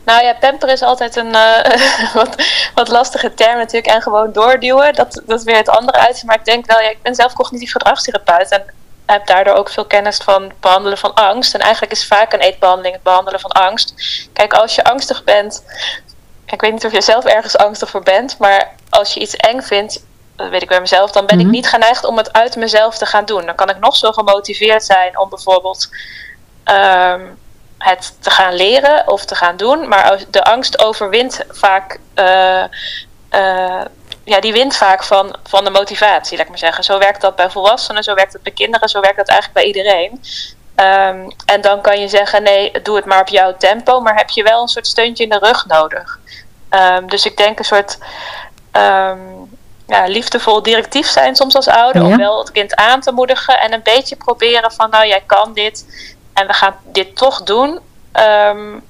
nou 0.05 0.25
ja, 0.25 0.35
pamper 0.35 0.69
is 0.69 0.83
altijd 0.83 1.17
een 1.17 1.35
uh, 1.35 2.13
wat, 2.15 2.35
wat 2.75 2.89
lastige 2.89 3.35
term 3.35 3.57
natuurlijk. 3.57 3.95
En 3.95 4.03
gewoon 4.03 4.33
doorduwen, 4.33 4.95
dat, 4.95 5.23
dat 5.27 5.39
is 5.39 5.45
weer 5.45 5.57
het 5.57 5.69
andere 5.69 5.99
uit. 5.99 6.23
Maar 6.25 6.37
ik 6.37 6.45
denk 6.45 6.67
wel, 6.67 6.81
ja, 6.81 6.91
ik 6.91 7.03
ben 7.03 7.15
zelf 7.15 7.33
cognitief 7.33 7.73
gedragstherapeut. 7.73 8.51
En 8.51 8.65
heb 9.07 9.27
daardoor 9.27 9.55
ook 9.55 9.69
veel 9.69 9.85
kennis 9.87 10.17
van 10.17 10.43
het 10.43 10.61
behandelen 10.61 10.99
van 10.99 11.15
angst. 11.15 11.55
En 11.55 11.61
eigenlijk 11.61 11.93
is 11.93 12.07
vaak 12.07 12.33
een 12.33 12.41
eetbehandeling 12.41 12.95
het 12.95 13.03
behandelen 13.03 13.41
van 13.41 13.51
angst. 13.51 13.95
Kijk, 14.33 14.53
als 14.53 14.75
je 14.75 14.85
angstig 14.85 15.25
bent. 15.25 15.65
Ik 16.47 16.61
weet 16.61 16.73
niet 16.73 16.85
of 16.85 16.93
je 16.93 17.01
zelf 17.01 17.25
ergens 17.25 17.57
angstig 17.57 17.91
voor 17.91 18.03
bent. 18.03 18.39
Maar 18.39 18.75
als 18.91 19.15
je 19.15 19.21
iets 19.21 19.37
eng 19.37 19.61
vindt, 19.61 20.05
dat 20.37 20.49
weet 20.49 20.63
ik 20.63 20.69
bij 20.69 20.81
mezelf, 20.81 21.11
dan 21.11 21.27
ben 21.27 21.35
mm 21.35 21.41
-hmm. 21.41 21.51
ik 21.51 21.57
niet 21.57 21.69
geneigd 21.69 22.05
om 22.05 22.17
het 22.17 22.33
uit 22.33 22.57
mezelf 22.57 22.99
te 22.99 23.07
gaan 23.07 23.25
doen. 23.25 23.47
Dan 23.47 23.55
kan 23.55 23.71
ik 23.71 23.79
nog 23.79 23.97
zo 23.97 24.13
gemotiveerd 24.13 24.85
zijn 24.85 25.19
om 25.19 25.29
bijvoorbeeld. 25.29 25.89
Um, 26.65 27.39
het 27.81 28.17
te 28.21 28.31
gaan 28.31 28.55
leren 28.55 29.09
of 29.09 29.25
te 29.25 29.35
gaan 29.35 29.57
doen. 29.57 29.89
Maar 29.89 30.19
de 30.31 30.45
angst 30.45 30.85
overwint 30.85 31.45
vaak. 31.49 31.99
Uh, 32.15 32.65
uh, 33.35 33.83
ja, 34.25 34.41
die 34.41 34.53
wint 34.53 34.77
vaak 34.77 35.05
van, 35.05 35.37
van 35.43 35.65
de 35.65 35.71
motivatie, 35.71 36.37
laat 36.37 36.45
ik 36.45 36.49
maar 36.49 36.59
zeggen. 36.59 36.85
Zo 36.85 36.99
werkt 36.99 37.21
dat 37.21 37.37
bij 37.37 37.51
volwassenen, 37.51 38.03
zo 38.03 38.15
werkt 38.15 38.33
het 38.33 38.43
bij 38.43 38.53
kinderen, 38.53 38.89
zo 38.89 39.01
werkt 39.01 39.17
dat 39.17 39.29
eigenlijk 39.29 39.61
bij 39.61 39.67
iedereen. 39.67 40.11
Um, 40.77 41.33
en 41.47 41.61
dan 41.61 41.81
kan 41.81 42.01
je 42.01 42.09
zeggen: 42.09 42.43
nee, 42.43 42.83
doe 42.83 42.97
het 42.97 43.05
maar 43.05 43.21
op 43.21 43.29
jouw 43.29 43.57
tempo, 43.57 44.01
maar 44.01 44.17
heb 44.17 44.31
je 44.31 44.43
wel 44.43 44.63
een 44.63 44.69
soort 44.69 44.87
steuntje 44.87 45.25
in 45.25 45.31
de 45.31 45.39
rug 45.39 45.67
nodig. 45.67 46.19
Um, 46.71 47.09
dus 47.09 47.25
ik 47.25 47.37
denk 47.37 47.59
een 47.59 47.65
soort. 47.65 47.99
Um, 48.73 49.59
ja, 49.87 50.07
liefdevol 50.07 50.63
directief 50.63 51.07
zijn 51.07 51.37
soms 51.37 51.55
als 51.55 51.69
ouder. 51.69 52.03
Ja. 52.03 52.09
Om 52.09 52.17
wel 52.17 52.39
het 52.39 52.53
kind 52.53 52.75
aan 52.75 53.01
te 53.01 53.13
moedigen 53.13 53.61
en 53.61 53.73
een 53.73 53.83
beetje 53.83 54.17
proberen 54.17 54.73
van 54.73 54.91
nou 54.91 55.07
jij 55.07 55.23
kan 55.27 55.55
dit 55.55 55.85
en 56.33 56.47
we 56.47 56.53
gaan 56.53 56.77
dit 56.85 57.17
toch 57.17 57.43
doen, 57.43 57.81
um, 58.13 58.85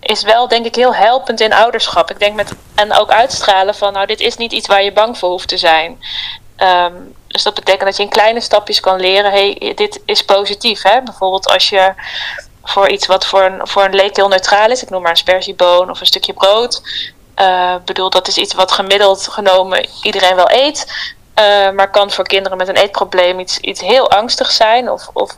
is 0.00 0.22
wel 0.22 0.48
denk 0.48 0.66
ik 0.66 0.74
heel 0.74 0.94
helpend 0.94 1.40
in 1.40 1.52
ouderschap. 1.52 2.10
Ik 2.10 2.18
denk 2.18 2.34
met 2.34 2.52
en 2.74 2.92
ook 2.92 3.10
uitstralen 3.10 3.74
van 3.74 3.92
nou 3.92 4.06
dit 4.06 4.20
is 4.20 4.36
niet 4.36 4.52
iets 4.52 4.66
waar 4.66 4.82
je 4.82 4.92
bang 4.92 5.18
voor 5.18 5.30
hoeft 5.30 5.48
te 5.48 5.56
zijn. 5.56 6.02
Um, 6.56 7.14
dus 7.26 7.42
dat 7.42 7.54
betekent 7.54 7.84
dat 7.84 7.96
je 7.96 8.02
in 8.02 8.08
kleine 8.08 8.40
stapjes 8.40 8.80
kan 8.80 9.00
leren, 9.00 9.30
hey, 9.30 9.72
dit 9.74 10.00
is 10.04 10.24
positief. 10.24 10.82
Hè? 10.82 11.02
Bijvoorbeeld 11.02 11.48
als 11.48 11.68
je 11.68 11.94
voor 12.64 12.88
iets 12.88 13.06
wat 13.06 13.26
voor 13.26 13.42
een, 13.42 13.60
voor 13.66 13.84
een 13.84 13.94
leek 13.94 14.16
heel 14.16 14.28
neutraal 14.28 14.70
is. 14.70 14.82
Ik 14.82 14.90
noem 14.90 15.02
maar 15.02 15.10
een 15.10 15.16
sperzieboon 15.16 15.90
of 15.90 16.00
een 16.00 16.06
stukje 16.06 16.32
brood. 16.32 16.82
Ik 17.76 17.84
bedoel, 17.84 18.10
dat 18.10 18.28
is 18.28 18.36
iets 18.36 18.54
wat 18.54 18.72
gemiddeld 18.72 19.28
genomen 19.28 19.86
iedereen 20.02 20.36
wel 20.36 20.50
eet. 20.50 20.86
maar 21.74 21.90
kan 21.90 22.10
voor 22.10 22.24
kinderen 22.24 22.58
met 22.58 22.68
een 22.68 22.76
eetprobleem 22.76 23.40
iets, 23.40 23.58
iets 23.58 23.80
heel 23.80 24.10
angstig 24.10 24.50
zijn. 24.50 24.90
Of, 24.90 25.08
of 25.12 25.34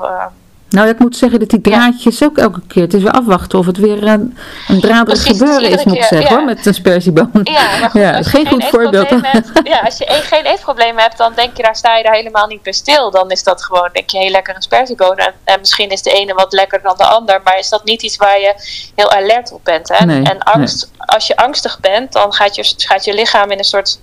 nou, 0.75 0.89
ik 0.89 0.99
moet 0.99 1.17
zeggen 1.17 1.39
dat 1.39 1.49
die 1.49 1.61
draadjes 1.61 2.25
ook 2.25 2.39
elke 2.39 2.61
keer. 2.69 2.83
Het 2.83 2.95
is 2.95 3.03
weer 3.03 3.13
afwachten 3.13 3.59
of 3.59 3.67
het 3.67 3.77
weer 3.77 4.07
een, 4.07 4.39
een 4.69 4.81
draadrig 4.81 5.23
gebeuren 5.23 5.71
is, 5.71 5.85
moet 5.85 5.97
ik 5.97 6.03
zeggen, 6.03 6.37
hoor, 6.37 6.45
met 6.45 6.67
een 6.67 6.75
spersieboon. 6.75 7.31
Ja, 7.43 7.79
maar 7.81 7.91
goed, 7.91 8.01
ja, 8.07 8.17
als 8.17 8.27
geen 8.27 8.49
goed 8.49 8.65
voorbeeld. 8.65 9.09
Hebt, 9.09 9.51
ja, 9.65 9.81
als 9.81 9.99
je 9.99 10.05
geen 10.07 10.45
eetprobleem 10.45 10.99
hebt, 10.99 11.17
dan 11.17 11.33
denk 11.35 11.57
je 11.57 11.63
daar 11.63 11.77
sta 11.77 11.97
je 11.97 12.03
daar 12.03 12.15
helemaal 12.15 12.47
niet 12.47 12.63
bij 12.63 12.73
stil. 12.73 13.11
Dan 13.11 13.31
is 13.31 13.43
dat 13.43 13.65
gewoon, 13.65 13.89
denk 13.93 14.11
je, 14.11 14.19
heel 14.19 14.31
lekker 14.31 14.55
een 14.55 14.63
spersieboon. 14.63 15.17
En, 15.17 15.35
en 15.45 15.61
misschien 15.61 15.89
is 15.89 16.03
de 16.03 16.13
ene 16.13 16.35
wat 16.35 16.53
lekkerder 16.53 16.89
dan 16.89 16.97
de 16.97 17.15
ander, 17.15 17.41
maar 17.45 17.59
is 17.59 17.69
dat 17.69 17.85
niet 17.85 18.03
iets 18.03 18.17
waar 18.17 18.41
je 18.41 18.55
heel 18.95 19.11
alert 19.11 19.53
op 19.53 19.65
bent. 19.65 19.89
Hè? 19.89 20.05
Nee, 20.05 20.23
en 20.23 20.39
angst, 20.39 20.91
als 20.99 21.27
je 21.27 21.37
angstig 21.37 21.81
bent, 21.81 22.13
dan 22.13 22.33
gaat 22.33 22.55
je, 22.55 22.75
gaat 22.77 23.05
je 23.05 23.15
lichaam 23.15 23.51
in 23.51 23.59
een 23.59 23.65
soort 23.65 23.99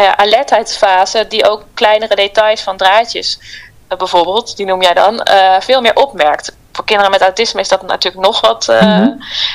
uh, 0.00 0.12
alertheidsfase 0.12 1.26
die 1.28 1.50
ook 1.50 1.64
kleinere 1.74 2.14
details 2.14 2.62
van 2.62 2.76
draadjes 2.76 3.38
eh, 3.38 3.65
bijvoorbeeld, 3.88 4.56
die 4.56 4.66
noem 4.66 4.82
jij 4.82 4.94
dan, 4.94 5.26
uh, 5.30 5.60
veel 5.60 5.80
meer 5.80 5.94
opmerkt. 5.94 6.56
Voor 6.72 6.84
kinderen 6.84 7.10
met 7.10 7.20
autisme 7.20 7.60
is 7.60 7.68
dat 7.68 7.82
natuurlijk 7.82 8.24
nog 8.24 8.40
wat 8.40 8.68
uh, 8.70 9.06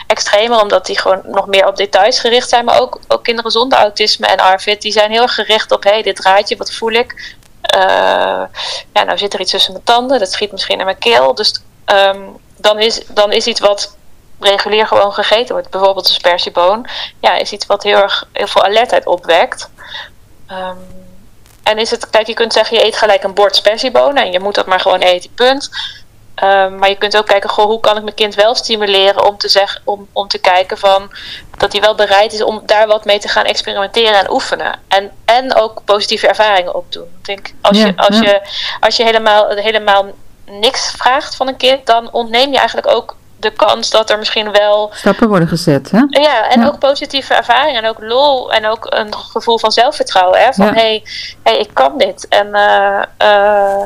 extremer, 0.08 0.62
omdat 0.62 0.86
die 0.86 1.00
gewoon 1.00 1.22
nog 1.26 1.48
meer 1.48 1.68
op 1.68 1.76
details 1.76 2.20
gericht 2.20 2.50
zijn. 2.50 2.66
Maar 2.66 2.80
ook, 2.80 3.00
ook 3.08 3.24
kinderen 3.24 3.52
zonder 3.52 3.78
autisme 3.78 4.28
en 4.28 4.40
ARFID, 4.40 4.82
die 4.82 4.92
zijn 4.92 5.12
heel 5.12 5.22
erg 5.22 5.34
gericht 5.34 5.72
op: 5.72 5.84
hé, 5.84 5.90
hey, 5.90 6.02
dit 6.02 6.16
draadje, 6.16 6.58
wat 6.58 6.74
voel 6.74 6.92
ik? 6.92 7.36
ja, 8.94 9.04
nou 9.06 9.18
zit 9.18 9.34
er 9.34 9.40
iets 9.40 9.52
tussen 9.52 9.72
mijn 9.72 9.84
tanden, 9.84 10.20
dat 10.20 10.32
schiet 10.32 10.52
misschien 10.52 10.80
in 10.80 10.86
mijn 10.86 10.98
keel. 10.98 11.36
Dus 11.36 11.62
um, 11.86 12.38
dan, 12.58 12.80
is, 12.80 13.02
dan 13.08 13.32
is 13.32 13.48
iets 13.48 13.60
wat 13.60 13.96
regulier 14.40 14.88
gewoon 14.88 15.14
gegeten 15.14 15.54
wordt, 15.54 15.70
bijvoorbeeld 15.70 16.08
een 16.08 16.14
spersieboon, 16.14 16.88
ja, 17.20 17.34
is 17.34 17.52
iets 17.52 17.66
wat 17.66 17.84
heel 17.84 17.98
erg 17.98 18.28
heel 18.32 18.48
veel 18.48 18.64
alertheid 18.64 19.06
opwekt. 19.06 19.70
Um, 20.48 21.01
en 21.64 21.78
is 21.78 21.92
het, 21.92 22.10
kijk, 22.10 22.28
je 22.28 22.34
kunt 22.34 22.54
zeggen, 22.54 22.78
je 22.78 22.86
eet 22.86 22.98
gelijk 22.98 23.24
een 23.24 23.34
bord 23.34 23.56
spersiebonen 23.56 24.24
en 24.24 24.32
je 24.32 24.40
moet 24.40 24.56
dat 24.56 24.66
maar 24.66 24.80
gewoon 24.80 25.00
eten, 25.00 25.34
punt. 25.34 25.70
Um, 26.44 26.76
maar 26.76 26.90
je 26.90 26.98
kunt 26.98 27.18
ook 27.18 27.26
kijken, 27.26 27.50
goh, 27.50 27.66
hoe 27.66 27.80
kan 27.80 27.98
ik 27.98 28.04
mijn 28.04 28.16
kind 28.16 28.36
wel 28.36 28.56
stimuleren 28.56 29.28
om 29.28 29.38
te, 29.38 29.50
zeggen, 29.50 29.82
om, 29.84 30.08
om 30.12 30.28
te 30.28 30.38
kijken 30.38 30.78
van 30.78 31.12
dat 31.58 31.72
hij 31.72 31.82
wel 31.82 31.96
bereid 31.96 32.34
is 32.34 32.44
om 32.44 32.62
daar 32.66 32.88
wat 32.88 33.06
mee 33.06 33.20
te 33.20 33.28
gaan 33.28 33.46
experimenteren 33.46 34.20
en 34.20 34.32
oefenen. 34.32 34.80
En, 34.88 35.12
en 35.26 35.56
ook 35.56 35.82
positieve 35.86 36.28
ervaringen 36.28 36.76
opdoen. 36.76 37.04
Ik 37.04 37.26
denk, 37.26 37.54
als, 37.62 37.78
je, 37.78 37.94
als, 37.96 38.20
je, 38.20 38.42
als 38.80 38.98
je 38.98 39.04
helemaal, 39.04 39.50
helemaal 39.50 40.06
niks 40.46 40.92
vraagt 40.98 41.36
van 41.36 41.48
een 41.48 41.58
kind, 41.58 41.86
dan 41.86 42.12
ontneem 42.12 42.52
je 42.52 42.58
eigenlijk 42.58 42.88
ook 42.88 43.16
de 43.42 43.52
kans 43.52 43.90
dat 43.90 44.10
er 44.10 44.18
misschien 44.18 44.52
wel. 44.52 44.90
Stappen 44.94 45.28
worden 45.28 45.48
gezet, 45.48 45.92
hè? 45.92 46.04
Ja, 46.08 46.50
en 46.50 46.68
ook 46.68 46.80
positieve 46.80 47.34
ervaringen 47.34 47.84
en 47.84 47.90
ook 47.90 48.00
lol 48.00 48.54
en 48.54 48.66
ook 48.66 48.86
een 48.90 49.16
gevoel 49.16 49.60
van 49.60 49.72
zelfvertrouwen. 49.72 50.40
Hè? 50.40 50.54
Van 50.54 50.66
hé, 50.66 50.72
hey, 50.72 51.04
hey, 51.44 51.58
ik 51.58 51.70
kan 51.74 51.98
dit. 51.98 52.28
En, 52.28 52.48
uh, 52.48 53.02
uh, 53.22 53.82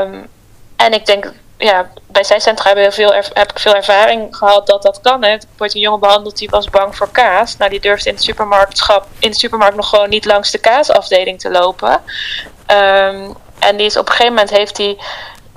um, 0.00 0.28
en 0.76 0.92
ik 0.92 1.06
denk, 1.06 1.32
ja, 1.58 1.90
bij 2.06 2.24
zijcentra 2.24 2.74
heb, 2.74 2.92
veel 2.92 3.12
heb 3.12 3.50
ik 3.50 3.58
veel 3.58 3.74
ervaring 3.74 4.36
gehad 4.36 4.66
dat 4.66 4.82
dat 4.82 5.00
kan. 5.00 5.24
Hè. 5.24 5.32
Ik 5.32 5.42
word 5.56 5.74
een 5.74 5.80
jongen 5.80 6.00
behandeld 6.00 6.38
die 6.38 6.50
was 6.50 6.70
bang 6.70 6.96
voor 6.96 7.10
kaas. 7.10 7.56
Nou, 7.56 7.70
die 7.70 7.80
durfde 7.80 8.08
in 8.08 8.16
de, 8.16 8.22
supermarktschap, 8.22 9.06
in 9.18 9.30
de 9.30 9.36
supermarkt 9.36 9.76
nog 9.76 9.88
gewoon 9.88 10.08
niet 10.08 10.24
langs 10.24 10.50
de 10.50 10.58
kaasafdeling 10.58 11.40
te 11.40 11.50
lopen. 11.50 12.00
Um, 12.70 13.36
en 13.58 13.76
die 13.76 13.86
is 13.86 13.96
op 13.96 14.06
een 14.06 14.12
gegeven 14.12 14.34
moment 14.34 14.50
heeft 14.50 14.76
hij 14.76 14.98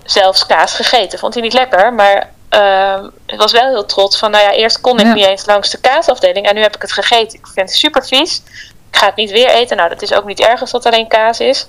zelfs 0.04 0.46
kaas 0.46 0.74
gegeten. 0.74 1.20
Vond 1.20 1.34
hij 1.34 1.44
niet 1.44 1.54
lekker, 1.54 1.94
maar 1.94 2.30
uh, 2.50 3.04
ik 3.26 3.40
was 3.40 3.52
wel 3.52 3.68
heel 3.70 3.86
trots 3.86 4.18
van, 4.18 4.32
nou 4.32 4.44
ja, 4.44 4.52
eerst 4.52 4.82
kon 4.82 5.00
ik 5.00 5.14
niet 5.14 5.26
eens 5.26 5.46
langs 5.46 5.70
de 5.70 5.80
kaasafdeling 5.80 6.48
en 6.48 6.56
nu 6.56 6.62
heb 6.62 6.76
ik 6.76 6.82
het 6.82 6.92
gegeten. 6.92 7.40
Ik 7.40 7.48
vind 7.48 7.70
het 7.70 7.78
super 7.78 8.06
vies. 8.06 8.42
Ik 8.92 8.98
ga 8.98 9.06
het 9.06 9.16
niet 9.16 9.32
weer 9.32 9.50
eten. 9.50 9.78
Nou, 9.78 9.90
dat 9.90 10.02
is 10.02 10.14
ook 10.14 10.26
niet 10.26 10.40
erg 10.40 10.62
als 10.62 10.72
dat 10.72 10.86
alleen 10.86 11.08
kaas 11.08 11.40
is. 11.40 11.68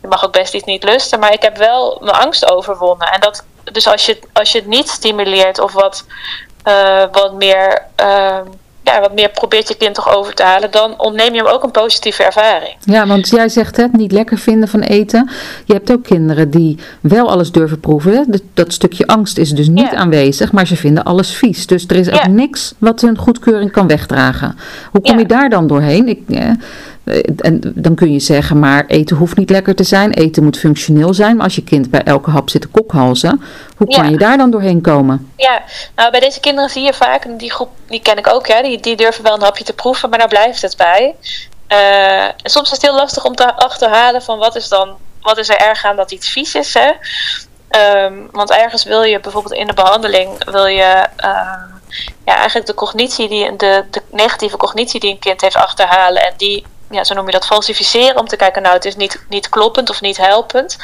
Je 0.00 0.08
mag 0.08 0.24
ook 0.24 0.32
best 0.32 0.54
iets 0.54 0.64
niet 0.64 0.84
lusten, 0.84 1.18
maar 1.18 1.32
ik 1.32 1.42
heb 1.42 1.56
wel 1.56 1.98
mijn 2.00 2.16
angst 2.16 2.50
overwonnen. 2.50 3.12
En 3.12 3.20
dat, 3.20 3.44
dus 3.72 3.86
als 3.86 4.06
je, 4.06 4.18
als 4.32 4.52
je 4.52 4.58
het 4.58 4.66
niet 4.66 4.88
stimuleert 4.88 5.58
of 5.58 5.72
wat, 5.72 6.04
uh, 6.64 7.04
wat 7.12 7.32
meer. 7.32 7.86
Uh, 8.00 8.40
ja, 8.84 9.00
wat 9.00 9.14
meer 9.14 9.28
probeert 9.28 9.68
je 9.68 9.76
kind 9.76 9.94
toch 9.94 10.16
over 10.16 10.34
te 10.34 10.42
halen, 10.42 10.70
dan 10.70 11.00
ontneem 11.00 11.34
je 11.34 11.42
hem 11.42 11.52
ook 11.52 11.62
een 11.62 11.70
positieve 11.70 12.22
ervaring. 12.22 12.76
Ja, 12.84 13.06
want 13.06 13.28
jij 13.28 13.48
zegt 13.48 13.76
het 13.76 13.92
niet 13.92 14.12
lekker 14.12 14.38
vinden 14.38 14.68
van 14.68 14.80
eten. 14.80 15.30
Je 15.64 15.72
hebt 15.72 15.92
ook 15.92 16.02
kinderen 16.02 16.50
die 16.50 16.78
wel 17.00 17.30
alles 17.30 17.52
durven 17.52 17.80
proeven. 17.80 18.40
Dat, 18.54 18.72
stukje 18.72 19.06
angst 19.06 19.38
is 19.38 19.50
dus 19.50 19.68
niet 19.68 19.94
aanwezig, 19.94 20.52
maar 20.52 20.66
ze 20.66 20.76
vinden 20.76 21.04
alles 21.04 21.34
vies. 21.34 21.66
Dus 21.66 21.86
er 21.86 21.96
is 21.96 22.10
ook 22.10 22.26
niks 22.26 22.74
wat 22.78 23.00
hun 23.00 23.18
goedkeuring 23.18 23.72
kan 23.72 23.86
wegdragen. 23.86 24.58
Hoe 24.90 25.00
kom 25.00 25.18
je 25.18 25.26
daar 25.26 25.48
dan 25.48 25.66
doorheen? 25.66 26.08
Ik, 26.08 26.20
eh, 26.28 26.50
en 27.36 27.60
dan 27.74 27.94
kun 27.94 28.12
je 28.12 28.20
zeggen, 28.20 28.58
maar 28.58 28.86
eten 28.86 29.16
hoeft 29.16 29.36
niet 29.36 29.50
lekker 29.50 29.74
te 29.74 29.84
zijn. 29.84 30.12
Eten 30.12 30.44
moet 30.44 30.58
functioneel 30.58 31.14
zijn. 31.14 31.36
Maar 31.36 31.44
als 31.44 31.54
je 31.54 31.64
kind 31.64 31.90
bij 31.90 32.02
elke 32.02 32.30
hap 32.30 32.50
zit 32.50 32.60
te 32.60 32.68
kokhalzen, 32.68 33.42
hoe 33.76 33.88
kan 33.88 34.10
je 34.10 34.16
daar 34.16 34.36
dan 34.36 34.50
doorheen 34.50 34.80
komen? 34.80 35.32
Ja, 35.36 35.62
nou 35.96 36.10
bij 36.10 36.20
deze 36.20 36.40
kinderen 36.40 36.70
zie 36.70 36.82
je 36.82 36.92
vaak, 36.92 37.24
en 37.24 37.36
die 37.36 37.52
groep 37.52 37.70
die 37.86 38.02
ken 38.02 38.18
ik 38.18 38.28
ook, 38.32 38.46
ja, 38.46 38.62
die, 38.62 38.80
die 38.80 38.96
durven 38.96 39.24
wel 39.24 39.34
een 39.34 39.42
hapje 39.42 39.64
te 39.64 39.72
proeven, 39.72 40.10
maar 40.10 40.18
daar 40.18 40.28
blijft 40.28 40.62
het 40.62 40.76
bij. 40.76 41.14
Uh, 41.68 42.28
soms 42.42 42.66
is 42.66 42.72
het 42.72 42.82
heel 42.82 42.94
lastig 42.94 43.24
om 43.24 43.34
te 43.34 43.56
achterhalen 43.56 44.22
van 44.22 44.38
wat 44.38 44.56
is 44.56 44.68
dan, 44.68 44.96
wat 45.20 45.38
is 45.38 45.48
er 45.48 45.56
erg 45.56 45.84
aan 45.84 45.96
dat 45.96 46.12
iets 46.12 46.28
vies 46.28 46.54
is. 46.54 46.74
Hè? 46.74 46.90
Um, 48.04 48.28
want 48.30 48.50
ergens 48.50 48.84
wil 48.84 49.02
je 49.02 49.20
bijvoorbeeld 49.20 49.54
in 49.54 49.66
de 49.66 49.74
behandeling, 49.74 50.44
wil 50.44 50.66
je 50.66 51.06
uh, 51.24 51.52
ja, 52.24 52.36
eigenlijk 52.36 52.66
de 52.66 52.74
cognitie, 52.74 53.28
die, 53.28 53.56
de, 53.56 53.84
de 53.90 54.02
negatieve 54.10 54.56
cognitie 54.56 55.00
die 55.00 55.10
een 55.10 55.18
kind 55.18 55.40
heeft 55.40 55.56
achterhalen 55.56 56.22
en 56.22 56.32
die 56.36 56.64
ja, 56.92 57.04
zo 57.04 57.14
noem 57.14 57.26
je 57.26 57.32
dat, 57.32 57.46
falsificeren. 57.46 58.18
Om 58.18 58.26
te 58.26 58.36
kijken, 58.36 58.62
nou, 58.62 58.74
het 58.74 58.84
is 58.84 58.96
niet, 58.96 59.24
niet 59.28 59.48
kloppend 59.48 59.90
of 59.90 60.00
niet 60.00 60.16
helpend. 60.16 60.76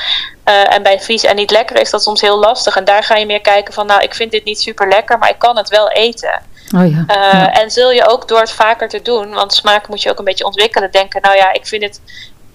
Uh, 0.44 0.74
en 0.74 0.82
bij 0.82 1.00
vies 1.00 1.24
en 1.24 1.36
niet 1.36 1.50
lekker 1.50 1.80
is 1.80 1.90
dat 1.90 2.02
soms 2.02 2.20
heel 2.20 2.38
lastig. 2.38 2.76
En 2.76 2.84
daar 2.84 3.02
ga 3.02 3.16
je 3.16 3.26
meer 3.26 3.40
kijken 3.40 3.74
van, 3.74 3.86
nou, 3.86 4.02
ik 4.02 4.14
vind 4.14 4.30
dit 4.30 4.44
niet 4.44 4.60
super 4.60 4.88
lekker, 4.88 5.18
maar 5.18 5.30
ik 5.30 5.38
kan 5.38 5.56
het 5.56 5.68
wel 5.68 5.90
eten. 5.90 6.42
Oh 6.76 6.90
ja, 6.90 7.04
uh, 7.08 7.32
ja. 7.32 7.52
En 7.52 7.70
zul 7.70 7.90
je 7.90 8.08
ook 8.08 8.28
door 8.28 8.40
het 8.40 8.52
vaker 8.52 8.88
te 8.88 9.02
doen, 9.02 9.34
want 9.34 9.54
smaak 9.54 9.88
moet 9.88 10.02
je 10.02 10.10
ook 10.10 10.18
een 10.18 10.24
beetje 10.24 10.44
ontwikkelen, 10.44 10.90
denken, 10.90 11.22
nou 11.22 11.36
ja, 11.36 11.52
ik 11.52 11.66
vind 11.66 11.82
het 11.82 12.00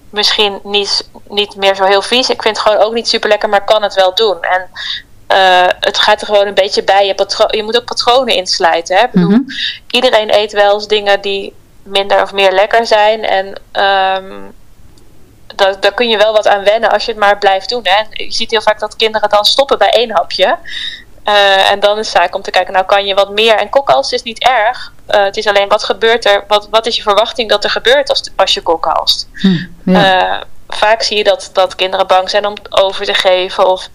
misschien 0.10 0.60
niet, 0.64 1.10
niet 1.30 1.56
meer 1.56 1.76
zo 1.76 1.84
heel 1.84 2.02
vies. 2.02 2.30
Ik 2.30 2.42
vind 2.42 2.58
het 2.58 2.68
gewoon 2.68 2.86
ook 2.86 2.94
niet 2.94 3.08
super 3.08 3.30
lekker, 3.30 3.50
maar 3.50 3.64
kan 3.64 3.84
het 3.84 3.94
wel 3.94 4.16
doen. 4.16 4.38
En 4.42 4.70
uh, 5.28 5.70
het 5.80 5.98
gaat 5.98 6.22
er 6.22 6.28
gewoon 6.28 6.48
een 6.48 6.54
beetje 6.54 6.84
bij. 6.84 7.06
Je, 7.06 7.48
je 7.48 7.64
moet 7.64 7.78
ook 7.78 7.86
patronen 7.86 8.36
insluiten. 8.36 8.98
Hè? 8.98 9.06
Bedoel, 9.12 9.30
mm 9.30 9.34
-hmm. 9.34 9.46
Iedereen 9.92 10.34
eet 10.34 10.52
wel 10.52 10.74
eens 10.74 10.88
dingen 10.88 11.22
die 11.22 11.54
minder 11.84 12.22
of 12.22 12.32
meer 12.32 12.52
lekker 12.52 12.86
zijn. 12.86 13.24
En 13.26 13.48
um, 13.48 14.54
daar, 15.56 15.80
daar 15.80 15.94
kun 15.94 16.10
je 16.10 16.18
wel 16.18 16.34
wat 16.34 16.48
aan 16.48 16.64
wennen 16.64 16.92
als 16.92 17.06
je 17.06 17.12
het 17.12 17.20
maar 17.20 17.38
blijft 17.38 17.70
doen. 17.70 17.82
Hè. 17.84 18.04
Je 18.10 18.32
ziet 18.32 18.52
heel 18.52 18.62
vaak 18.62 18.80
dat 18.80 18.96
kinderen 18.96 19.30
dan 19.30 19.46
stoppen 19.46 19.78
bij 19.78 19.90
één 19.90 20.12
hapje. 20.12 20.58
Uh, 21.26 21.72
en 21.72 21.80
dan 21.80 22.00
is 22.00 22.08
het 22.08 22.18
zaak 22.18 22.36
om 22.36 22.42
te 22.42 22.52
kijken, 22.52 22.74
nou 22.74 22.86
kan 22.86 23.06
je 23.06 23.14
wat 23.14 23.30
meer. 23.30 23.56
En 23.56 23.70
kokhals 23.70 24.12
is 24.12 24.24
niet 24.24 24.44
erg. 24.44 24.92
Uh, 25.10 25.24
het 25.24 25.38
is 25.38 25.48
alleen 25.48 25.68
wat 25.68 25.84
gebeurt 25.84 26.26
er, 26.26 26.44
wat, 26.48 26.68
wat 26.70 26.86
is 26.86 26.96
je 26.96 27.02
verwachting 27.02 27.50
dat 27.50 27.64
er 27.64 27.70
gebeurt 27.70 28.10
als, 28.10 28.30
als 28.36 28.54
je 28.54 28.62
kokhalst. 28.62 29.30
Hm, 29.34 29.58
ja. 29.86 30.38
uh, 30.38 30.42
vaak 30.68 31.02
zie 31.02 31.18
je 31.18 31.24
dat, 31.24 31.50
dat 31.54 31.76
kinderen 31.76 32.08
bang 32.08 32.30
zijn 32.30 32.46
om 32.46 32.54
over 32.70 33.06
te 33.06 33.14
geven 33.14 33.68
of 33.68 33.90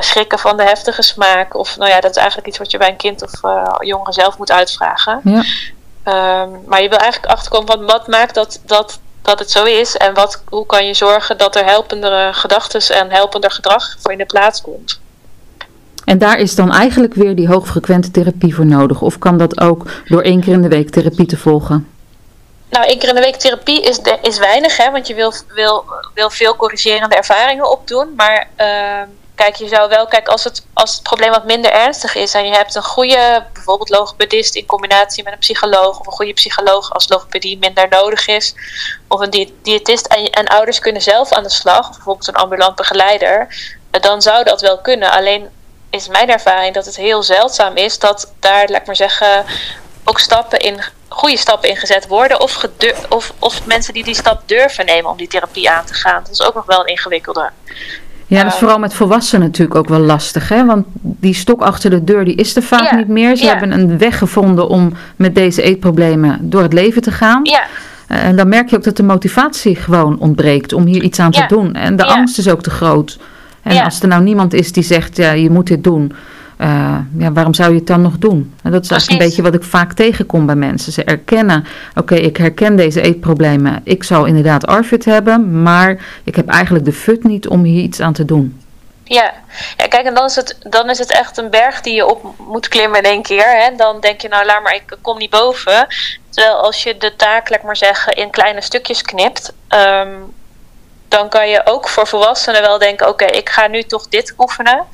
schrikken 0.00 0.38
van 0.38 0.56
de 0.56 0.62
heftige 0.62 1.02
smaak. 1.02 1.56
Of 1.56 1.76
nou 1.76 1.90
ja, 1.90 2.00
dat 2.00 2.10
is 2.10 2.16
eigenlijk 2.16 2.48
iets 2.48 2.58
wat 2.58 2.70
je 2.70 2.78
bij 2.78 2.88
een 2.88 2.96
kind 2.96 3.22
of 3.22 3.30
jongere 3.80 4.12
zelf 4.12 4.38
moet 4.38 4.50
uitvragen. 4.50 5.20
Ja. 5.24 5.42
Um, 6.08 6.62
maar 6.66 6.82
je 6.82 6.88
wil 6.88 6.98
eigenlijk 6.98 7.32
achterkomen 7.32 7.66
van 7.66 7.86
wat 7.86 8.06
maakt 8.06 8.34
dat, 8.34 8.60
dat, 8.66 8.98
dat 9.22 9.38
het 9.38 9.50
zo 9.50 9.64
is 9.64 9.96
en 9.96 10.14
wat, 10.14 10.42
hoe 10.48 10.66
kan 10.66 10.86
je 10.86 10.94
zorgen 10.94 11.38
dat 11.38 11.56
er 11.56 11.64
helpendere 11.64 12.32
gedachten 12.32 12.96
en 12.96 13.10
helpender 13.10 13.50
gedrag 13.50 13.96
voor 13.98 14.12
in 14.12 14.18
de 14.18 14.26
plaats 14.26 14.60
komt. 14.60 15.00
En 16.04 16.18
daar 16.18 16.38
is 16.38 16.54
dan 16.54 16.72
eigenlijk 16.72 17.14
weer 17.14 17.34
die 17.34 17.48
hoogfrequente 17.48 18.10
therapie 18.10 18.54
voor 18.54 18.66
nodig? 18.66 19.02
Of 19.02 19.18
kan 19.18 19.38
dat 19.38 19.60
ook 19.60 19.90
door 20.04 20.22
één 20.22 20.40
keer 20.40 20.52
in 20.52 20.62
de 20.62 20.68
week 20.68 20.90
therapie 20.90 21.26
te 21.26 21.36
volgen? 21.36 21.88
Nou, 22.70 22.86
één 22.86 22.98
keer 22.98 23.08
in 23.08 23.14
de 23.14 23.20
week 23.20 23.36
therapie 23.36 23.82
is, 23.82 23.98
de, 23.98 24.18
is 24.22 24.38
weinig, 24.38 24.76
hè, 24.76 24.90
want 24.90 25.06
je 25.06 25.14
wil, 25.14 25.32
wil, 25.54 25.84
wil 26.14 26.30
veel 26.30 26.56
corrigerende 26.56 27.16
ervaringen 27.16 27.70
opdoen. 27.70 28.12
Maar 28.16 28.48
uh, 28.60 29.02
Kijk, 29.36 29.56
je 29.56 29.68
zou 29.68 29.88
wel, 29.88 30.06
kijk, 30.06 30.28
als 30.28 30.44
het, 30.44 30.66
als 30.72 30.92
het 30.92 31.02
probleem 31.02 31.30
wat 31.30 31.44
minder 31.44 31.70
ernstig 31.72 32.14
is 32.14 32.34
en 32.34 32.46
je 32.46 32.52
hebt 32.52 32.74
een 32.74 32.82
goede, 32.82 33.46
bijvoorbeeld 33.52 33.88
logopedist 33.88 34.54
in 34.54 34.66
combinatie 34.66 35.24
met 35.24 35.32
een 35.32 35.38
psycholoog, 35.38 36.00
of 36.00 36.06
een 36.06 36.12
goede 36.12 36.32
psycholoog 36.32 36.92
als 36.92 37.08
logopedie 37.08 37.58
minder 37.58 37.86
nodig 37.88 38.26
is, 38.26 38.54
of 39.08 39.20
een 39.20 39.50
diëtist 39.62 40.06
en, 40.06 40.30
en 40.30 40.46
ouders 40.46 40.78
kunnen 40.78 41.02
zelf 41.02 41.32
aan 41.32 41.42
de 41.42 41.50
slag, 41.50 41.90
bijvoorbeeld 41.90 42.28
een 42.28 42.34
ambulant 42.34 42.74
begeleider, 42.74 43.54
dan 43.90 44.22
zou 44.22 44.44
dat 44.44 44.60
wel 44.60 44.80
kunnen. 44.80 45.10
Alleen 45.10 45.48
is 45.90 46.08
mijn 46.08 46.30
ervaring 46.30 46.74
dat 46.74 46.86
het 46.86 46.96
heel 46.96 47.22
zeldzaam 47.22 47.76
is 47.76 47.98
dat 47.98 48.32
daar, 48.40 48.68
laat 48.68 48.80
ik 48.80 48.86
maar 48.86 48.96
zeggen, 48.96 49.44
ook 50.04 50.18
stappen 50.18 50.58
in, 50.58 50.80
goede 51.08 51.36
stappen 51.36 51.68
in 51.68 51.76
gezet 51.76 52.06
worden, 52.06 52.40
of, 52.40 52.66
of, 53.08 53.32
of 53.38 53.66
mensen 53.66 53.94
die 53.94 54.04
die 54.04 54.14
stap 54.14 54.48
durven 54.48 54.86
nemen 54.86 55.10
om 55.10 55.16
die 55.16 55.28
therapie 55.28 55.70
aan 55.70 55.86
te 55.86 55.94
gaan. 55.94 56.22
Dat 56.22 56.32
is 56.32 56.42
ook 56.42 56.54
nog 56.54 56.66
wel 56.66 56.80
een 56.80 56.86
ingewikkelde. 56.86 57.50
Ja, 58.26 58.42
dat 58.42 58.52
is 58.52 58.58
vooral 58.58 58.78
met 58.78 58.94
volwassenen 58.94 59.46
natuurlijk 59.46 59.78
ook 59.78 59.88
wel 59.88 60.00
lastig, 60.00 60.48
hè? 60.48 60.64
Want 60.64 60.86
die 61.00 61.34
stok 61.34 61.62
achter 61.62 61.90
de 61.90 62.04
deur, 62.04 62.24
die 62.24 62.34
is 62.34 62.56
er 62.56 62.62
vaak 62.62 62.96
niet 62.96 63.08
meer. 63.08 63.36
Ze 63.36 63.46
hebben 63.46 63.72
een 63.72 63.98
weg 63.98 64.18
gevonden 64.18 64.68
om 64.68 64.92
met 65.16 65.34
deze 65.34 65.62
eetproblemen 65.62 66.38
door 66.40 66.62
het 66.62 66.72
leven 66.72 67.02
te 67.02 67.12
gaan. 67.12 67.40
Ja. 67.42 67.62
En 68.06 68.36
dan 68.36 68.48
merk 68.48 68.70
je 68.70 68.76
ook 68.76 68.84
dat 68.84 68.96
de 68.96 69.02
motivatie 69.02 69.76
gewoon 69.76 70.18
ontbreekt 70.18 70.72
om 70.72 70.86
hier 70.86 71.02
iets 71.02 71.18
aan 71.18 71.30
te 71.30 71.44
doen. 71.48 71.74
En 71.74 71.96
de 71.96 72.04
angst 72.04 72.38
is 72.38 72.48
ook 72.48 72.62
te 72.62 72.70
groot. 72.70 73.18
En 73.62 73.84
als 73.84 74.02
er 74.02 74.08
nou 74.08 74.22
niemand 74.22 74.52
is 74.52 74.72
die 74.72 74.82
zegt, 74.82 75.16
ja, 75.16 75.32
je 75.32 75.50
moet 75.50 75.66
dit 75.66 75.84
doen, 75.84 76.12
uh, 76.58 76.98
ja, 77.18 77.32
waarom 77.32 77.54
zou 77.54 77.70
je 77.70 77.78
het 77.78 77.86
dan 77.86 78.02
nog 78.02 78.18
doen? 78.18 78.54
En 78.62 78.70
dat 78.70 78.84
is 78.84 78.90
eigenlijk 78.90 79.20
een 79.20 79.26
beetje 79.26 79.42
wat 79.42 79.54
ik 79.54 79.62
vaak 79.62 79.92
tegenkom 79.92 80.46
bij 80.46 80.54
mensen. 80.54 80.92
Ze 80.92 81.04
erkennen, 81.04 81.66
oké, 81.94 82.14
ik 82.14 82.36
herken 82.36 82.76
deze 82.76 83.00
eetproblemen. 83.00 83.80
Ik 83.84 84.04
zou 84.04 84.28
inderdaad 84.28 84.66
ARFID 84.66 85.04
hebben, 85.04 85.62
maar 85.62 86.04
ik 86.24 86.36
heb 86.36 86.48
eigenlijk 86.48 86.84
de 86.84 86.92
fut 86.92 87.24
niet 87.24 87.48
om 87.48 87.62
hier 87.62 87.82
iets 87.82 88.00
aan 88.00 88.12
te 88.12 88.24
doen. 88.24 88.60
Ja. 89.04 89.32
ja, 89.76 89.86
kijk, 89.86 90.06
en 90.06 90.14
dan 90.14 90.24
is, 90.24 90.36
het, 90.36 90.56
dan 90.60 90.90
is 90.90 90.98
het 90.98 91.12
echt 91.12 91.38
een 91.38 91.50
berg 91.50 91.80
die 91.80 91.94
je 91.94 92.06
op 92.06 92.34
moet 92.38 92.68
klimmen 92.68 92.98
in 92.98 93.10
één 93.10 93.22
keer. 93.22 93.60
Hè? 93.60 93.76
Dan 93.76 94.00
denk 94.00 94.20
je, 94.20 94.28
nou 94.28 94.46
laat 94.46 94.62
maar, 94.62 94.74
ik 94.74 94.96
kom 95.00 95.18
niet 95.18 95.30
boven. 95.30 95.86
Terwijl 96.30 96.56
als 96.56 96.82
je 96.82 96.96
de 96.96 97.16
taak, 97.16 97.50
laat 97.50 97.62
maar 97.62 97.76
zeggen, 97.76 98.12
in 98.12 98.30
kleine 98.30 98.60
stukjes 98.60 99.02
knipt... 99.02 99.52
Um, 99.68 100.34
dan 101.08 101.28
kan 101.28 101.48
je 101.48 101.60
ook 101.64 101.88
voor 101.88 102.06
volwassenen 102.06 102.60
wel 102.60 102.78
denken: 102.78 103.08
oké, 103.08 103.24
ik 103.24 103.48
ga 103.48 103.66
nu 103.66 103.82
toch 103.82 104.08
dit 104.08 104.34
oefenen. 104.38 104.84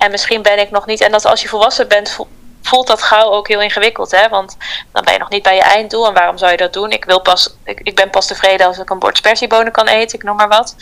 En 0.00 0.10
misschien 0.10 0.42
ben 0.42 0.58
ik 0.58 0.70
nog 0.70 0.86
niet. 0.86 1.00
En 1.00 1.12
dat 1.12 1.24
als 1.24 1.42
je 1.42 1.48
volwassen 1.48 1.88
bent, 1.88 2.16
voelt 2.62 2.86
dat 2.86 3.02
gauw 3.02 3.30
ook 3.30 3.48
heel 3.48 3.60
ingewikkeld. 3.60 4.10
Hè? 4.10 4.28
Want 4.28 4.56
dan 4.92 5.04
ben 5.04 5.12
je 5.12 5.18
nog 5.18 5.30
niet 5.30 5.42
bij 5.42 5.54
je 5.54 5.62
einddoel. 5.62 6.06
En 6.06 6.14
waarom 6.14 6.38
zou 6.38 6.50
je 6.50 6.56
dat 6.56 6.72
doen? 6.72 6.90
Ik, 6.90 7.04
wil 7.04 7.20
pas, 7.20 7.54
ik, 7.64 7.80
ik 7.82 7.94
ben 7.94 8.10
pas 8.10 8.26
tevreden 8.26 8.66
als 8.66 8.78
ik 8.78 8.90
een 8.90 8.98
bord 8.98 9.16
spersiebonen 9.16 9.72
kan 9.72 9.86
eten, 9.86 10.18
ik 10.18 10.24
noem 10.24 10.36
maar 10.36 10.48
wat. 10.48 10.76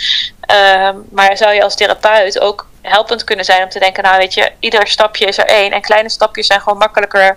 Uh, 0.51 0.91
maar 1.11 1.37
zou 1.37 1.55
je 1.55 1.62
als 1.62 1.75
therapeut 1.75 2.41
ook 2.41 2.66
helpend 2.83 3.25
kunnen 3.25 3.45
zijn 3.45 3.62
om 3.62 3.69
te 3.69 3.79
denken: 3.79 4.03
nou, 4.03 4.19
weet 4.19 4.35
je, 4.35 4.53
ieder 4.59 4.87
stapje 4.87 5.27
is 5.27 5.39
er 5.39 5.47
één. 5.47 5.73
En 5.73 5.81
kleine 5.81 6.09
stapjes 6.09 6.47
zijn 6.47 6.61
gewoon 6.61 6.79
makkelijker 6.79 7.37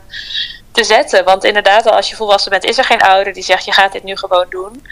te 0.72 0.84
zetten. 0.84 1.24
Want 1.24 1.44
inderdaad, 1.44 1.92
als 1.92 2.10
je 2.10 2.16
volwassen 2.16 2.52
bent, 2.52 2.64
is 2.64 2.78
er 2.78 2.84
geen 2.84 3.02
ouder 3.02 3.34
die 3.34 3.44
zegt: 3.44 3.66
je 3.66 3.74
gaat 3.74 3.92
dit 3.92 4.04
nu 4.04 4.18
gewoon 4.18 4.46
doen. 4.50 4.86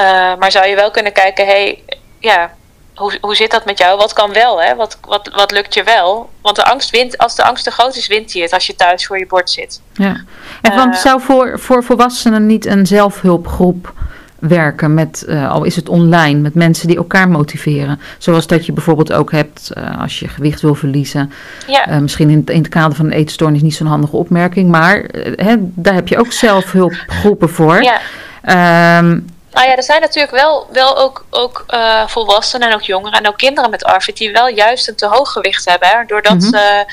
Uh, 0.00 0.34
maar 0.34 0.50
zou 0.50 0.66
je 0.66 0.74
wel 0.74 0.90
kunnen 0.90 1.12
kijken: 1.12 1.46
hey, 1.46 1.82
ja 2.18 2.50
hoe, 2.94 3.18
hoe 3.20 3.34
zit 3.34 3.50
dat 3.50 3.64
met 3.64 3.78
jou? 3.78 3.98
Wat 3.98 4.12
kan 4.12 4.32
wel? 4.32 4.62
Hè? 4.62 4.74
Wat, 4.74 4.98
wat, 5.00 5.30
wat 5.34 5.50
lukt 5.50 5.74
je 5.74 5.82
wel? 5.82 6.30
Want 6.40 6.56
de 6.56 6.64
angst 6.64 6.90
wint, 6.90 7.18
als 7.18 7.34
de 7.34 7.44
angst 7.44 7.64
te 7.64 7.70
groot 7.70 7.96
is, 7.96 8.06
wint 8.06 8.32
hij 8.32 8.42
het 8.42 8.52
als 8.52 8.66
je 8.66 8.74
thuis 8.74 9.06
voor 9.06 9.18
je 9.18 9.26
bord 9.26 9.50
zit. 9.50 9.80
Ja. 9.92 10.20
En 10.62 10.74
want 10.74 10.94
uh, 10.94 11.00
zou 11.00 11.20
voor, 11.20 11.58
voor 11.58 11.84
volwassenen 11.84 12.46
niet 12.46 12.66
een 12.66 12.86
zelfhulpgroep 12.86 13.92
werken 14.38 14.94
met, 14.94 15.24
uh, 15.28 15.50
al 15.50 15.64
is 15.64 15.76
het 15.76 15.88
online, 15.88 16.40
met 16.40 16.54
mensen 16.54 16.88
die 16.88 16.96
elkaar 16.96 17.28
motiveren? 17.28 18.00
Zoals 18.18 18.46
dat 18.46 18.66
je 18.66 18.72
bijvoorbeeld 18.72 19.12
ook 19.12 19.32
hebt 19.32 19.70
uh, 19.78 20.00
als 20.00 20.18
je 20.18 20.28
gewicht 20.28 20.60
wil 20.60 20.74
verliezen. 20.74 21.32
Ja. 21.66 22.00
misschien 22.00 22.30
in, 22.30 22.42
in 22.46 22.58
het 22.58 22.68
kader 22.68 22.96
van 22.96 23.06
een 23.06 23.12
eetstoornis 23.12 23.62
niet 23.62 23.74
zo'n 23.74 23.86
handige 23.86 24.16
opmerking, 24.16 24.70
maar 24.70 25.04
hè, 25.36 25.56
daar 25.58 25.94
heb 25.94 26.08
je 26.08 26.18
ook 26.18 26.32
zelfhulpgroepen 26.46 27.48
voor. 27.48 27.82
Ja. 27.82 28.98
Um, 28.98 29.26
nou 29.54 29.68
ja, 29.68 29.76
er 29.76 29.82
zijn 29.82 30.00
natuurlijk 30.00 30.34
wel, 30.34 30.66
wel 30.72 30.98
ook, 30.98 31.24
ook 31.30 31.64
uh, 31.68 32.06
volwassenen 32.06 32.68
en 32.68 32.74
ook 32.74 32.82
jongeren 32.82 33.18
en 33.18 33.28
ook 33.28 33.36
kinderen 33.36 33.70
met 33.70 33.84
ARFID 33.84 34.16
die 34.16 34.32
wel 34.32 34.48
juist 34.48 34.88
een 34.88 34.96
te 34.96 35.06
hoog 35.06 35.32
gewicht 35.32 35.64
hebben. 35.64 35.88
Hè, 35.88 36.04
doordat 36.04 36.32
mm 36.32 36.40
-hmm. 36.40 36.48
ze 36.48 36.84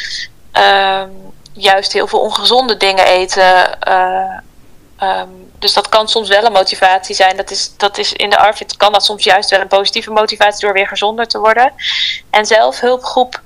uh, 0.59 1.03
juist 1.53 1.93
heel 1.93 2.07
veel 2.07 2.19
ongezonde 2.19 2.77
dingen 2.77 3.05
eten. 3.05 3.77
Uh, 3.87 4.37
um, 5.03 5.51
dus 5.59 5.73
dat 5.73 5.89
kan 5.89 6.07
soms 6.07 6.29
wel 6.29 6.45
een 6.45 6.51
motivatie 6.51 7.15
zijn. 7.15 7.37
Dat 7.37 7.51
is, 7.51 7.77
dat 7.77 7.97
is 7.97 8.13
in 8.13 8.29
de 8.29 8.37
ARFID 8.37 8.77
kan 8.77 8.91
dat 8.91 9.05
soms 9.05 9.23
juist 9.23 9.49
wel 9.49 9.59
een 9.59 9.67
positieve 9.67 10.11
motivatie 10.11 10.65
door 10.65 10.73
weer 10.73 10.87
gezonder 10.87 11.27
te 11.27 11.39
worden. 11.39 11.73
En 12.29 12.45
zelfhulpgroep 12.45 13.41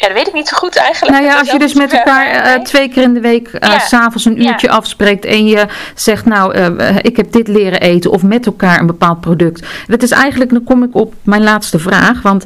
ja, 0.00 0.06
dat 0.06 0.16
weet 0.16 0.26
ik 0.26 0.32
niet 0.32 0.48
zo 0.48 0.56
goed 0.56 0.76
eigenlijk. 0.76 1.14
Nou 1.14 1.30
ja, 1.30 1.38
als 1.38 1.50
je 1.50 1.58
dus 1.58 1.74
met 1.74 1.92
elkaar 1.92 2.46
uh, 2.46 2.62
twee 2.64 2.88
keer 2.88 3.02
in 3.02 3.14
de 3.14 3.20
week 3.20 3.48
uh, 3.48 3.60
ja. 3.60 3.78
s'avonds 3.78 4.24
een 4.24 4.42
uurtje 4.42 4.66
ja. 4.66 4.72
afspreekt 4.72 5.24
en 5.24 5.46
je 5.46 5.66
zegt, 5.94 6.24
nou, 6.24 6.58
uh, 6.58 6.96
ik 7.00 7.16
heb 7.16 7.32
dit 7.32 7.48
leren 7.48 7.80
eten 7.80 8.10
of 8.10 8.22
met 8.22 8.46
elkaar 8.46 8.80
een 8.80 8.86
bepaald 8.86 9.20
product. 9.20 9.66
Dat 9.86 10.02
is 10.02 10.10
eigenlijk, 10.10 10.50
dan 10.50 10.64
kom 10.64 10.82
ik 10.82 10.94
op 10.94 11.14
mijn 11.22 11.42
laatste 11.42 11.78
vraag, 11.78 12.22
want 12.22 12.44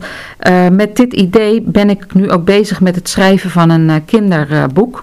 met 0.73 0.97
dit 0.97 1.13
idee 1.13 1.63
ben 1.67 1.91
ik 1.91 2.15
nu 2.15 2.31
ook 2.31 2.45
bezig 2.45 2.81
met 2.81 2.95
het 2.95 3.09
schrijven 3.09 3.51
van 3.51 3.71
een 3.71 4.05
kinderboek. 4.05 5.03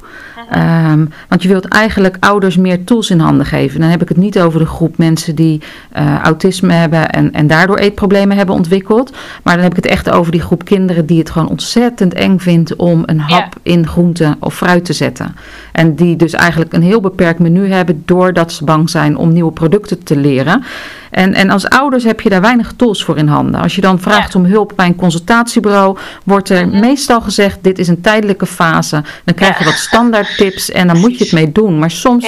Um, 0.56 1.10
want 1.28 1.42
je 1.42 1.48
wilt 1.48 1.68
eigenlijk 1.68 2.18
ouders 2.20 2.58
meer 2.58 2.84
tools 2.84 3.10
in 3.10 3.20
handen 3.20 3.46
geven. 3.46 3.80
Dan 3.80 3.90
heb 3.90 4.02
ik 4.02 4.08
het 4.08 4.18
niet 4.18 4.40
over 4.40 4.60
de 4.60 4.66
groep 4.66 4.98
mensen 4.98 5.36
die 5.36 5.62
uh, 5.98 6.20
autisme 6.20 6.74
hebben 6.74 7.10
en, 7.10 7.34
en 7.34 7.48
daardoor 7.48 7.78
eetproblemen 7.78 8.38
hebben 8.38 8.56
ontwikkeld. 8.56 9.12
Maar 9.44 9.54
dan 9.54 9.64
heb 9.64 9.78
ik 9.78 9.84
het 9.84 9.92
echt 9.92 10.10
over 10.10 10.32
die 10.32 10.42
groep 10.42 10.66
kinderen 10.66 11.06
die 11.06 11.20
het 11.20 11.30
gewoon 11.30 11.50
ontzettend 11.50 12.14
eng 12.14 12.38
vindt 12.38 12.76
om 12.76 13.04
een 13.06 13.20
hap 13.20 13.54
ja. 13.54 13.72
in 13.72 13.88
groente 13.88 14.36
of 14.40 14.56
fruit 14.56 14.86
te 14.86 14.94
zetten. 14.94 15.36
En 15.72 15.96
die 15.96 16.16
dus 16.16 16.34
eigenlijk 16.34 16.74
een 16.74 16.84
heel 16.84 17.02
beperkt 17.02 17.40
menu 17.40 17.72
hebben 17.72 18.04
doordat 18.06 18.52
ze 18.52 18.64
bang 18.64 18.90
zijn 18.90 19.18
om 19.18 19.34
nieuwe 19.34 19.52
producten 19.52 20.04
te 20.04 20.18
leren. 20.18 20.64
En, 21.12 21.34
en 21.34 21.50
als 21.50 21.70
ouders 21.70 22.04
heb 22.04 22.22
je 22.22 22.30
daar 22.30 22.42
weinig 22.42 22.74
tools 22.76 23.04
voor 23.04 23.18
in 23.18 23.28
handen. 23.28 23.62
Als 23.62 23.76
je 23.76 23.82
dan 23.82 24.00
vraagt 24.00 24.34
ja. 24.34 24.40
om 24.40 24.46
hulp 24.46 24.74
bij 24.76 24.86
een 24.86 24.96
consultatiebureau, 24.96 25.98
wordt 26.24 26.50
er 26.50 26.66
mm 26.66 26.72
-hmm. 26.72 26.80
meestal 26.80 27.22
gezegd: 27.22 27.58
dit 27.62 27.80
is 27.80 27.88
een 27.88 28.02
tijdelijke 28.02 28.46
fase. 28.46 29.04
Dan 29.24 29.36
krijg 29.36 29.60
je 29.60 29.66
wat 29.66 29.74
standaard 29.74 30.38
tips 30.38 30.72
en 30.72 30.88
dan 30.88 31.00
moet 31.00 31.18
je 31.18 31.24
het 31.24 31.34
mee 31.34 31.52
doen. 31.52 31.80
Maar 31.80 31.92
soms. 31.92 32.26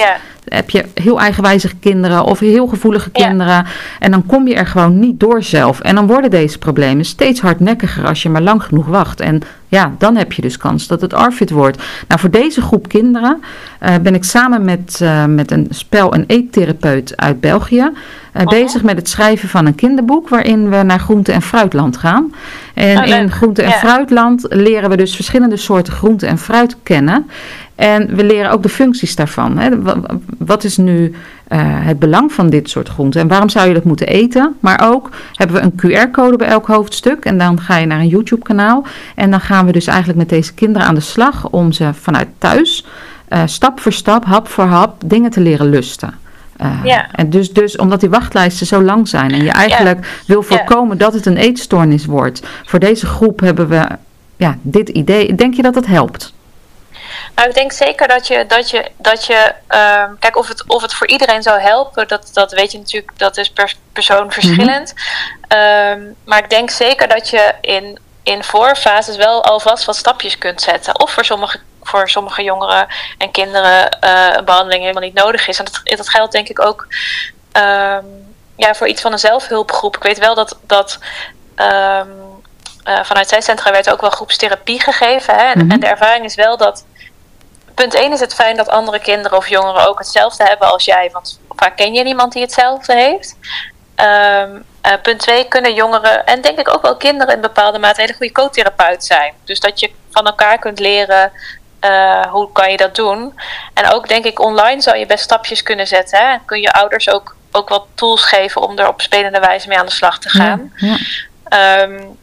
Heb 0.48 0.70
je 0.70 0.84
heel 0.94 1.20
eigenwijzige 1.20 1.76
kinderen 1.80 2.24
of 2.24 2.38
heel 2.38 2.66
gevoelige 2.66 3.10
kinderen. 3.10 3.66
En 3.98 4.10
dan 4.10 4.26
kom 4.26 4.48
je 4.48 4.54
er 4.54 4.66
gewoon 4.66 4.98
niet 4.98 5.20
door 5.20 5.42
zelf. 5.42 5.80
En 5.80 5.94
dan 5.94 6.06
worden 6.06 6.30
deze 6.30 6.58
problemen 6.58 7.04
steeds 7.04 7.40
hardnekkiger 7.40 8.06
als 8.06 8.22
je 8.22 8.28
maar 8.28 8.42
lang 8.42 8.62
genoeg 8.62 8.86
wacht. 8.86 9.20
En 9.20 9.42
ja, 9.68 9.94
dan 9.98 10.16
heb 10.16 10.32
je 10.32 10.42
dus 10.42 10.56
kans 10.56 10.86
dat 10.86 11.00
het 11.00 11.14
ARFID 11.14 11.50
wordt. 11.50 11.82
Nou, 12.08 12.20
voor 12.20 12.30
deze 12.30 12.60
groep 12.60 12.88
kinderen 12.88 13.42
uh, 13.82 13.94
ben 14.02 14.14
ik 14.14 14.24
samen 14.24 14.64
met, 14.64 14.98
uh, 15.02 15.24
met 15.24 15.50
een 15.50 15.66
spel- 15.70 16.12
en 16.12 16.24
eettherapeut 16.26 17.16
uit 17.16 17.40
België 17.40 17.90
uh, 18.36 18.42
oh. 18.42 18.48
bezig 18.48 18.82
met 18.82 18.96
het 18.96 19.08
schrijven 19.08 19.48
van 19.48 19.66
een 19.66 19.74
kinderboek 19.74 20.28
waarin 20.28 20.70
we 20.70 20.82
naar 20.82 21.00
groente- 21.00 21.32
en 21.32 21.42
fruitland 21.42 21.96
gaan. 21.96 22.34
En 22.74 22.98
oh, 22.98 23.06
in 23.06 23.30
groente- 23.30 23.62
en 23.62 23.68
ja. 23.68 23.76
fruitland 23.76 24.46
leren 24.48 24.90
we 24.90 24.96
dus 24.96 25.14
verschillende 25.14 25.56
soorten 25.56 25.92
groente 25.92 26.26
en 26.26 26.38
fruit 26.38 26.76
kennen. 26.82 27.30
En 27.74 28.14
we 28.14 28.24
leren 28.24 28.50
ook 28.50 28.62
de 28.62 28.68
functies 28.68 29.16
daarvan. 29.16 29.58
Hè. 29.58 29.70
Wat 30.38 30.64
is 30.64 30.76
nu 30.76 31.04
uh, 31.04 31.58
het 31.60 31.98
belang 31.98 32.32
van 32.32 32.50
dit 32.50 32.70
soort 32.70 32.88
groenten 32.88 33.20
en 33.20 33.28
waarom 33.28 33.48
zou 33.48 33.68
je 33.68 33.74
dat 33.74 33.84
moeten 33.84 34.06
eten? 34.06 34.56
Maar 34.60 34.90
ook 34.90 35.10
hebben 35.32 35.56
we 35.56 35.62
een 35.62 36.08
QR-code 36.08 36.36
bij 36.36 36.48
elk 36.48 36.66
hoofdstuk 36.66 37.24
en 37.24 37.38
dan 37.38 37.60
ga 37.60 37.76
je 37.76 37.86
naar 37.86 38.00
een 38.00 38.08
YouTube-kanaal. 38.08 38.84
En 39.14 39.30
dan 39.30 39.40
gaan 39.40 39.66
we 39.66 39.72
dus 39.72 39.86
eigenlijk 39.86 40.18
met 40.18 40.28
deze 40.28 40.54
kinderen 40.54 40.88
aan 40.88 40.94
de 40.94 41.00
slag 41.00 41.48
om 41.48 41.72
ze 41.72 41.94
vanuit 41.94 42.28
thuis 42.38 42.86
uh, 43.28 43.42
stap 43.44 43.80
voor 43.80 43.92
stap, 43.92 44.24
hap 44.24 44.48
voor 44.48 44.64
hap 44.64 45.02
dingen 45.06 45.30
te 45.30 45.40
leren 45.40 45.68
lusten. 45.68 46.14
Uh, 46.62 46.80
ja. 46.84 47.06
En 47.12 47.30
dus, 47.30 47.52
dus 47.52 47.76
omdat 47.76 48.00
die 48.00 48.10
wachtlijsten 48.10 48.66
zo 48.66 48.82
lang 48.82 49.08
zijn 49.08 49.30
en 49.30 49.42
je 49.42 49.50
eigenlijk 49.50 49.98
ja. 50.04 50.10
wil 50.26 50.42
voorkomen 50.42 50.96
ja. 50.98 51.04
dat 51.04 51.14
het 51.14 51.26
een 51.26 51.36
eetstoornis 51.36 52.06
wordt. 52.06 52.42
Voor 52.64 52.78
deze 52.78 53.06
groep 53.06 53.40
hebben 53.40 53.68
we 53.68 53.86
ja, 54.36 54.58
dit 54.62 54.88
idee. 54.88 55.34
Denk 55.34 55.54
je 55.54 55.62
dat 55.62 55.74
het 55.74 55.86
helpt? 55.86 56.34
Nou, 57.34 57.48
ik 57.48 57.54
denk 57.54 57.72
zeker 57.72 58.08
dat 58.08 58.26
je, 58.26 58.46
dat 58.46 58.70
je, 58.70 58.90
dat 58.96 59.26
je 59.26 59.54
uh, 59.70 60.04
kijk, 60.18 60.36
of 60.36 60.48
het, 60.48 60.64
of 60.66 60.82
het 60.82 60.94
voor 60.94 61.06
iedereen 61.06 61.42
zou 61.42 61.60
helpen, 61.60 62.08
dat, 62.08 62.30
dat 62.32 62.52
weet 62.52 62.72
je 62.72 62.78
natuurlijk, 62.78 63.18
dat 63.18 63.36
is 63.36 63.50
per 63.50 63.74
persoon 63.92 64.32
verschillend. 64.32 64.92
Mm 64.94 65.58
-hmm. 65.58 66.02
um, 66.02 66.16
maar 66.24 66.38
ik 66.38 66.50
denk 66.50 66.70
zeker 66.70 67.08
dat 67.08 67.30
je 67.30 67.54
in, 67.60 67.98
in 68.22 68.44
voorfases 68.44 69.16
wel 69.16 69.44
alvast 69.44 69.84
wat 69.84 69.96
stapjes 69.96 70.38
kunt 70.38 70.62
zetten. 70.62 71.00
Of 71.00 71.10
voor 71.10 71.24
sommige, 71.24 71.60
voor 71.82 72.08
sommige 72.08 72.42
jongeren 72.42 72.86
en 73.18 73.30
kinderen 73.30 73.98
uh, 74.04 74.28
een 74.32 74.44
behandeling 74.44 74.82
helemaal 74.82 75.02
niet 75.02 75.14
nodig 75.14 75.48
is. 75.48 75.58
En 75.58 75.64
dat, 75.64 75.96
dat 75.96 76.08
geldt 76.08 76.32
denk 76.32 76.48
ik 76.48 76.66
ook 76.66 76.86
um, 77.52 78.34
ja, 78.56 78.74
voor 78.74 78.88
iets 78.88 79.02
van 79.02 79.12
een 79.12 79.18
zelfhulpgroep. 79.18 79.96
Ik 79.96 80.02
weet 80.02 80.18
wel 80.18 80.34
dat. 80.34 80.58
dat 80.62 80.98
um, 81.56 82.32
uh, 82.88 83.04
vanuit 83.04 83.28
zijn 83.28 83.42
centra 83.42 83.70
werd 83.70 83.90
ook 83.90 84.00
wel 84.00 84.10
groepstherapie 84.10 84.80
gegeven. 84.80 85.34
Hè? 85.34 85.42
En, 85.42 85.54
mm 85.54 85.60
-hmm. 85.60 85.70
en 85.70 85.80
de 85.80 85.86
ervaring 85.86 86.24
is 86.24 86.34
wel 86.34 86.56
dat 86.56 86.84
punt 87.74 87.94
1 87.94 88.12
is 88.12 88.20
het 88.20 88.34
fijn 88.34 88.56
dat 88.56 88.68
andere 88.68 88.98
kinderen 88.98 89.38
of 89.38 89.48
jongeren 89.48 89.88
ook 89.88 89.98
hetzelfde 89.98 90.44
hebben 90.44 90.72
als 90.72 90.84
jij. 90.84 91.10
Want 91.12 91.40
vaak 91.48 91.76
ken 91.76 91.94
je 91.94 92.02
niemand 92.02 92.32
die 92.32 92.42
hetzelfde 92.42 92.94
heeft. 92.94 93.36
Um, 93.96 94.64
uh, 94.86 94.92
punt 95.02 95.18
2 95.18 95.48
kunnen 95.48 95.74
jongeren 95.74 96.24
en 96.24 96.40
denk 96.40 96.58
ik 96.58 96.74
ook 96.74 96.82
wel 96.82 96.96
kinderen 96.96 97.34
in 97.34 97.40
bepaalde 97.40 97.78
mate 97.78 98.00
hele 98.00 98.14
goede 98.14 98.32
co-therapeut 98.32 99.04
zijn. 99.04 99.34
Dus 99.44 99.60
dat 99.60 99.80
je 99.80 99.90
van 100.10 100.26
elkaar 100.26 100.58
kunt 100.58 100.78
leren 100.78 101.32
uh, 101.84 102.26
hoe 102.26 102.52
kan 102.52 102.70
je 102.70 102.76
dat 102.76 102.94
doen. 102.94 103.38
En 103.74 103.92
ook 103.92 104.08
denk 104.08 104.24
ik 104.24 104.40
online 104.40 104.80
zou 104.80 104.96
je 104.96 105.06
best 105.06 105.24
stapjes 105.24 105.62
kunnen 105.62 105.86
zetten. 105.86 106.18
Hè? 106.18 106.36
Kun 106.44 106.60
je 106.60 106.72
ouders 106.72 107.08
ook, 107.08 107.36
ook 107.52 107.68
wat 107.68 107.86
tools 107.94 108.24
geven 108.24 108.62
om 108.62 108.78
er 108.78 108.88
op 108.88 109.00
spelende 109.00 109.40
wijze 109.40 109.68
mee 109.68 109.78
aan 109.78 109.86
de 109.86 109.92
slag 109.92 110.18
te 110.18 110.28
gaan. 110.28 110.72
Ja, 110.76 110.96
ja. 111.48 111.82
Um, 111.82 112.18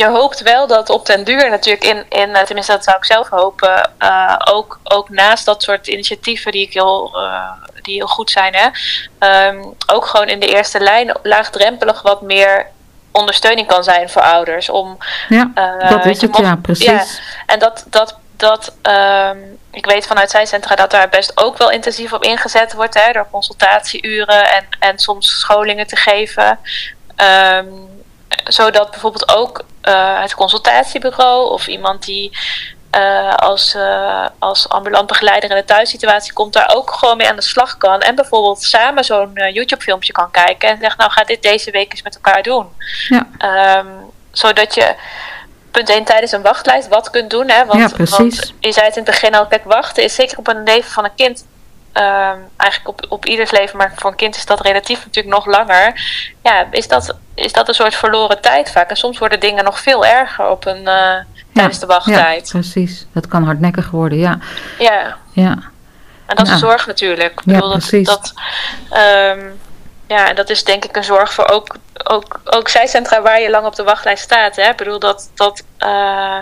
je 0.00 0.08
hoopt 0.08 0.40
wel 0.40 0.66
dat 0.66 0.90
op 0.90 1.06
den 1.06 1.24
duur 1.24 1.50
natuurlijk 1.50 1.84
in, 1.84 2.04
in 2.08 2.32
tenminste 2.44 2.72
dat 2.72 2.84
zou 2.84 2.96
ik 2.96 3.04
zelf 3.04 3.28
hopen, 3.28 3.90
uh, 3.98 4.36
ook, 4.38 4.80
ook 4.84 5.08
naast 5.08 5.44
dat 5.44 5.62
soort 5.62 5.86
initiatieven 5.86 6.52
die 6.52 6.66
ik 6.66 6.72
heel, 6.72 7.12
uh, 7.14 7.50
die 7.82 7.94
heel 7.94 8.06
goed 8.06 8.30
zijn, 8.30 8.54
hè, 8.54 8.68
um, 9.48 9.74
ook 9.86 10.06
gewoon 10.06 10.28
in 10.28 10.40
de 10.40 10.54
eerste 10.54 10.80
lijn 10.80 11.16
laagdrempelig 11.22 12.02
wat 12.02 12.22
meer 12.22 12.66
ondersteuning 13.10 13.66
kan 13.66 13.84
zijn 13.84 14.10
voor 14.10 14.22
ouders. 14.22 14.68
Om, 14.68 14.98
ja, 15.28 15.50
dat 15.88 16.06
is 16.06 16.20
het, 16.20 16.36
ja, 16.36 16.56
precies. 16.56 16.86
Ja, 16.86 17.04
en 17.46 17.58
dat, 17.58 17.84
dat, 17.88 18.16
dat 18.36 18.74
ehm, 18.82 19.38
ik 19.70 19.86
weet 19.86 20.06
vanuit 20.06 20.30
zijn 20.30 20.46
centra 20.46 20.74
dat 20.74 20.90
daar 20.90 21.08
best 21.08 21.32
ook 21.34 21.58
wel 21.58 21.70
intensief 21.70 22.12
op 22.12 22.24
ingezet 22.24 22.72
wordt. 22.72 22.94
Hè, 22.94 23.12
door 23.12 23.26
consultatieuren 23.30 24.52
en, 24.52 24.66
en 24.78 24.98
soms 24.98 25.38
scholingen 25.38 25.86
te 25.86 25.96
geven. 25.96 26.58
Ehm, 27.16 27.66
zodat 28.44 28.90
bijvoorbeeld 28.90 29.36
ook 29.36 29.64
uh, 29.82 30.20
het 30.20 30.34
consultatiebureau 30.34 31.50
of 31.50 31.66
iemand 31.66 32.04
die 32.04 32.38
uh, 32.96 33.34
als, 33.34 33.74
uh, 33.74 34.26
als 34.38 34.68
ambulant 34.68 35.06
begeleider 35.06 35.50
in 35.50 35.56
de 35.56 35.64
thuissituatie 35.64 36.32
komt, 36.32 36.52
daar 36.52 36.74
ook 36.74 36.90
gewoon 36.90 37.16
mee 37.16 37.28
aan 37.28 37.36
de 37.36 37.42
slag 37.42 37.76
kan. 37.76 38.00
En 38.00 38.14
bijvoorbeeld 38.14 38.62
samen 38.62 39.04
zo'n 39.04 39.32
YouTube-filmpje 39.52 40.12
kan 40.12 40.30
kijken 40.30 40.68
en 40.68 40.78
zegt: 40.80 40.98
Nou, 40.98 41.10
ga 41.10 41.24
dit 41.24 41.42
deze 41.42 41.70
week 41.70 41.92
eens 41.92 42.02
met 42.02 42.14
elkaar 42.14 42.42
doen. 42.42 42.68
Ja. 43.08 43.78
Um, 43.78 44.10
zodat 44.32 44.74
je 44.74 44.94
punt 45.70 45.88
1 45.88 46.04
tijdens 46.04 46.32
een 46.32 46.42
wachtlijst 46.42 46.88
wat 46.88 47.10
kunt 47.10 47.30
doen. 47.30 47.48
Hè? 47.48 47.64
Want, 47.64 47.80
ja, 47.80 47.88
precies. 47.88 48.16
Want 48.16 48.54
je 48.60 48.72
zei 48.72 48.86
het 48.86 48.96
in 48.96 49.02
het 49.02 49.10
begin 49.10 49.34
al, 49.34 49.46
kijk, 49.46 49.64
wachten 49.64 50.02
is 50.02 50.14
zeker 50.14 50.38
op 50.38 50.48
een 50.48 50.62
leven 50.62 50.90
van 50.90 51.04
een 51.04 51.14
kind. 51.16 51.46
Um, 51.94 52.48
eigenlijk 52.56 52.88
op, 52.88 53.06
op 53.08 53.26
ieders 53.26 53.50
leven, 53.50 53.76
maar 53.76 53.92
voor 53.96 54.10
een 54.10 54.16
kind 54.16 54.36
is 54.36 54.46
dat 54.46 54.60
relatief 54.60 55.04
natuurlijk 55.04 55.34
nog 55.34 55.46
langer. 55.46 56.00
Ja, 56.42 56.66
is 56.70 56.88
dat, 56.88 57.16
is 57.34 57.52
dat 57.52 57.68
een 57.68 57.74
soort 57.74 57.94
verloren 57.94 58.40
tijd 58.40 58.70
vaak. 58.70 58.90
En 58.90 58.96
soms 58.96 59.18
worden 59.18 59.40
dingen 59.40 59.64
nog 59.64 59.80
veel 59.80 60.06
erger 60.06 60.48
op 60.48 60.66
een, 60.66 60.82
uh, 60.82 61.14
tijdens 61.54 61.78
de 61.78 61.86
wachttijd. 61.86 62.46
Ja, 62.46 62.58
precies. 62.58 63.06
Dat 63.12 63.28
kan 63.28 63.44
hardnekkig 63.44 63.90
worden, 63.90 64.18
ja. 64.18 64.38
Ja. 64.78 65.16
ja. 65.32 65.58
En 66.26 66.36
dat 66.36 66.48
is 66.48 66.58
zorg 66.58 66.86
natuurlijk. 66.86 67.32
Ik 67.40 67.44
bedoel, 67.44 67.70
ja, 67.70 67.76
precies. 67.76 68.06
Dat, 68.06 68.32
dat, 68.88 68.98
um, 68.98 69.60
ja, 70.06 70.28
en 70.28 70.34
dat 70.34 70.50
is 70.50 70.64
denk 70.64 70.84
ik 70.84 70.96
een 70.96 71.04
zorg 71.04 71.32
voor 71.34 71.48
ook, 71.48 71.76
ook, 72.04 72.40
ook 72.44 72.68
zijcentra 72.68 73.22
waar 73.22 73.40
je 73.40 73.50
lang 73.50 73.66
op 73.66 73.74
de 73.74 73.82
wachtlijst 73.82 74.22
staat. 74.22 74.56
Hè? 74.56 74.68
Ik 74.68 74.76
bedoel 74.76 74.98
dat. 74.98 75.30
dat 75.34 75.64
uh, 75.78 76.38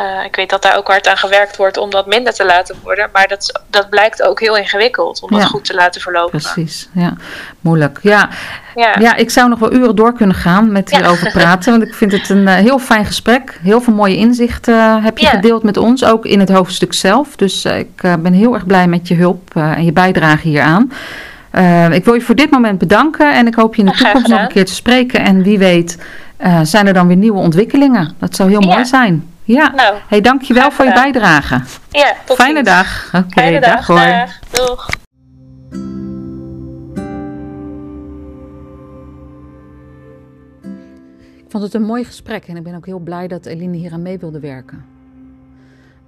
uh, 0.00 0.24
ik 0.24 0.36
weet 0.36 0.50
dat 0.50 0.62
daar 0.62 0.76
ook 0.76 0.86
hard 0.86 1.08
aan 1.08 1.16
gewerkt 1.16 1.56
wordt 1.56 1.76
om 1.76 1.90
dat 1.90 2.06
minder 2.06 2.32
te 2.32 2.44
laten 2.44 2.76
worden. 2.82 3.08
Maar 3.12 3.28
dat, 3.28 3.62
dat 3.70 3.90
blijkt 3.90 4.22
ook 4.22 4.40
heel 4.40 4.56
ingewikkeld 4.56 5.22
om 5.22 5.30
dat 5.30 5.44
goed 5.44 5.64
te 5.64 5.74
laten 5.74 6.00
verlopen. 6.00 6.38
Precies, 6.40 6.88
ja. 6.92 7.16
Moeilijk. 7.60 7.98
Ja. 8.02 8.28
ja. 8.74 8.96
Ja. 8.98 9.16
ik 9.16 9.30
zou 9.30 9.48
nog 9.48 9.58
wel 9.58 9.72
uren 9.72 9.96
door 9.96 10.12
kunnen 10.12 10.36
gaan 10.36 10.72
met 10.72 10.90
hierover 10.90 11.26
ja. 11.26 11.32
praten. 11.32 11.70
Want 11.70 11.82
ik 11.82 11.94
vind 11.94 12.12
het 12.12 12.28
een 12.28 12.42
uh, 12.42 12.54
heel 12.54 12.78
fijn 12.78 13.04
gesprek. 13.04 13.58
Heel 13.62 13.80
veel 13.80 13.94
mooie 13.94 14.16
inzichten 14.16 15.02
heb 15.02 15.18
je 15.18 15.26
gedeeld 15.26 15.62
met 15.62 15.76
ons, 15.76 16.04
ook 16.04 16.26
in 16.26 16.40
het 16.40 16.48
hoofdstuk 16.48 16.94
zelf. 16.94 17.36
Dus 17.36 17.64
ik 17.64 18.02
ben 18.02 18.32
heel 18.32 18.54
erg 18.54 18.66
blij 18.66 18.86
met 18.86 19.08
je 19.08 19.14
hulp 19.14 19.50
en 19.54 19.84
je 19.84 19.92
bijdrage 19.92 20.48
hieraan. 20.48 20.92
Ik 21.92 22.04
wil 22.04 22.14
je 22.14 22.20
voor 22.20 22.34
dit 22.34 22.50
moment 22.50 22.78
bedanken 22.78 23.34
en 23.34 23.46
ik 23.46 23.54
hoop 23.54 23.74
je 23.74 23.82
in 23.82 23.88
de 23.88 23.96
toekomst 23.96 24.28
nog 24.28 24.40
een 24.40 24.48
keer 24.48 24.64
te 24.64 24.74
spreken. 24.74 25.20
En 25.20 25.42
wie 25.42 25.58
weet 25.58 25.98
zijn 26.62 26.86
er 26.86 26.94
dan 26.94 27.06
weer 27.06 27.16
nieuwe 27.16 27.38
ontwikkelingen. 27.38 28.14
Dat 28.18 28.36
zou 28.36 28.48
heel 28.48 28.60
mooi 28.60 28.84
zijn. 28.84 29.28
Ja, 29.50 29.72
nou, 29.74 29.98
hey, 30.08 30.20
dankjewel 30.20 30.70
voor 30.70 30.84
je 30.84 30.92
bijdrage. 30.92 31.60
Ja, 31.88 32.14
tot 32.24 32.36
Fijne 32.36 32.54
ziens. 32.54 32.68
dag. 32.68 33.10
Oké, 33.14 33.26
okay, 33.26 33.60
dag, 33.60 33.74
dag 33.74 33.86
hoor. 33.86 33.96
Dag. 33.96 34.38
Doeg. 34.50 34.88
Ik 41.36 41.46
vond 41.48 41.62
het 41.62 41.74
een 41.74 41.82
mooi 41.82 42.04
gesprek 42.04 42.46
en 42.46 42.56
ik 42.56 42.62
ben 42.62 42.74
ook 42.74 42.86
heel 42.86 42.98
blij 42.98 43.28
dat 43.28 43.46
Eline 43.46 43.76
hier 43.76 43.92
aan 43.92 44.02
mee 44.02 44.18
wilde 44.18 44.40
werken. 44.40 44.84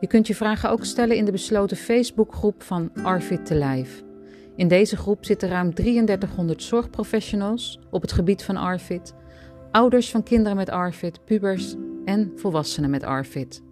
Je 0.00 0.06
kunt 0.06 0.26
je 0.26 0.34
vragen 0.34 0.70
ook 0.70 0.84
stellen 0.84 1.16
in 1.16 1.24
de 1.24 1.30
besloten 1.30 1.76
Facebookgroep 1.76 2.62
van 2.62 2.90
Arfit 3.02 3.46
te 3.46 3.54
Lijf. 3.54 4.02
In 4.56 4.68
deze 4.68 4.96
groep 4.96 5.24
zitten 5.24 5.48
ruim 5.48 5.74
3300 5.74 6.62
zorgprofessionals 6.62 7.78
op 7.90 8.02
het 8.02 8.12
gebied 8.12 8.42
van 8.42 8.56
Arfit, 8.56 9.14
ouders 9.70 10.10
van 10.10 10.22
kinderen 10.22 10.56
met 10.56 10.70
Arfit, 10.70 11.24
pubers 11.24 11.74
en 12.04 12.32
volwassenen 12.36 12.90
met 12.90 13.04
Arfit. 13.04 13.62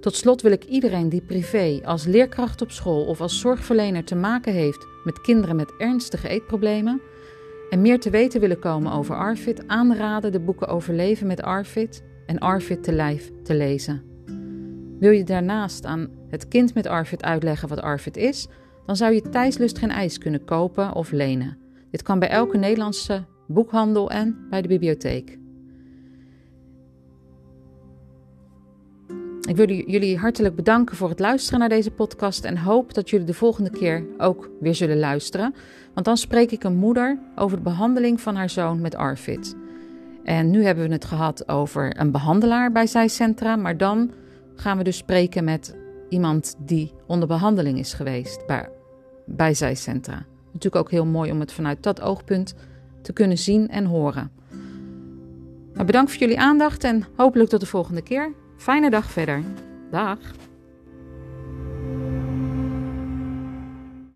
Tot 0.00 0.16
slot 0.16 0.42
wil 0.42 0.52
ik 0.52 0.64
iedereen 0.64 1.08
die 1.08 1.22
privé, 1.22 1.80
als 1.84 2.04
leerkracht 2.04 2.62
op 2.62 2.70
school 2.70 3.04
of 3.04 3.20
als 3.20 3.40
zorgverlener 3.40 4.04
te 4.04 4.14
maken 4.14 4.52
heeft 4.52 4.86
met 5.04 5.20
kinderen 5.20 5.56
met 5.56 5.74
ernstige 5.78 6.28
eetproblemen, 6.28 7.00
en 7.70 7.80
meer 7.80 8.00
te 8.00 8.10
weten 8.10 8.40
willen 8.40 8.58
komen 8.58 8.92
over 8.92 9.16
Arfit, 9.16 9.68
aanraden 9.68 10.32
de 10.32 10.40
boeken 10.40 10.68
Overleven 10.68 11.26
met 11.26 11.42
Arfit 11.42 12.02
en 12.26 12.38
Arfit 12.38 12.82
te 12.82 12.92
lijf 12.92 13.30
te 13.42 13.54
lezen. 13.54 14.15
Wil 14.98 15.10
je 15.10 15.24
daarnaast 15.24 15.84
aan 15.84 16.08
het 16.28 16.48
kind 16.48 16.74
met 16.74 16.86
Arfit 16.86 17.22
uitleggen 17.22 17.68
wat 17.68 17.80
Arfit 17.80 18.16
is, 18.16 18.48
dan 18.86 18.96
zou 18.96 19.14
je 19.14 19.28
Thijslust 19.28 19.78
geen 19.78 19.90
ijs 19.90 20.18
kunnen 20.18 20.44
kopen 20.44 20.94
of 20.94 21.10
lenen. 21.10 21.58
Dit 21.90 22.02
kan 22.02 22.18
bij 22.18 22.28
elke 22.28 22.58
Nederlandse 22.58 23.24
boekhandel 23.46 24.10
en 24.10 24.46
bij 24.50 24.62
de 24.62 24.68
bibliotheek. 24.68 25.38
Ik 29.48 29.56
wil 29.56 29.68
jullie 29.68 30.18
hartelijk 30.18 30.56
bedanken 30.56 30.96
voor 30.96 31.08
het 31.08 31.20
luisteren 31.20 31.58
naar 31.58 31.68
deze 31.68 31.90
podcast 31.90 32.44
en 32.44 32.58
hoop 32.58 32.94
dat 32.94 33.10
jullie 33.10 33.26
de 33.26 33.34
volgende 33.34 33.70
keer 33.70 34.06
ook 34.18 34.50
weer 34.60 34.74
zullen 34.74 34.98
luisteren. 34.98 35.54
Want 35.94 36.06
dan 36.06 36.16
spreek 36.16 36.50
ik 36.50 36.64
een 36.64 36.76
moeder 36.76 37.18
over 37.34 37.56
de 37.56 37.62
behandeling 37.62 38.20
van 38.20 38.36
haar 38.36 38.50
zoon 38.50 38.80
met 38.80 38.94
Arfit. 38.94 39.56
En 40.24 40.50
nu 40.50 40.64
hebben 40.64 40.86
we 40.86 40.92
het 40.92 41.04
gehad 41.04 41.48
over 41.48 42.00
een 42.00 42.10
behandelaar 42.10 42.72
bij 42.72 42.86
zijcentra, 42.86 43.56
maar 43.56 43.76
dan 43.76 44.10
gaan 44.56 44.76
we 44.78 44.84
dus 44.84 44.96
spreken 44.96 45.44
met 45.44 45.76
iemand 46.08 46.54
die 46.58 46.92
onder 47.06 47.28
behandeling 47.28 47.78
is 47.78 47.92
geweest 47.92 48.46
bij, 48.46 48.68
bij 49.26 49.54
zijcentra. 49.54 50.26
Natuurlijk 50.52 50.84
ook 50.84 50.90
heel 50.90 51.06
mooi 51.06 51.30
om 51.30 51.40
het 51.40 51.52
vanuit 51.52 51.82
dat 51.82 52.00
oogpunt 52.00 52.54
te 53.02 53.12
kunnen 53.12 53.38
zien 53.38 53.68
en 53.68 53.84
horen. 53.84 54.30
Maar 55.74 55.84
bedankt 55.84 56.10
voor 56.10 56.20
jullie 56.20 56.40
aandacht 56.40 56.84
en 56.84 57.04
hopelijk 57.16 57.50
tot 57.50 57.60
de 57.60 57.66
volgende 57.66 58.02
keer. 58.02 58.32
Fijne 58.56 58.90
dag 58.90 59.10
verder. 59.10 59.42
Dag. 59.90 60.18